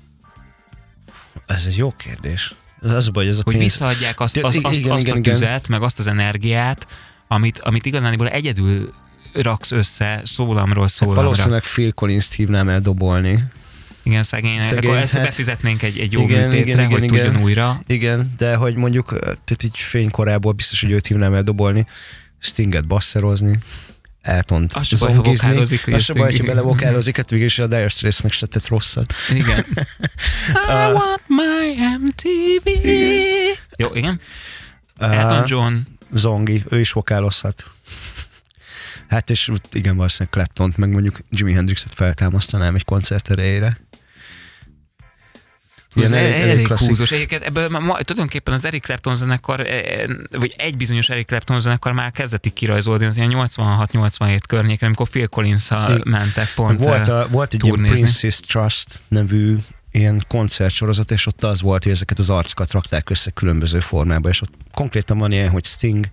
Ez 1.46 1.64
egy 1.66 1.76
jó 1.76 1.94
kérdés. 1.96 2.54
Az 2.80 3.08
a 3.08 3.10
baj, 3.10 3.28
ez 3.28 3.38
a 3.38 3.42
Hogy 3.44 3.52
pénz... 3.52 3.64
visszaadják 3.64 4.20
azt, 4.20 4.36
az, 4.36 4.54
igen, 4.54 4.70
azt, 4.70 4.78
igen, 4.78 4.92
azt 4.92 5.02
igen, 5.02 5.14
a 5.14 5.18
igen. 5.18 5.32
tüzet, 5.32 5.68
meg 5.68 5.82
azt 5.82 5.98
az 5.98 6.06
energiát, 6.06 6.86
amit, 7.34 7.58
amit 7.58 7.86
igazániból 7.86 8.28
egyedül 8.28 8.92
raksz 9.32 9.70
össze 9.72 10.20
szólamról 10.24 10.88
szólamra. 10.88 11.22
Valószínűleg 11.22 11.62
Phil 11.62 11.92
Collins-t 11.92 12.32
hívnám 12.32 12.68
el 12.68 12.80
dobolni. 12.80 13.44
Igen, 14.02 14.22
szegény. 14.22 14.60
Szegény, 14.60 14.90
Akkor 14.90 15.02
ezt 15.02 15.12
hát- 15.12 15.22
befizetnénk 15.22 15.82
egy, 15.82 15.98
egy 15.98 16.12
jó 16.12 16.22
Igen, 16.22 16.42
műtétre, 16.42 16.58
igen, 16.58 16.78
igen, 16.78 16.90
hogy 16.90 17.02
igen. 17.02 17.24
tudjon 17.24 17.42
újra. 17.42 17.80
Igen, 17.86 18.34
de 18.36 18.54
hogy 18.56 18.74
mondjuk, 18.74 19.18
tehát 19.18 19.62
így 19.64 19.78
fénykorából 19.78 20.52
biztos, 20.52 20.80
hogy 20.80 20.90
őt 20.90 21.06
hívnám 21.06 21.34
el 21.34 21.42
dobolni, 21.42 21.86
Stinget 22.38 22.86
basszerozni, 22.86 23.58
Eltont 24.22 24.72
Az 24.72 24.86
se 24.86 24.96
baj, 25.00 25.14
ha 25.14 25.22
vokálozik, 25.22 25.84
hogy 25.84 25.92
Az 25.92 26.02
se 26.02 26.12
baj, 26.12 26.36
hogy 26.36 26.46
belevokálozik, 26.46 27.16
hát 27.16 27.30
végül 27.30 27.46
is 27.46 27.58
a 27.58 27.66
Dire 27.66 27.88
Straitsnek 27.88 28.32
se 28.32 28.46
tett 28.46 28.68
rosszat. 28.68 29.14
Igen. 29.30 29.64
I 30.68 30.92
want 30.92 31.22
my 31.26 31.74
MTV. 32.00 32.68
Jó, 33.76 33.88
igen. 33.94 34.20
Elton 34.98 35.44
John. 35.46 35.74
Zongi, 36.14 36.62
ő 36.70 36.80
is 36.80 36.92
vokálozhat. 36.92 37.70
Hát 39.08 39.30
és 39.30 39.50
igen, 39.72 39.96
valószínűleg 39.96 40.32
Claptont, 40.32 40.76
meg 40.76 40.88
mondjuk 40.88 41.18
Jimi 41.30 41.52
Hendrixet 41.52 41.94
feltámasztanám 41.94 42.74
egy 42.74 42.84
koncert 42.84 43.30
erejére. 43.30 43.78
Ilyen 45.94 46.12
elég, 46.12 46.32
elég- 46.32 46.50
elég, 46.50 46.66
klasszik. 46.66 46.88
húzós. 46.88 47.10
Egyébként 47.10 47.42
ebből 47.42 47.68
ma, 47.68 48.02
tulajdonképpen 48.02 48.54
az 48.54 48.64
Eric 48.64 48.84
Clapton 48.84 49.14
zenekar, 49.14 49.60
eh, 49.60 50.04
vagy 50.30 50.54
egy 50.58 50.76
bizonyos 50.76 51.08
Eric 51.08 51.26
Clapton 51.26 51.60
zenekar 51.60 51.92
már 51.92 52.10
kezdett 52.10 52.46
így 52.46 52.52
kirajzolódni, 52.52 53.06
az 53.06 53.16
ilyen 53.16 53.30
86-87 53.30 54.38
környéken, 54.48 54.86
amikor 54.86 55.08
Phil 55.08 55.26
collins 55.26 55.68
mentek 56.04 56.54
pont. 56.54 56.84
Volt, 56.84 57.08
eh, 57.08 57.18
a, 57.18 57.28
volt 57.28 57.54
egy 57.54 57.64
ilyen 57.64 57.76
turnézni. 57.76 58.00
Princess 58.00 58.40
Trust 58.40 59.00
nevű 59.08 59.56
ilyen 59.94 60.24
koncertsorozat, 60.28 61.10
és 61.10 61.26
ott 61.26 61.44
az 61.44 61.60
volt, 61.60 61.82
hogy 61.82 61.92
ezeket 61.92 62.18
az 62.18 62.30
arcokat 62.30 62.72
rakták 62.72 63.10
össze 63.10 63.30
különböző 63.30 63.80
formába, 63.80 64.28
és 64.28 64.42
ott 64.42 64.52
konkrétan 64.72 65.18
van 65.18 65.32
ilyen, 65.32 65.50
hogy 65.50 65.64
Sting, 65.64 66.08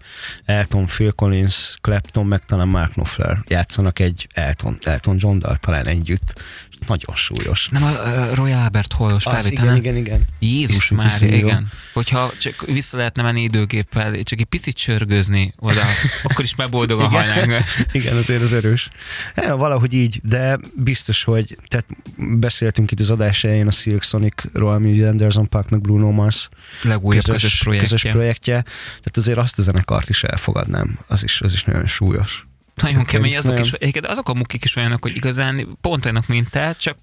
Elton, 0.46 0.86
Phil 0.86 1.12
Collins, 1.12 1.78
Clapton, 1.82 2.26
meg 2.26 2.46
talán 2.46 2.68
Mark 2.68 2.92
Knopfler 2.92 3.44
játszanak 3.48 4.00
egy 4.00 4.28
Elton, 4.34 4.78
Elton 4.82 5.16
John-dal 5.20 5.58
talán 5.58 5.88
együtt. 5.88 6.42
Nagyon 6.88 7.16
súlyos. 7.16 7.68
Nem 7.72 7.84
a 7.84 7.90
uh, 7.90 8.36
Royal 8.36 8.62
Albert 8.64 8.94
Hallos 8.94 9.26
Az, 9.26 9.34
felvételen? 9.34 9.76
igen, 9.76 9.96
igen, 9.96 10.16
igen. 10.16 10.28
Jézus 10.40 10.90
már, 10.90 11.22
igen. 11.22 11.72
Hogyha 11.94 12.32
csak 12.40 12.66
vissza 12.66 12.98
lehetne 12.98 13.22
menni 13.24 13.42
időgéppel, 13.42 14.24
csak 14.24 14.40
egy 14.40 14.46
picit 14.46 14.76
csörgözni 14.76 15.54
oda, 15.60 15.82
akkor 16.24 16.44
is 16.44 16.56
már 16.56 16.70
boldogan 16.70 17.12
Igen. 17.12 17.26
halnánk. 17.26 17.64
Igen, 17.92 18.18
azért 18.18 18.42
az 18.42 18.54
erős. 18.54 18.90
Ja, 19.36 19.58
valahogy 19.58 19.94
így, 19.94 20.20
de 20.24 20.60
biztos, 20.76 21.24
hogy 21.24 21.58
tehát 21.68 21.86
beszéltünk 22.18 22.92
itt 22.92 23.00
az 23.00 23.12
adás 23.12 23.44
elején 23.44 23.68
a 23.68 23.72
Silk 23.72 24.04
Sonicról, 24.04 24.74
ami 24.74 24.92
ugye 24.92 25.08
Anderson 25.08 25.50
Paak 25.50 25.70
meg 25.70 25.82
Bruno 25.82 26.12
Mars 26.12 26.50
Legújabb 26.82 27.24
közös, 27.24 27.60
projektje. 27.60 27.90
közös 27.98 28.12
projektje. 28.12 28.62
Tehát 28.88 29.18
azért 29.18 29.38
azt 29.38 29.60
a 29.60 29.62
zenekart 29.62 30.10
is 30.10 30.24
elfogadnám. 30.24 31.00
Az 31.08 31.24
is, 31.24 31.42
az 31.42 31.54
is 31.54 31.64
nagyon 31.64 31.86
súlyos. 31.86 32.46
Nagyon 32.76 33.06
kemény, 33.06 33.38
azok 33.38 33.54
Nem. 33.54 33.64
is, 33.64 33.72
egyébként 33.72 34.06
azok 34.06 34.30
a 34.30 34.34
mukik 34.34 34.64
is 34.64 34.76
olyanok, 34.76 35.02
hogy 35.02 35.16
igazán 35.16 35.78
pont 35.82 36.06
olyanok, 36.06 36.28
mint 36.28 36.50
te, 36.50 36.74
csak, 36.74 36.98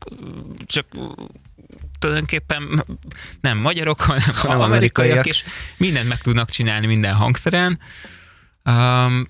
csak 0.66 0.86
tulajdonképpen 1.98 2.84
nem 3.40 3.58
magyarok, 3.58 4.00
hanem, 4.00 4.22
Hanem 4.34 4.60
amerikaiak. 4.60 5.26
és 5.26 5.44
mindent 5.76 6.08
meg 6.08 6.18
tudnak 6.18 6.50
csinálni 6.50 6.86
minden 6.86 7.14
hangszeren. 7.14 7.78
Um, 8.64 9.28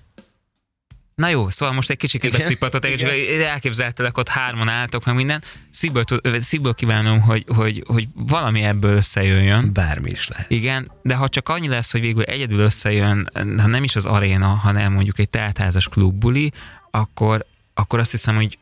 Na 1.19 1.29
jó, 1.29 1.49
szóval 1.49 1.75
most 1.75 1.89
egy 1.89 1.97
kicsit 1.97 2.31
beszippatott, 2.31 2.85
elképzeltelek, 3.41 4.17
ott 4.17 4.27
hárman 4.27 4.69
álltok, 4.69 5.05
meg 5.05 5.15
minden. 5.15 5.43
Szívből, 5.71 6.03
szívből 6.39 6.73
kívánom, 6.73 7.21
hogy, 7.21 7.45
hogy, 7.47 7.83
hogy 7.87 8.07
valami 8.13 8.61
ebből 8.61 8.91
összejöjjön. 8.91 9.73
Bármi 9.73 10.09
is 10.09 10.27
lehet. 10.27 10.49
Igen, 10.49 10.91
de 11.03 11.15
ha 11.15 11.27
csak 11.27 11.49
annyi 11.49 11.67
lesz, 11.67 11.91
hogy 11.91 12.01
végül 12.01 12.23
egyedül 12.23 12.59
összejön, 12.59 13.29
ha 13.33 13.67
nem 13.67 13.83
is 13.83 13.95
az 13.95 14.05
aréna, 14.05 14.47
hanem 14.47 14.93
mondjuk 14.93 15.19
egy 15.19 15.29
teltházas 15.29 15.87
klubbuli, 15.87 16.51
akkor, 16.91 17.45
akkor 17.73 17.99
azt 17.99 18.11
hiszem, 18.11 18.35
hogy 18.35 18.57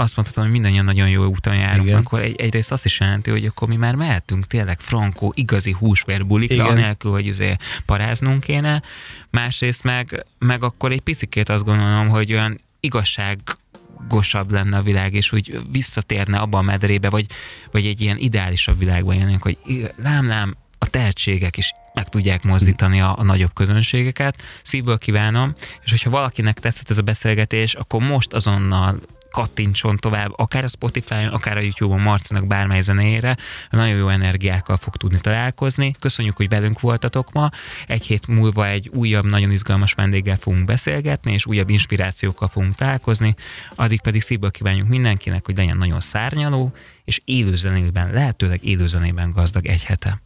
azt 0.00 0.16
mondhatom, 0.16 0.44
hogy 0.44 0.52
mindannyian 0.52 0.84
nagyon 0.84 1.08
jó 1.08 1.24
úton 1.24 1.56
járunk, 1.56 1.86
Igen. 1.86 1.98
akkor 1.98 2.20
egy, 2.20 2.40
egyrészt 2.40 2.72
azt 2.72 2.84
is 2.84 3.00
jelenti, 3.00 3.30
hogy 3.30 3.44
akkor 3.44 3.68
mi 3.68 3.76
már 3.76 3.94
mehetünk 3.94 4.46
tényleg 4.46 4.80
frankó, 4.80 5.32
igazi 5.36 5.72
húsvérbulikra, 5.78 6.54
Igen. 6.54 6.66
anélkül, 6.66 7.10
hogy 7.10 7.28
azért 7.28 7.62
paráznunk 7.86 8.42
kéne. 8.42 8.82
Másrészt 9.30 9.82
meg, 9.82 10.26
meg 10.38 10.64
akkor 10.64 10.92
egy 10.92 11.00
picikét 11.00 11.48
azt 11.48 11.64
gondolom, 11.64 12.08
hogy 12.08 12.32
olyan 12.32 12.60
igazságosabb 12.80 14.50
lenne 14.50 14.76
a 14.76 14.82
világ, 14.82 15.14
és 15.14 15.28
hogy 15.28 15.60
visszatérne 15.70 16.38
abba 16.38 16.58
a 16.58 16.62
medrébe, 16.62 17.10
vagy, 17.10 17.26
vagy 17.70 17.86
egy 17.86 18.00
ilyen 18.00 18.16
ideálisabb 18.16 18.78
világban 18.78 19.14
élnénk, 19.14 19.42
hogy 19.42 19.58
lám-lám, 19.96 20.56
a 20.82 20.86
tehetségek 20.86 21.56
is 21.56 21.72
meg 21.94 22.08
tudják 22.08 22.42
mozdítani 22.42 23.00
a, 23.00 23.18
a 23.18 23.22
nagyobb 23.22 23.52
közönségeket. 23.54 24.42
Szívből 24.62 24.98
kívánom, 24.98 25.54
és 25.84 25.90
hogyha 25.90 26.10
valakinek 26.10 26.58
tetszett 26.58 26.90
ez 26.90 26.98
a 26.98 27.02
beszélgetés, 27.02 27.74
akkor 27.74 28.02
most 28.02 28.32
azonnal 28.32 29.00
kattintson 29.30 29.96
tovább, 29.96 30.32
akár 30.36 30.64
a 30.64 30.68
Spotify-on, 30.68 31.26
akár 31.26 31.56
a 31.56 31.60
YouTube-on 31.60 32.00
Marcinak 32.00 32.46
bármely 32.46 32.80
zenéjére, 32.80 33.36
nagyon 33.70 33.96
jó 33.96 34.08
energiákkal 34.08 34.76
fog 34.76 34.96
tudni 34.96 35.20
találkozni. 35.20 35.94
Köszönjük, 36.00 36.36
hogy 36.36 36.48
velünk 36.48 36.80
voltatok 36.80 37.32
ma. 37.32 37.50
Egy 37.86 38.04
hét 38.04 38.26
múlva 38.26 38.66
egy 38.66 38.90
újabb, 38.94 39.24
nagyon 39.24 39.50
izgalmas 39.50 39.92
vendéggel 39.92 40.36
fogunk 40.36 40.64
beszélgetni, 40.64 41.32
és 41.32 41.46
újabb 41.46 41.68
inspirációkkal 41.68 42.48
fogunk 42.48 42.74
találkozni. 42.74 43.34
Addig 43.74 44.00
pedig 44.00 44.22
szívből 44.22 44.50
kívánjuk 44.50 44.88
mindenkinek, 44.88 45.46
hogy 45.46 45.56
legyen 45.56 45.76
nagyon 45.76 46.00
szárnyaló, 46.00 46.72
és 47.04 47.20
élőzenében, 47.24 48.12
lehetőleg 48.12 48.64
élőzenében 48.64 49.30
gazdag 49.30 49.66
egy 49.66 49.84
hete. 49.84 50.22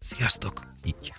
Sziasztok! 0.00 0.60
Így. 0.84 1.12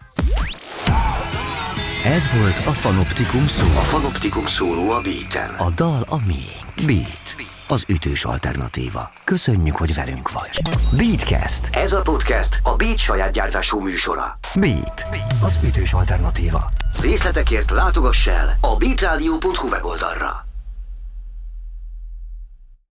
Ez 2.06 2.28
volt 2.34 2.58
a 2.66 2.72
Fanoptikum 2.72 3.46
szó. 3.46 3.66
A 3.66 3.82
Fanoptikum 3.82 4.46
szóló 4.46 4.92
a 4.92 5.02
Beaten. 5.02 5.56
A 5.58 5.70
dal 5.70 6.06
a 6.10 6.18
miénk. 6.26 6.86
Beat. 6.86 7.36
Az 7.68 7.86
ütős 7.88 8.26
alternatíva. 8.26 9.12
Köszönjük, 9.24 9.76
hogy 9.76 9.94
velünk 9.94 10.32
vagy. 10.32 10.62
Beatcast. 10.98 11.70
Ez 11.72 11.94
a 11.94 12.02
podcast 12.02 12.60
a 12.64 12.76
Beat 12.76 12.98
saját 12.98 13.32
gyártású 13.32 13.80
műsora. 13.80 14.40
Beat. 14.56 15.06
Az 15.42 15.60
ütős 15.64 15.94
alternatíva. 15.94 16.70
Részletekért 17.02 17.72
látogass 17.72 18.28
el 18.28 18.58
a 18.62 18.76
beatradio.hu 18.76 19.68
weboldalra. 19.68 20.46